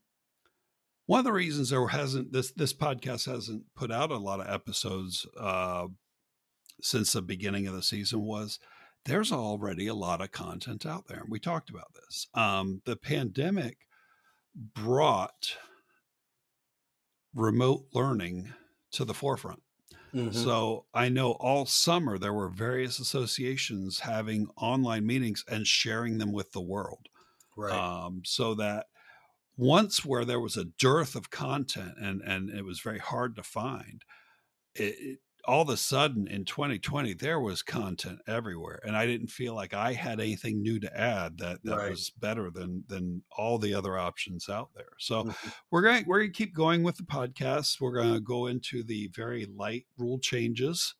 one 1.07 1.19
of 1.19 1.25
the 1.25 1.33
reasons 1.33 1.71
there 1.71 1.87
hasn't 1.89 2.33
this 2.33 2.53
this 2.53 2.73
podcast 2.73 3.31
hasn't 3.31 3.65
put 3.75 3.93
out 3.93 4.11
a 4.11 4.17
lot 4.17 4.41
of 4.41 4.49
episodes 4.49 5.27
uh, 5.39 5.87
since 6.81 7.13
the 7.13 7.23
beginning 7.23 7.67
of 7.67 7.75
the 7.75 7.83
season 7.83 8.23
was 8.23 8.59
there's 9.07 9.33
already 9.33 9.87
a 9.87 9.95
lot 9.95 10.21
of 10.21 10.33
content 10.33 10.85
out 10.85 11.07
there. 11.09 11.21
And 11.21 11.31
we 11.31 11.39
talked 11.39 11.71
about 11.71 11.95
this. 11.95 12.27
Um, 12.35 12.83
the 12.85 12.97
pandemic 12.97 13.79
brought 14.55 15.57
remote 17.35 17.87
learning 17.93 18.53
to 18.93 19.05
the 19.05 19.15
forefront. 19.15 19.63
Mm-hmm. 20.15 20.33
So 20.33 20.87
I 20.95 21.09
know 21.09 21.33
all 21.33 21.67
summer 21.67 22.19
there 22.19 22.33
were 22.33 22.49
various 22.49 22.99
associations 22.99 24.01
having 24.01 24.49
online 24.57 25.07
meetings 25.07 25.45
and 25.49 25.67
sharing 25.67 26.19
them 26.19 26.33
with 26.33 26.53
the 26.53 26.61
world. 26.61 27.09
Right. 27.57 27.73
Um, 27.73 28.23
so 28.25 28.55
that 28.55 28.87
once 29.57 30.05
where 30.05 30.25
there 30.25 30.41
was 30.41 30.57
a 30.57 30.65
dearth 30.65 31.15
of 31.15 31.31
content 31.31 31.95
and 32.01 32.21
and 32.23 32.51
it 32.51 32.65
was 32.65 32.81
very 32.81 32.99
hard 32.99 33.37
to 33.37 33.43
find, 33.43 34.03
it, 34.75 34.95
it, 34.99 35.19
all 35.47 35.63
of 35.63 35.69
a 35.69 35.77
sudden 35.77 36.27
in 36.29 36.45
2020 36.45 37.15
there 37.15 37.41
was 37.41 37.63
content 37.63 38.19
everywhere 38.27 38.81
and 38.85 38.97
i 38.97 39.07
didn't 39.07 39.29
feel 39.29 39.55
like 39.55 39.75
i 39.75 39.93
had 39.93 40.21
anything 40.21 40.63
new 40.63 40.79
to 40.79 40.99
add 40.99 41.39
that 41.39 41.63
that 41.65 41.77
right. 41.77 41.91
was 41.91 42.11
better 42.11 42.51
than 42.51 42.85
than 42.89 43.23
all 43.37 43.59
the 43.59 43.75
other 43.75 43.99
options 43.99 44.49
out 44.49 44.71
there 44.75 44.93
so 44.99 45.25
mm-hmm. 45.25 45.49
we're 45.71 45.83
going 45.83 46.05
we're 46.07 46.19
going 46.19 46.33
to 46.33 46.37
keep 46.37 46.55
going 46.55 46.83
with 46.83 46.97
the 46.97 47.03
podcast 47.03 47.81
we're 47.81 47.95
going 47.95 48.13
to 48.13 48.21
go 48.21 48.47
into 48.47 48.83
the 48.83 49.09
very 49.15 49.47
light 49.57 49.87
rule 49.99 50.19
changes 50.19 50.95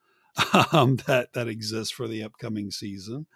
um, 0.73 0.97
that 1.07 1.33
that 1.33 1.49
exist 1.49 1.95
for 1.95 2.07
the 2.09 2.23
upcoming 2.23 2.71
season 2.71 3.27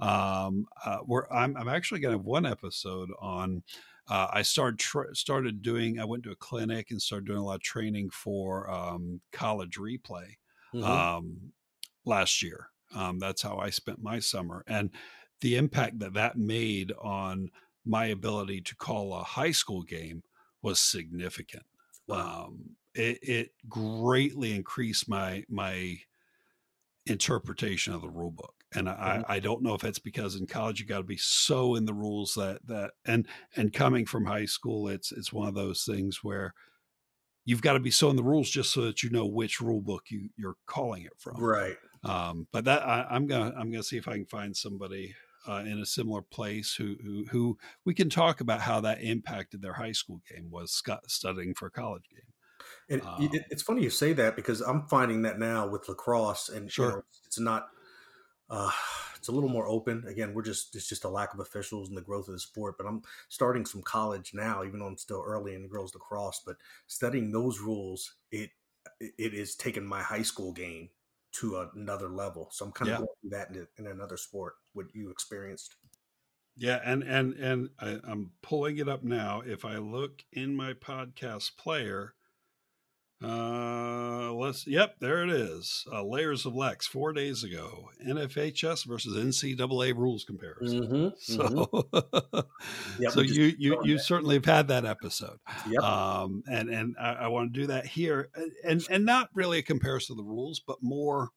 um, 0.00 0.66
uh, 0.84 0.98
we're 1.06 1.26
I'm, 1.30 1.56
I'm 1.56 1.68
actually 1.68 2.00
going 2.00 2.12
to 2.12 2.18
have 2.18 2.26
one 2.26 2.46
episode 2.46 3.10
on 3.20 3.62
uh, 4.08 4.28
I 4.30 4.42
started 4.42 4.78
tra- 4.78 5.14
started 5.14 5.62
doing. 5.62 5.98
I 5.98 6.04
went 6.04 6.24
to 6.24 6.30
a 6.30 6.36
clinic 6.36 6.90
and 6.90 7.00
started 7.00 7.26
doing 7.26 7.38
a 7.38 7.44
lot 7.44 7.56
of 7.56 7.62
training 7.62 8.10
for 8.10 8.70
um, 8.70 9.20
college 9.32 9.78
replay, 9.78 10.36
mm-hmm. 10.74 10.84
um, 10.84 11.52
last 12.04 12.42
year. 12.42 12.68
Um, 12.94 13.18
that's 13.18 13.42
how 13.42 13.58
I 13.58 13.70
spent 13.70 14.02
my 14.02 14.18
summer. 14.18 14.64
And 14.66 14.90
the 15.40 15.56
impact 15.56 15.98
that 16.00 16.14
that 16.14 16.36
made 16.36 16.92
on 17.00 17.50
my 17.84 18.06
ability 18.06 18.60
to 18.62 18.76
call 18.76 19.14
a 19.14 19.22
high 19.22 19.50
school 19.50 19.82
game 19.82 20.22
was 20.62 20.78
significant. 20.78 21.64
Wow. 22.06 22.46
Um, 22.46 22.70
it, 22.94 23.18
it, 23.22 23.50
greatly 23.68 24.54
increased 24.54 25.08
my 25.08 25.44
my 25.48 25.98
interpretation 27.06 27.92
of 27.92 28.02
the 28.02 28.08
rule 28.08 28.30
book. 28.30 28.54
And 28.74 28.88
I, 28.88 28.92
mm-hmm. 28.92 29.32
I 29.32 29.40
don't 29.40 29.62
know 29.62 29.74
if 29.74 29.84
it's 29.84 29.98
because 29.98 30.36
in 30.36 30.46
college 30.46 30.80
you 30.80 30.86
got 30.86 30.98
to 30.98 31.04
be 31.04 31.16
so 31.16 31.74
in 31.74 31.84
the 31.84 31.94
rules 31.94 32.34
that 32.34 32.66
that 32.66 32.92
and 33.04 33.26
and 33.56 33.72
coming 33.72 34.06
from 34.06 34.26
high 34.26 34.46
school, 34.46 34.88
it's 34.88 35.12
it's 35.12 35.32
one 35.32 35.48
of 35.48 35.54
those 35.54 35.84
things 35.84 36.22
where 36.22 36.54
you've 37.44 37.62
got 37.62 37.74
to 37.74 37.80
be 37.80 37.90
so 37.90 38.10
in 38.10 38.16
the 38.16 38.22
rules 38.22 38.50
just 38.50 38.72
so 38.72 38.82
that 38.82 39.02
you 39.02 39.10
know 39.10 39.26
which 39.26 39.60
rule 39.60 39.80
book 39.80 40.04
you 40.08 40.28
you're 40.36 40.56
calling 40.66 41.04
it 41.04 41.12
from. 41.18 41.36
Right. 41.42 41.76
Um, 42.04 42.46
but 42.52 42.64
that 42.64 42.86
I, 42.86 43.16
am 43.16 43.26
gonna 43.26 43.54
I'm 43.56 43.70
gonna 43.70 43.82
see 43.82 43.96
if 43.96 44.08
I 44.08 44.12
can 44.12 44.26
find 44.26 44.56
somebody 44.56 45.14
uh, 45.48 45.62
in 45.66 45.78
a 45.78 45.86
similar 45.86 46.22
place 46.22 46.74
who, 46.74 46.96
who 47.02 47.24
who 47.30 47.58
we 47.84 47.94
can 47.94 48.10
talk 48.10 48.40
about 48.40 48.60
how 48.60 48.80
that 48.80 49.02
impacted 49.02 49.62
their 49.62 49.74
high 49.74 49.92
school 49.92 50.20
game 50.30 50.50
was 50.50 50.82
studying 51.06 51.54
for 51.54 51.66
a 51.66 51.70
college 51.70 52.04
game. 52.10 52.20
And 52.88 53.02
um, 53.02 53.30
it's 53.50 53.62
funny 53.62 53.82
you 53.82 53.90
say 53.90 54.12
that 54.14 54.36
because 54.36 54.60
I'm 54.60 54.86
finding 54.88 55.22
that 55.22 55.38
now 55.38 55.66
with 55.66 55.88
lacrosse, 55.88 56.48
and 56.48 56.70
sure. 56.70 56.86
You 56.86 56.92
know, 56.92 57.02
it's 57.26 57.40
not. 57.40 57.68
Uh, 58.50 58.70
it's 59.16 59.28
a 59.28 59.32
little 59.32 59.48
more 59.48 59.66
open. 59.66 60.04
Again, 60.06 60.34
we're 60.34 60.42
just 60.42 60.76
it's 60.76 60.88
just 60.88 61.04
a 61.04 61.08
lack 61.08 61.32
of 61.32 61.40
officials 61.40 61.88
and 61.88 61.96
the 61.96 62.02
growth 62.02 62.28
of 62.28 62.34
the 62.34 62.40
sport. 62.40 62.76
But 62.76 62.86
I'm 62.86 63.02
starting 63.28 63.64
some 63.64 63.82
college 63.82 64.32
now, 64.34 64.64
even 64.64 64.80
though 64.80 64.86
I'm 64.86 64.98
still 64.98 65.22
early 65.24 65.54
in 65.54 65.62
the 65.62 65.68
girls 65.68 65.94
lacrosse. 65.94 66.42
But 66.44 66.56
studying 66.86 67.32
those 67.32 67.60
rules, 67.60 68.16
it 68.30 68.50
it 69.00 69.32
is 69.32 69.54
taking 69.54 69.86
my 69.86 70.02
high 70.02 70.22
school 70.22 70.52
game 70.52 70.90
to 71.32 71.68
another 71.74 72.08
level. 72.08 72.48
So 72.52 72.66
I'm 72.66 72.72
kind 72.72 72.90
of 72.90 72.92
yeah. 72.92 72.98
going 72.98 73.08
through 73.20 73.30
that 73.30 73.50
in, 73.78 73.86
in, 73.86 73.90
another 73.90 74.16
sport. 74.16 74.54
What 74.72 74.86
you 74.94 75.10
experienced. 75.10 75.76
Yeah, 76.56 76.80
and 76.84 77.02
and 77.02 77.34
and 77.34 77.70
I, 77.80 77.98
I'm 78.04 78.32
pulling 78.42 78.76
it 78.78 78.88
up 78.88 79.02
now. 79.02 79.42
If 79.44 79.64
I 79.64 79.78
look 79.78 80.24
in 80.32 80.54
my 80.54 80.74
podcast 80.74 81.56
player, 81.56 82.14
uh, 83.24 84.32
let's. 84.32 84.66
Yep, 84.66 84.96
there 85.00 85.24
it 85.24 85.30
is. 85.30 85.86
Uh, 85.90 86.04
Layers 86.04 86.46
of 86.46 86.54
Lax 86.54 86.86
four 86.86 87.12
days 87.12 87.42
ago. 87.42 87.90
NFHS 88.06 88.86
versus 88.86 89.16
NCAA 89.16 89.94
rules 89.96 90.24
comparison. 90.24 90.82
Mm-hmm, 90.82 91.08
so, 91.18 91.48
mm-hmm. 91.48 93.02
yep, 93.02 93.12
so 93.12 93.20
you 93.20 93.54
you 93.58 93.80
you 93.84 93.98
certainly 93.98 94.36
have 94.36 94.44
had 94.44 94.68
that 94.68 94.84
episode. 94.84 95.38
Yep. 95.68 95.82
Um, 95.82 96.42
and 96.50 96.68
and 96.68 96.96
I, 97.00 97.12
I 97.12 97.28
want 97.28 97.52
to 97.52 97.60
do 97.60 97.66
that 97.68 97.86
here, 97.86 98.30
and 98.64 98.84
and 98.90 99.04
not 99.04 99.30
really 99.34 99.58
a 99.58 99.62
comparison 99.62 100.14
of 100.14 100.18
the 100.18 100.30
rules, 100.30 100.60
but 100.66 100.78
more. 100.82 101.30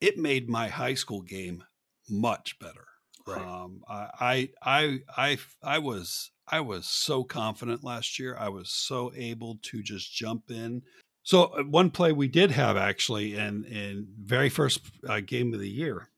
It 0.00 0.18
made 0.18 0.50
my 0.50 0.68
high 0.68 0.94
school 0.94 1.22
game 1.22 1.64
much 2.10 2.58
better. 2.58 2.84
Right. 3.26 3.40
Um, 3.40 3.82
I, 3.88 4.50
I, 4.62 5.00
I, 5.16 5.38
I 5.62 5.78
was 5.78 6.30
I 6.46 6.60
was 6.60 6.86
so 6.86 7.24
confident 7.24 7.82
last 7.82 8.18
year. 8.18 8.36
I 8.38 8.50
was 8.50 8.70
so 8.70 9.12
able 9.16 9.58
to 9.62 9.82
just 9.82 10.12
jump 10.14 10.50
in. 10.50 10.82
So 11.22 11.44
uh, 11.44 11.62
one 11.62 11.90
play 11.90 12.12
we 12.12 12.28
did 12.28 12.50
have 12.50 12.76
actually 12.76 13.34
in 13.34 13.64
in 13.64 14.06
very 14.22 14.50
first 14.50 14.80
uh, 15.08 15.20
game 15.20 15.54
of 15.54 15.60
the 15.60 15.70
year 15.70 16.10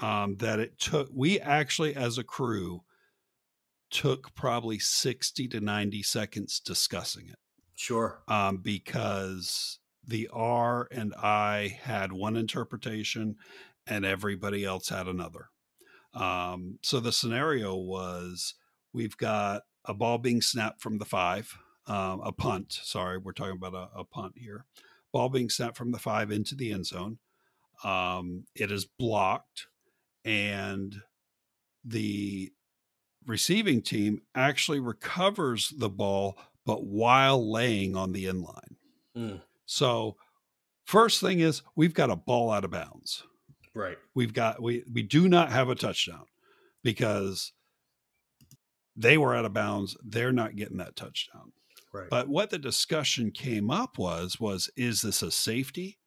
um, 0.00 0.36
that 0.36 0.58
it 0.58 0.78
took. 0.78 1.08
We 1.14 1.38
actually 1.38 1.94
as 1.94 2.18
a 2.18 2.24
crew 2.24 2.82
took 3.90 4.34
probably 4.34 4.80
sixty 4.80 5.46
to 5.48 5.60
ninety 5.60 6.02
seconds 6.02 6.60
discussing 6.60 7.28
it. 7.28 7.38
Sure, 7.76 8.22
um, 8.26 8.56
because 8.56 9.78
the 10.04 10.28
R 10.32 10.88
and 10.90 11.14
I 11.14 11.78
had 11.80 12.12
one 12.12 12.34
interpretation, 12.36 13.36
and 13.86 14.04
everybody 14.04 14.64
else 14.64 14.88
had 14.88 15.06
another. 15.06 15.50
Um, 16.18 16.78
so 16.82 16.98
the 16.98 17.12
scenario 17.12 17.76
was 17.76 18.54
we've 18.92 19.16
got 19.16 19.62
a 19.84 19.94
ball 19.94 20.18
being 20.18 20.42
snapped 20.42 20.82
from 20.82 20.98
the 20.98 21.04
five, 21.04 21.56
um, 21.86 22.20
a 22.24 22.32
punt. 22.32 22.78
Sorry, 22.82 23.18
we're 23.18 23.32
talking 23.32 23.56
about 23.56 23.74
a, 23.74 24.00
a, 24.00 24.04
punt 24.04 24.34
here. 24.36 24.66
Ball 25.12 25.28
being 25.28 25.48
snapped 25.48 25.76
from 25.76 25.92
the 25.92 25.98
five 25.98 26.32
into 26.32 26.56
the 26.56 26.72
end 26.72 26.86
zone. 26.86 27.18
Um, 27.84 28.44
it 28.56 28.72
is 28.72 28.84
blocked, 28.84 29.68
and 30.24 30.96
the 31.84 32.50
receiving 33.24 33.80
team 33.80 34.22
actually 34.34 34.80
recovers 34.80 35.72
the 35.78 35.88
ball, 35.88 36.36
but 36.66 36.84
while 36.84 37.50
laying 37.50 37.94
on 37.94 38.10
the 38.10 38.26
end 38.26 38.42
line. 38.42 38.76
Mm. 39.16 39.42
So, 39.66 40.16
first 40.84 41.20
thing 41.20 41.38
is 41.38 41.62
we've 41.76 41.94
got 41.94 42.10
a 42.10 42.16
ball 42.16 42.50
out 42.50 42.64
of 42.64 42.72
bounds. 42.72 43.22
Right. 43.78 43.96
We've 44.12 44.34
got 44.34 44.60
we 44.60 44.82
we 44.92 45.02
do 45.02 45.28
not 45.28 45.52
have 45.52 45.68
a 45.68 45.76
touchdown 45.76 46.24
because 46.82 47.52
they 48.96 49.16
were 49.16 49.36
out 49.36 49.44
of 49.44 49.52
bounds. 49.52 49.96
They're 50.04 50.32
not 50.32 50.56
getting 50.56 50.78
that 50.78 50.96
touchdown. 50.96 51.52
Right. 51.92 52.10
But 52.10 52.28
what 52.28 52.50
the 52.50 52.58
discussion 52.58 53.30
came 53.30 53.70
up 53.70 53.96
was 53.96 54.40
was 54.40 54.68
is 54.76 55.02
this 55.02 55.22
a 55.22 55.30
safety, 55.30 55.98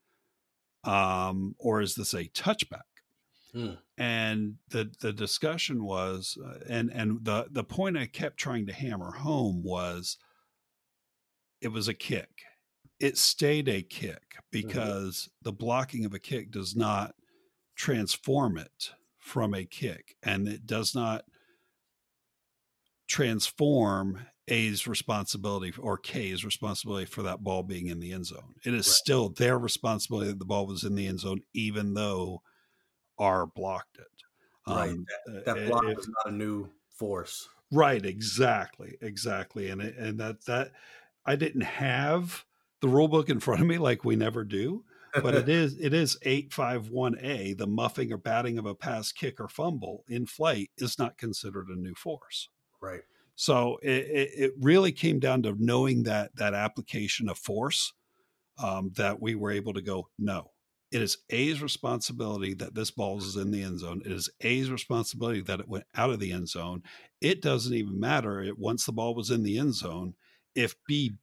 um, 0.83 1.55
or 1.59 1.79
is 1.81 1.95
this 1.95 2.13
a 2.13 2.25
touchback? 2.25 2.81
Hmm. 3.53 3.75
And 3.97 4.55
the 4.69 4.91
the 4.99 5.13
discussion 5.13 5.85
was, 5.85 6.37
uh, 6.45 6.59
and 6.67 6.91
and 6.93 7.23
the 7.23 7.47
the 7.49 7.63
point 7.63 7.97
I 7.97 8.05
kept 8.05 8.35
trying 8.35 8.67
to 8.67 8.73
hammer 8.73 9.11
home 9.11 9.63
was, 9.63 10.17
it 11.61 11.69
was 11.69 11.87
a 11.87 11.93
kick. 11.93 12.29
It 12.99 13.17
stayed 13.17 13.69
a 13.69 13.81
kick 13.81 14.35
mm-hmm. 14.35 14.41
because 14.51 15.15
mm-hmm. 15.15 15.49
the 15.49 15.53
blocking 15.53 16.03
of 16.03 16.13
a 16.13 16.19
kick 16.19 16.51
does 16.51 16.75
not 16.75 17.15
transform 17.75 18.57
it 18.57 18.91
from 19.17 19.53
a 19.53 19.65
kick, 19.65 20.15
and 20.23 20.47
it 20.47 20.65
does 20.65 20.95
not 20.95 21.23
transform 23.07 24.19
A's 24.47 24.87
responsibility 24.87 25.73
or 25.79 25.97
K's 25.97 26.43
responsibility 26.43 27.05
for 27.05 27.23
that 27.23 27.43
ball 27.43 27.63
being 27.63 27.87
in 27.87 27.99
the 27.99 28.11
end 28.11 28.25
zone. 28.25 28.55
It 28.65 28.73
is 28.73 28.87
right. 28.87 28.95
still 28.95 29.29
their 29.29 29.57
responsibility 29.57 30.29
that 30.29 30.39
the 30.39 30.45
ball 30.45 30.67
was 30.67 30.83
in 30.83 30.95
the 30.95 31.07
end 31.07 31.19
zone, 31.19 31.41
even 31.53 31.93
though 31.93 32.41
R 33.17 33.45
blocked 33.45 33.97
it. 33.97 34.05
Right. 34.67 34.89
Um, 34.89 35.05
that, 35.27 35.45
that 35.45 35.67
block 35.67 35.85
if, 35.85 35.97
was 35.97 36.09
not 36.09 36.33
a 36.33 36.35
new 36.35 36.69
force. 36.89 37.47
Right. 37.71 38.05
Exactly. 38.05 38.97
Exactly. 39.01 39.69
And 39.69 39.81
it, 39.81 39.95
and 39.97 40.19
that 40.19 40.45
that 40.45 40.71
I 41.25 41.35
didn't 41.35 41.61
have 41.61 42.45
the 42.81 42.87
rule 42.87 43.07
book 43.07 43.29
in 43.29 43.39
front 43.39 43.61
of 43.61 43.67
me 43.67 43.77
like 43.77 44.03
we 44.03 44.15
never 44.15 44.43
do 44.43 44.83
but 45.13 45.35
it 45.35 45.49
is 45.49 45.77
it 45.79 45.93
is 45.93 46.17
851A. 46.25 47.57
The 47.57 47.67
muffing 47.67 48.11
or 48.11 48.17
batting 48.17 48.57
of 48.57 48.65
a 48.65 48.75
pass, 48.75 49.11
kick, 49.11 49.39
or 49.39 49.47
fumble 49.47 50.03
in 50.07 50.25
flight 50.25 50.69
is 50.77 50.97
not 50.97 51.17
considered 51.17 51.67
a 51.67 51.75
new 51.75 51.95
force. 51.95 52.49
Right. 52.81 53.01
So 53.35 53.79
it, 53.81 54.29
it 54.35 54.51
really 54.59 54.91
came 54.91 55.19
down 55.19 55.43
to 55.43 55.55
knowing 55.57 56.03
that 56.03 56.35
that 56.35 56.53
application 56.53 57.29
of 57.29 57.37
force 57.37 57.93
um, 58.61 58.91
that 58.97 59.21
we 59.21 59.35
were 59.35 59.51
able 59.51 59.73
to 59.73 59.81
go 59.81 60.09
no. 60.19 60.51
It 60.91 61.01
is 61.01 61.19
A's 61.29 61.61
responsibility 61.61 62.53
that 62.55 62.75
this 62.75 62.91
ball 62.91 63.17
is 63.17 63.37
in 63.37 63.51
the 63.51 63.63
end 63.63 63.79
zone. 63.79 64.01
It 64.05 64.11
is 64.11 64.29
A's 64.41 64.69
responsibility 64.69 65.39
that 65.41 65.61
it 65.61 65.69
went 65.69 65.85
out 65.95 66.09
of 66.09 66.19
the 66.19 66.33
end 66.33 66.49
zone. 66.49 66.83
It 67.21 67.41
doesn't 67.41 67.73
even 67.73 67.97
matter 67.97 68.41
it, 68.41 68.59
once 68.59 68.85
the 68.85 68.91
ball 68.91 69.15
was 69.15 69.31
in 69.31 69.43
the 69.43 69.57
end 69.57 69.73
zone 69.73 70.15
if 70.53 70.75
B 70.85 71.13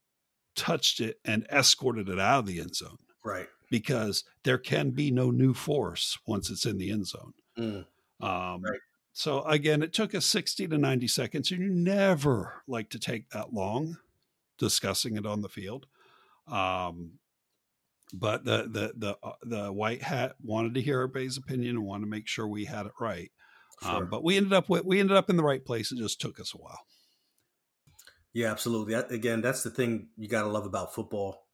touched 0.57 1.01
it 1.01 1.19
and 1.25 1.47
escorted 1.51 2.09
it 2.09 2.19
out 2.19 2.41
of 2.41 2.47
the 2.47 2.61
end 2.61 2.75
zone. 2.75 2.97
Right 3.23 3.47
because 3.71 4.25
there 4.45 4.59
can 4.59 4.91
be 4.91 5.11
no 5.11 5.31
new 5.31 5.55
force 5.55 6.19
once 6.27 6.51
it's 6.51 6.67
in 6.67 6.79
the 6.79 6.91
end 6.91 7.07
zone. 7.07 7.35
Mm. 7.59 7.87
Um, 8.21 8.63
right. 8.63 8.81
So 9.13 9.43
again, 9.43 9.83
it 9.83 9.93
took 9.93 10.15
us 10.15 10.27
60 10.27 10.69
to 10.69 10.79
90 10.79 11.09
seconds, 11.09 11.51
and 11.51 11.61
you 11.61 11.71
never 11.71 12.63
like 12.69 12.89
to 12.91 12.99
take 12.99 13.31
that 13.31 13.53
long 13.53 13.97
discussing 14.59 15.17
it 15.17 15.27
on 15.27 15.41
the 15.41 15.49
field. 15.49 15.87
Um, 16.47 17.19
but 18.13 18.45
the 18.45 18.69
the 18.71 18.93
the 18.97 19.19
uh, 19.23 19.33
the 19.43 19.73
white 19.73 20.03
hat 20.03 20.37
wanted 20.43 20.75
to 20.75 20.81
hear 20.81 21.01
everybody's 21.01 21.37
opinion 21.37 21.77
and 21.77 21.85
wanted 21.85 22.05
to 22.05 22.11
make 22.11 22.27
sure 22.27 22.47
we 22.47 22.65
had 22.65 22.87
it 22.87 22.93
right. 23.01 23.31
Um, 23.83 23.91
sure. 23.91 24.03
Um, 24.05 24.11
but 24.11 24.25
we 24.25 24.37
ended 24.37 24.53
up 24.53 24.69
with 24.69 24.85
we 24.85 25.01
ended 25.01 25.17
up 25.17 25.29
in 25.29 25.37
the 25.37 25.43
right 25.43 25.65
place. 25.65 25.93
It 25.93 25.99
just 25.99 26.21
took 26.21 26.41
us 26.41 26.55
a 26.55 26.59
while. 26.59 26.81
Yeah, 28.33 28.51
absolutely. 28.51 28.95
Again, 28.95 29.41
that's 29.41 29.63
the 29.63 29.71
thing 29.71 30.09
you 30.17 30.29
got 30.29 30.43
to 30.43 30.49
love 30.49 30.65
about 30.65 30.95
football 30.95 31.48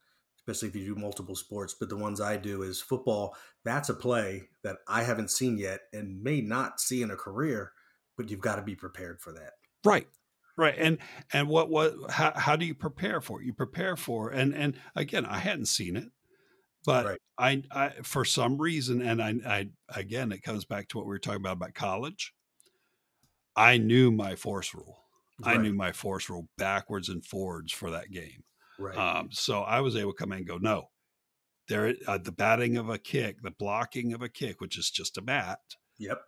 especially 0.47 0.69
if 0.69 0.77
you 0.77 0.95
do 0.95 1.01
multiple 1.01 1.35
sports. 1.35 1.75
But 1.79 1.89
the 1.89 1.97
ones 1.97 2.21
I 2.21 2.37
do 2.37 2.63
is 2.63 2.81
football. 2.81 3.37
That's 3.65 3.89
a 3.89 3.95
play 3.95 4.49
that 4.63 4.77
I 4.87 5.03
haven't 5.03 5.31
seen 5.31 5.57
yet 5.57 5.83
and 5.93 6.23
may 6.23 6.41
not 6.41 6.81
see 6.81 7.03
in 7.03 7.11
a 7.11 7.17
career, 7.17 7.73
but 8.17 8.31
you've 8.31 8.41
got 8.41 8.57
to 8.57 8.63
be 8.63 8.75
prepared 8.75 9.21
for 9.21 9.33
that. 9.33 9.53
Right. 9.85 10.07
Right. 10.57 10.75
And 10.79 10.99
and 11.33 11.49
what 11.49 11.69
what 11.69 11.95
how 12.11 12.33
how 12.37 12.57
do 12.57 12.65
you 12.65 12.75
prepare 12.75 13.21
for 13.21 13.41
it? 13.41 13.47
You 13.47 13.53
prepare 13.53 13.97
for 13.97 14.31
and 14.31 14.55
and 14.55 14.77
again, 14.95 15.27
I 15.27 15.39
hadn't 15.39 15.67
seen 15.67 15.97
it. 15.97 16.11
But 16.87 17.07
right. 17.07 17.19
I, 17.39 17.63
I 17.73 17.91
for 18.03 18.25
some 18.25 18.61
reason 18.61 19.03
and 19.03 19.21
I 19.21 19.35
I 19.47 19.69
again 19.89 20.31
it 20.31 20.43
comes 20.43 20.65
back 20.65 20.89
to 20.89 20.99
what 20.99 21.07
we 21.07 21.11
were 21.11 21.19
talking 21.19 21.41
about 21.41 21.55
about 21.55 21.75
college. 21.75 22.33
I 23.57 23.79
knew 23.79 24.13
my 24.13 24.37
force 24.37 24.75
rule. 24.75 24.99
Right. 25.45 25.59
I 25.59 25.61
knew 25.61 25.73
my 25.73 25.91
force 25.91 26.29
rule 26.29 26.49
backwards 26.57 27.09
and 27.09 27.25
forwards 27.25 27.73
for 27.73 27.91
that 27.91 28.13
game. 28.13 28.45
Right. 28.79 28.97
Um, 28.97 29.29
so 29.31 29.61
I 29.63 29.81
was 29.81 29.97
able 29.97 30.13
to 30.13 30.19
come 30.19 30.33
in 30.33 30.39
and 30.39 30.47
go, 30.47 30.59
no, 30.59 30.91
there, 31.69 31.95
uh, 32.07 32.19
the 32.19 32.33
batting 32.33 32.77
of 32.77 32.89
a 32.89 32.99
kick, 32.99 33.43
the 33.43 33.51
blocking 33.51 34.13
of 34.13 34.23
a 34.23 34.29
kick, 34.29 34.61
which 34.61 34.79
is 34.79 34.91
just 34.91 35.17
a 35.17 35.23
bat. 35.23 35.61
Yep. 35.99 36.21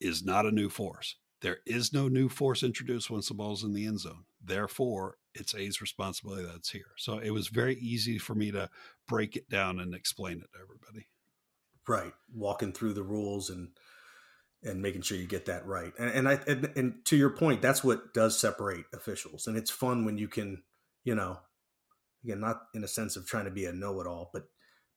Is 0.00 0.24
not 0.24 0.46
a 0.46 0.50
new 0.50 0.68
force. 0.68 1.16
There 1.40 1.58
is 1.66 1.92
no 1.92 2.08
new 2.08 2.28
force 2.28 2.62
introduced 2.62 3.10
once 3.10 3.28
the 3.28 3.34
ball's 3.34 3.64
in 3.64 3.74
the 3.74 3.86
end 3.86 4.00
zone. 4.00 4.24
Therefore, 4.42 5.16
it's 5.34 5.54
A's 5.54 5.80
responsibility 5.80 6.44
that's 6.44 6.70
here. 6.70 6.92
So 6.96 7.18
it 7.18 7.30
was 7.30 7.48
very 7.48 7.76
easy 7.76 8.18
for 8.18 8.34
me 8.34 8.50
to 8.52 8.70
break 9.06 9.36
it 9.36 9.48
down 9.48 9.80
and 9.80 9.94
explain 9.94 10.38
it 10.38 10.50
to 10.52 10.58
everybody. 10.62 11.08
Right. 11.86 12.12
Walking 12.34 12.72
through 12.72 12.94
the 12.94 13.02
rules 13.02 13.50
and 13.50 13.68
and 14.62 14.80
making 14.80 15.02
sure 15.02 15.18
you 15.18 15.26
get 15.26 15.44
that 15.44 15.66
right. 15.66 15.92
And, 15.98 16.10
and 16.10 16.28
I 16.28 16.40
and, 16.46 16.72
and 16.76 17.04
to 17.04 17.16
your 17.16 17.30
point, 17.30 17.60
that's 17.60 17.84
what 17.84 18.14
does 18.14 18.38
separate 18.38 18.86
officials. 18.94 19.46
And 19.46 19.56
it's 19.56 19.70
fun 19.70 20.04
when 20.04 20.16
you 20.16 20.28
can, 20.28 20.62
you 21.04 21.14
know, 21.14 21.40
again, 22.24 22.40
not 22.40 22.62
in 22.74 22.84
a 22.84 22.88
sense 22.88 23.16
of 23.16 23.26
trying 23.26 23.44
to 23.44 23.50
be 23.50 23.66
a 23.66 23.72
know 23.72 24.00
it 24.00 24.06
all, 24.06 24.30
but 24.32 24.44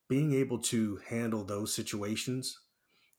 being 0.09 0.33
able 0.33 0.59
to 0.59 0.99
handle 1.07 1.43
those 1.43 1.75
situations, 1.75 2.59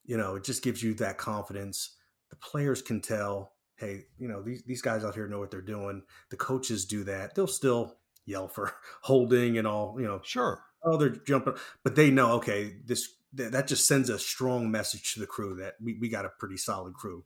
you 0.04 0.16
know, 0.16 0.36
it 0.36 0.44
just 0.44 0.62
gives 0.62 0.82
you 0.82 0.94
that 0.94 1.18
confidence. 1.18 1.96
The 2.30 2.36
players 2.36 2.80
can 2.80 3.00
tell, 3.00 3.52
hey, 3.76 4.06
you 4.18 4.28
know, 4.28 4.42
these, 4.42 4.62
these 4.64 4.82
guys 4.82 5.04
out 5.04 5.14
here 5.14 5.28
know 5.28 5.38
what 5.38 5.50
they're 5.50 5.60
doing. 5.60 6.02
The 6.30 6.36
coaches 6.36 6.86
do 6.86 7.04
that. 7.04 7.34
They'll 7.34 7.46
still 7.46 7.98
yell 8.24 8.48
for 8.48 8.72
holding 9.02 9.58
and 9.58 9.66
all, 9.66 9.96
you 9.98 10.06
know. 10.06 10.20
Sure. 10.24 10.62
Oh, 10.82 10.96
they're 10.96 11.10
jumping, 11.10 11.54
but 11.84 11.96
they 11.96 12.10
know, 12.10 12.32
okay, 12.32 12.76
this 12.84 13.14
that 13.34 13.66
just 13.66 13.86
sends 13.86 14.08
a 14.08 14.18
strong 14.18 14.70
message 14.70 15.12
to 15.12 15.20
the 15.20 15.26
crew 15.26 15.56
that 15.56 15.74
we, 15.82 15.98
we 16.00 16.08
got 16.08 16.24
a 16.24 16.30
pretty 16.38 16.56
solid 16.56 16.94
crew, 16.94 17.24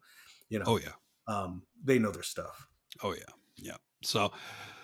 you 0.48 0.58
know. 0.58 0.64
Oh 0.66 0.78
yeah. 0.78 0.92
Um, 1.28 1.62
they 1.84 1.98
know 1.98 2.10
their 2.10 2.24
stuff. 2.24 2.66
Oh 3.02 3.14
yeah. 3.14 3.32
Yeah. 3.56 3.76
So 4.02 4.32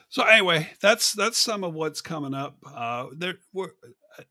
so 0.08 0.22
anyway, 0.22 0.70
that's 0.80 1.12
that's 1.12 1.38
some 1.38 1.64
of 1.64 1.74
what's 1.74 2.00
coming 2.00 2.34
up. 2.34 2.56
Uh, 2.66 3.06
there 3.16 3.34
were 3.52 3.74
uh, 4.18 4.22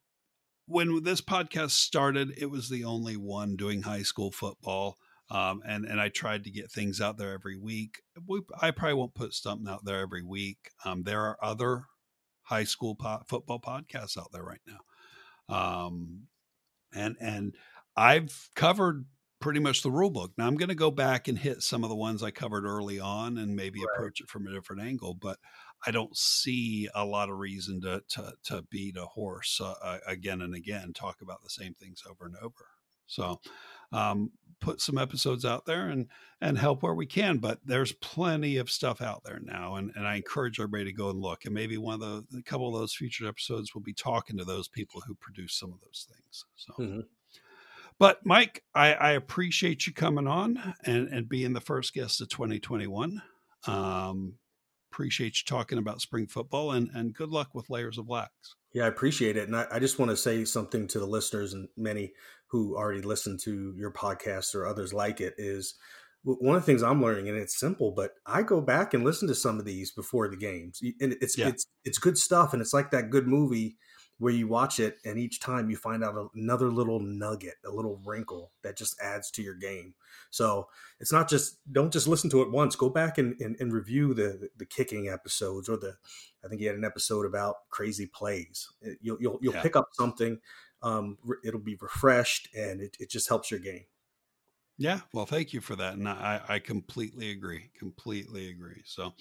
when 0.66 1.02
this 1.02 1.20
podcast 1.20 1.70
started, 1.70 2.34
it 2.36 2.50
was 2.50 2.68
the 2.68 2.84
only 2.84 3.16
one 3.16 3.56
doing 3.56 3.82
high 3.82 4.02
school 4.02 4.30
football. 4.30 4.98
Um, 5.30 5.62
and 5.66 5.84
and 5.84 6.00
I 6.00 6.08
tried 6.08 6.44
to 6.44 6.50
get 6.50 6.72
things 6.72 7.00
out 7.00 7.18
there 7.18 7.32
every 7.32 7.56
week. 7.56 8.02
We, 8.26 8.40
I 8.60 8.70
probably 8.70 8.94
won't 8.94 9.14
put 9.14 9.34
something 9.34 9.68
out 9.68 9.84
there 9.84 10.00
every 10.00 10.22
week. 10.22 10.70
Um, 10.84 11.02
there 11.02 11.20
are 11.20 11.36
other 11.42 11.84
high 12.42 12.64
school 12.64 12.94
po- 12.94 13.22
football 13.28 13.60
podcasts 13.60 14.16
out 14.16 14.32
there 14.32 14.42
right 14.42 14.60
now, 14.66 15.54
um, 15.54 16.28
and 16.94 17.16
and 17.20 17.54
I've 17.94 18.48
covered 18.54 19.04
pretty 19.40 19.60
much 19.60 19.82
the 19.82 19.90
rule 19.90 20.10
book. 20.10 20.32
Now 20.36 20.46
I'm 20.46 20.56
going 20.56 20.68
to 20.70 20.74
go 20.74 20.90
back 20.90 21.28
and 21.28 21.38
hit 21.38 21.62
some 21.62 21.84
of 21.84 21.90
the 21.90 21.96
ones 21.96 22.22
I 22.22 22.30
covered 22.30 22.64
early 22.64 22.98
on 22.98 23.38
and 23.38 23.54
maybe 23.54 23.80
right. 23.80 23.86
approach 23.94 24.20
it 24.20 24.28
from 24.28 24.46
a 24.46 24.52
different 24.52 24.82
angle, 24.82 25.14
but 25.14 25.38
I 25.86 25.90
don't 25.90 26.16
see 26.16 26.88
a 26.94 27.04
lot 27.04 27.30
of 27.30 27.38
reason 27.38 27.80
to 27.82 28.02
to, 28.08 28.32
to 28.44 28.62
beat 28.70 28.96
a 28.96 29.06
horse 29.06 29.60
uh, 29.60 29.98
again 30.06 30.40
and 30.42 30.54
again, 30.54 30.92
talk 30.92 31.22
about 31.22 31.42
the 31.42 31.50
same 31.50 31.74
things 31.74 32.02
over 32.08 32.26
and 32.26 32.36
over. 32.42 32.66
So, 33.06 33.40
um, 33.92 34.32
put 34.60 34.80
some 34.80 34.98
episodes 34.98 35.44
out 35.44 35.64
there 35.66 35.88
and 35.88 36.08
and 36.40 36.58
help 36.58 36.82
where 36.82 36.94
we 36.94 37.06
can. 37.06 37.38
But 37.38 37.60
there's 37.64 37.92
plenty 37.92 38.56
of 38.56 38.70
stuff 38.70 39.00
out 39.00 39.22
there 39.24 39.40
now, 39.42 39.76
and 39.76 39.92
and 39.96 40.06
I 40.06 40.16
encourage 40.16 40.60
everybody 40.60 40.84
to 40.84 40.92
go 40.92 41.10
and 41.10 41.20
look. 41.20 41.44
And 41.44 41.54
maybe 41.54 41.78
one 41.78 41.94
of 41.94 42.00
the 42.00 42.38
a 42.38 42.42
couple 42.42 42.68
of 42.68 42.80
those 42.80 42.94
future 42.94 43.26
episodes 43.26 43.74
will 43.74 43.82
be 43.82 43.94
talking 43.94 44.36
to 44.38 44.44
those 44.44 44.68
people 44.68 45.02
who 45.06 45.14
produce 45.14 45.54
some 45.54 45.72
of 45.72 45.80
those 45.80 46.06
things. 46.08 46.44
So. 46.56 46.72
Mm-hmm. 46.82 47.00
But 47.98 48.24
Mike, 48.24 48.62
I, 48.76 48.94
I, 48.94 49.10
appreciate 49.10 49.88
you 49.88 49.92
coming 49.92 50.28
on 50.28 50.74
and, 50.84 51.08
and 51.08 51.28
being 51.28 51.52
the 51.52 51.60
first 51.60 51.92
guest 51.94 52.20
of 52.20 52.28
2021. 52.28 53.20
Um, 53.66 54.34
appreciate 54.90 55.38
you 55.38 55.44
talking 55.46 55.78
about 55.78 56.00
spring 56.00 56.26
football 56.26 56.72
and, 56.72 56.90
and 56.94 57.14
good 57.14 57.30
luck 57.30 57.50
with 57.54 57.70
Layers 57.70 57.98
of 57.98 58.08
Lax. 58.08 58.32
Yeah, 58.72 58.84
I 58.84 58.88
appreciate 58.88 59.36
it. 59.36 59.48
And 59.48 59.56
I, 59.56 59.66
I 59.72 59.78
just 59.78 59.98
want 59.98 60.10
to 60.10 60.16
say 60.16 60.44
something 60.44 60.86
to 60.88 60.98
the 60.98 61.06
listeners 61.06 61.54
and 61.54 61.68
many 61.76 62.12
who 62.50 62.76
already 62.76 63.02
listen 63.02 63.36
to 63.44 63.74
your 63.76 63.92
podcast 63.92 64.54
or 64.54 64.66
others 64.66 64.92
like 64.92 65.20
it 65.20 65.34
is 65.38 65.74
one 66.24 66.56
of 66.56 66.62
the 66.62 66.66
things 66.66 66.82
I'm 66.82 67.00
learning, 67.00 67.28
and 67.28 67.38
it's 67.38 67.58
simple, 67.58 67.92
but 67.92 68.10
I 68.26 68.42
go 68.42 68.60
back 68.60 68.92
and 68.92 69.04
listen 69.04 69.28
to 69.28 69.34
some 69.34 69.58
of 69.58 69.64
these 69.64 69.92
before 69.92 70.28
the 70.28 70.36
games, 70.36 70.80
and 71.00 71.16
it's 71.20 71.38
yeah. 71.38 71.48
it's 71.48 71.66
it's 71.84 71.98
good 71.98 72.18
stuff, 72.18 72.52
and 72.52 72.60
it's 72.60 72.74
like 72.74 72.90
that 72.90 73.10
good 73.10 73.26
movie 73.26 73.76
where 74.18 74.32
you 74.32 74.48
watch 74.48 74.80
it 74.80 74.98
and 75.04 75.18
each 75.18 75.40
time 75.40 75.70
you 75.70 75.76
find 75.76 76.02
out 76.02 76.30
another 76.34 76.70
little 76.70 76.98
nugget, 77.00 77.54
a 77.64 77.70
little 77.70 78.00
wrinkle 78.04 78.50
that 78.62 78.76
just 78.76 79.00
adds 79.00 79.30
to 79.30 79.42
your 79.42 79.54
game. 79.54 79.94
So 80.30 80.68
it's 80.98 81.12
not 81.12 81.28
just 81.28 81.58
don't 81.72 81.92
just 81.92 82.08
listen 82.08 82.28
to 82.30 82.42
it 82.42 82.50
once. 82.50 82.74
Go 82.74 82.90
back 82.90 83.18
and, 83.18 83.40
and, 83.40 83.56
and 83.60 83.72
review 83.72 84.14
the 84.14 84.50
the 84.56 84.66
kicking 84.66 85.08
episodes 85.08 85.68
or 85.68 85.76
the 85.76 85.96
I 86.44 86.48
think 86.48 86.60
you 86.60 86.66
had 86.66 86.76
an 86.76 86.84
episode 86.84 87.26
about 87.26 87.68
crazy 87.70 88.06
plays. 88.06 88.68
You'll 89.00 89.18
you'll, 89.20 89.38
you'll 89.40 89.54
yeah. 89.54 89.62
pick 89.62 89.76
up 89.76 89.88
something. 89.92 90.40
Um, 90.82 91.18
it'll 91.44 91.60
be 91.60 91.76
refreshed 91.80 92.48
and 92.54 92.80
it, 92.80 92.96
it 93.00 93.10
just 93.10 93.28
helps 93.28 93.50
your 93.50 93.60
game. 93.60 93.86
Yeah, 94.80 95.00
well, 95.12 95.26
thank 95.26 95.52
you 95.52 95.60
for 95.60 95.74
that, 95.74 95.94
and 95.94 96.08
I, 96.08 96.40
I 96.48 96.60
completely 96.60 97.32
agree. 97.32 97.70
Completely 97.78 98.48
agree. 98.48 98.82
So, 98.84 99.12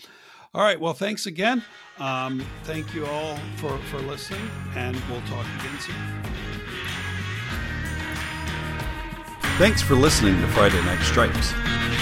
all 0.54 0.62
right. 0.62 0.80
Well, 0.80 0.94
thanks 0.94 1.26
again. 1.26 1.64
Um, 1.98 2.46
thank 2.64 2.94
you 2.94 3.08
all 3.08 3.40
for 3.56 3.76
for 3.90 3.98
listening, 4.00 4.48
and 4.76 4.96
we'll 5.10 5.22
talk 5.22 5.48
again 5.60 5.80
soon. 5.80 5.96
Thanks 9.58 9.82
for 9.82 9.96
listening 9.96 10.40
to 10.42 10.48
Friday 10.50 10.80
Night 10.86 11.02
Stripes. 11.02 11.54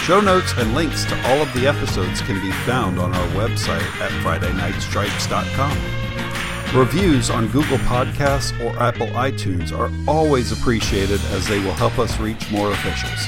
Show 0.01 0.20
notes 0.20 0.51
and 0.58 0.76
links 0.76 1.06
to 1.06 1.16
all 1.30 1.41
of 1.41 1.53
the 1.53 1.66
episodes 1.66 2.20
can 2.22 2.41
be 2.41 2.51
found 2.66 2.99
on 2.99 3.16
our 3.16 3.28
website 3.30 3.80
at 4.01 4.12
FridayNightStripes.com. 4.22 6.24
Reviews 6.74 7.30
on 7.30 7.47
Google 7.47 7.78
Podcasts 7.78 8.51
or 8.59 8.78
Apple 8.80 9.07
iTunes 9.07 9.72
are 9.72 9.89
always 10.09 10.51
appreciated 10.51 11.22
as 11.32 11.47
they 11.47 11.59
will 11.59 11.74
help 11.74 11.97
us 11.99 12.20
reach 12.20 12.51
more 12.51 12.72
officials. 12.72 13.28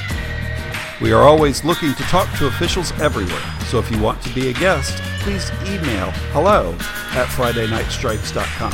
We 1.00 1.12
are 1.12 1.22
always 1.22 1.64
looking 1.64 1.94
to 1.94 2.02
talk 2.04 2.30
to 2.38 2.46
officials 2.46 2.92
everywhere, 3.00 3.40
so 3.66 3.78
if 3.78 3.90
you 3.90 4.00
want 4.02 4.20
to 4.22 4.34
be 4.34 4.50
a 4.50 4.52
guest, 4.52 5.00
please 5.20 5.50
email 5.62 6.10
hello 6.32 6.72
at 7.12 7.28
FridayNightStripes.com. 7.28 8.72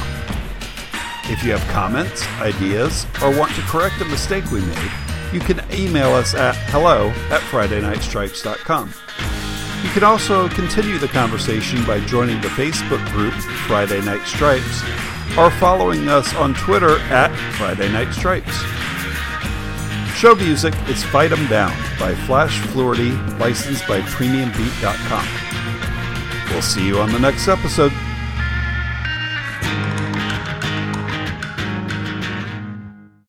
If 1.30 1.44
you 1.44 1.52
have 1.52 1.66
comments, 1.72 2.26
ideas, 2.40 3.06
or 3.22 3.36
want 3.38 3.54
to 3.54 3.60
correct 3.62 4.00
a 4.00 4.04
mistake 4.06 4.50
we 4.50 4.60
made, 4.60 4.90
you 5.32 5.40
can 5.40 5.60
email 5.72 6.12
us 6.14 6.34
at 6.34 6.56
hello 6.70 7.08
at 7.30 7.40
FridayNightStripes.com. 7.42 8.92
You 9.85 9.91
can 9.91 10.03
also 10.03 10.49
continue 10.49 10.97
the 10.97 11.09
conversation 11.09 11.85
by 11.85 12.01
joining 12.01 12.41
the 12.41 12.49
Facebook 12.49 13.07
group 13.12 13.35
Friday 13.68 14.01
Night 14.01 14.26
Stripes 14.26 14.82
or 15.37 15.51
following 15.51 16.09
us 16.09 16.35
on 16.37 16.55
Twitter 16.55 16.99
at 17.11 17.28
Friday 17.59 17.93
Night 17.93 18.12
Stripes. 18.14 18.57
Show 20.16 20.35
music 20.37 20.74
is 20.89 21.05
Fight 21.05 21.32
'em 21.32 21.47
Down 21.49 21.76
by 22.01 22.14
Flash 22.14 22.59
Fluorty, 22.61 23.12
licensed 23.39 23.87
by 23.87 24.01
PremiumBeat.com. 24.01 25.26
We'll 26.51 26.62
see 26.62 26.87
you 26.87 26.99
on 26.99 27.12
the 27.12 27.18
next 27.18 27.47
episode. 27.47 27.93